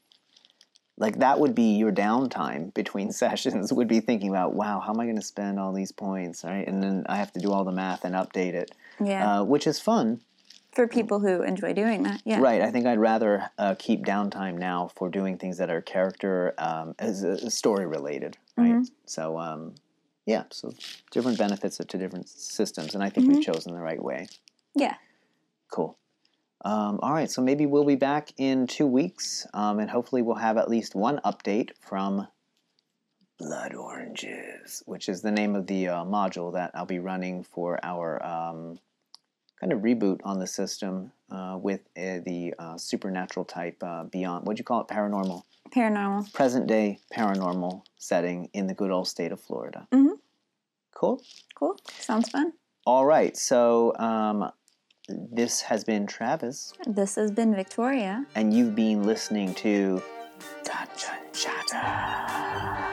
like 0.98 1.18
that 1.18 1.38
would 1.38 1.54
be 1.54 1.76
your 1.76 1.92
downtime 1.92 2.72
between 2.74 3.12
sessions 3.24 3.72
would 3.72 3.88
be 3.88 4.00
thinking 4.00 4.30
about 4.30 4.54
wow 4.54 4.80
how 4.80 4.92
am 4.92 5.00
i 5.00 5.04
going 5.04 5.16
to 5.16 5.22
spend 5.22 5.58
all 5.58 5.72
these 5.72 5.92
points 5.92 6.44
right 6.44 6.66
and 6.66 6.82
then 6.82 7.04
i 7.08 7.16
have 7.16 7.32
to 7.32 7.40
do 7.40 7.52
all 7.52 7.64
the 7.64 7.72
math 7.72 8.04
and 8.04 8.14
update 8.14 8.54
it 8.54 8.72
Yeah. 9.00 9.40
uh, 9.40 9.44
which 9.44 9.66
is 9.66 9.78
fun 9.80 10.20
For 10.72 10.86
people 10.88 11.20
who 11.20 11.42
enjoy 11.42 11.72
doing 11.72 12.02
that. 12.04 12.22
Yeah. 12.24 12.40
right 12.40 12.60
i 12.62 12.70
think 12.70 12.86
i'd 12.86 12.98
rather 12.98 13.50
uh, 13.58 13.74
keep 13.78 14.04
downtime 14.04 14.58
now 14.58 14.90
for 14.96 15.08
doing 15.08 15.36
things 15.38 15.58
that 15.58 15.70
are 15.70 15.80
character 15.82 16.54
um, 16.58 16.94
as 16.98 17.24
uh, 17.24 17.48
story 17.50 17.86
related 17.86 18.36
right 18.56 18.86
so 19.04 19.38
um, 19.38 19.74
yeah 20.24 20.44
so 20.50 20.72
different 21.10 21.36
benefits 21.38 21.76
to 21.76 21.98
different 21.98 22.28
systems 22.28 22.94
and 22.94 23.02
i 23.04 23.08
think 23.10 23.28
we've 23.28 23.42
chosen 23.42 23.74
the 23.74 23.80
right 23.80 24.02
way 24.02 24.26
Yeah. 24.74 24.94
Cool. 25.70 25.98
Um, 26.66 26.98
all 27.00 27.12
right, 27.12 27.30
so 27.30 27.42
maybe 27.42 27.64
we'll 27.64 27.84
be 27.84 27.94
back 27.94 28.30
in 28.38 28.66
two 28.66 28.88
weeks, 28.88 29.46
um, 29.54 29.78
and 29.78 29.88
hopefully 29.88 30.20
we'll 30.20 30.34
have 30.34 30.56
at 30.56 30.68
least 30.68 30.96
one 30.96 31.20
update 31.24 31.70
from 31.80 32.26
Blood 33.38 33.72
Oranges, 33.72 34.82
which 34.84 35.08
is 35.08 35.22
the 35.22 35.30
name 35.30 35.54
of 35.54 35.68
the 35.68 35.86
uh, 35.86 36.04
module 36.04 36.52
that 36.54 36.72
I'll 36.74 36.84
be 36.84 36.98
running 36.98 37.44
for 37.44 37.78
our 37.84 38.20
um, 38.26 38.80
kind 39.60 39.72
of 39.72 39.82
reboot 39.82 40.18
on 40.24 40.40
the 40.40 40.46
system 40.48 41.12
uh, 41.30 41.56
with 41.62 41.82
uh, 41.96 42.18
the 42.26 42.52
uh, 42.58 42.76
supernatural 42.76 43.44
type 43.44 43.80
uh, 43.84 44.02
beyond. 44.02 44.44
What'd 44.44 44.58
you 44.58 44.64
call 44.64 44.80
it? 44.80 44.88
Paranormal. 44.88 45.42
Paranormal. 45.70 46.32
Present 46.32 46.66
day 46.66 46.98
paranormal 47.14 47.82
setting 47.96 48.50
in 48.54 48.66
the 48.66 48.74
good 48.74 48.90
old 48.90 49.06
state 49.06 49.30
of 49.30 49.40
Florida. 49.40 49.86
Mhm. 49.92 50.18
Cool. 50.92 51.22
Cool. 51.54 51.78
Sounds 52.00 52.28
fun. 52.28 52.54
All 52.86 53.04
right, 53.04 53.36
so 53.36 53.96
um, 53.98 54.50
this 55.08 55.60
has 55.62 55.84
been 55.84 56.06
Travis. 56.06 56.72
This 56.86 57.14
has 57.16 57.30
been 57.30 57.54
Victoria. 57.54 58.26
and 58.34 58.52
you've 58.52 58.74
been 58.74 59.04
listening 59.04 59.54
to 59.54 60.02
Dungeon 60.64 61.32
Chatter. 61.32 62.86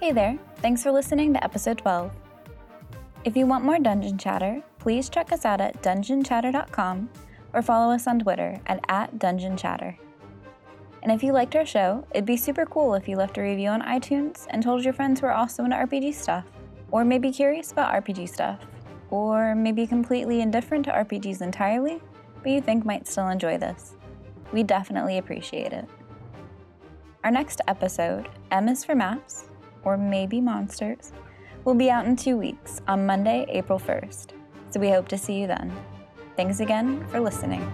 Hey 0.00 0.10
there, 0.10 0.36
thanks 0.60 0.82
for 0.82 0.90
listening 0.90 1.32
to 1.34 1.44
episode 1.44 1.78
12. 1.78 2.10
If 3.24 3.36
you 3.36 3.46
want 3.46 3.64
more 3.64 3.78
Dungeon 3.78 4.18
Chatter, 4.18 4.64
please 4.80 5.08
check 5.08 5.30
us 5.30 5.44
out 5.44 5.60
at 5.60 5.80
dungeonchatter.com 5.80 7.08
or 7.52 7.62
follow 7.62 7.94
us 7.94 8.08
on 8.08 8.18
Twitter 8.18 8.60
at, 8.66 8.84
at 8.88 9.16
dungeonchatter. 9.16 9.96
And 11.04 11.12
if 11.12 11.22
you 11.22 11.32
liked 11.32 11.54
our 11.54 11.64
show, 11.64 12.04
it'd 12.10 12.26
be 12.26 12.36
super 12.36 12.66
cool 12.66 12.94
if 12.94 13.06
you 13.06 13.16
left 13.16 13.38
a 13.38 13.42
review 13.42 13.68
on 13.68 13.82
iTunes 13.82 14.46
and 14.50 14.60
told 14.60 14.82
your 14.82 14.92
friends 14.92 15.20
who 15.20 15.26
are 15.26 15.32
also 15.32 15.64
into 15.64 15.76
RPG 15.76 16.14
stuff, 16.14 16.44
or 16.90 17.04
maybe 17.04 17.30
curious 17.30 17.70
about 17.70 17.94
RPG 18.04 18.28
stuff, 18.28 18.58
or 19.10 19.54
maybe 19.54 19.86
completely 19.86 20.40
indifferent 20.40 20.84
to 20.86 20.90
RPGs 20.90 21.42
entirely, 21.42 22.00
but 22.42 22.50
you 22.50 22.60
think 22.60 22.84
might 22.84 23.06
still 23.06 23.28
enjoy 23.28 23.56
this. 23.56 23.94
We 24.52 24.64
definitely 24.64 25.18
appreciate 25.18 25.72
it. 25.72 25.88
Our 27.22 27.30
next 27.30 27.60
episode, 27.68 28.28
M 28.50 28.68
is 28.68 28.84
for 28.84 28.96
Maps, 28.96 29.44
or 29.84 29.96
maybe 29.96 30.40
Monsters, 30.40 31.12
will 31.64 31.74
be 31.74 31.90
out 31.90 32.06
in 32.06 32.16
two 32.16 32.36
weeks 32.36 32.80
on 32.88 33.06
Monday, 33.06 33.46
April 33.48 33.78
1st. 33.78 34.30
So 34.70 34.80
we 34.80 34.88
hope 34.88 35.08
to 35.08 35.18
see 35.18 35.40
you 35.40 35.46
then. 35.46 35.72
Thanks 36.36 36.60
again 36.60 37.06
for 37.08 37.20
listening. 37.20 37.70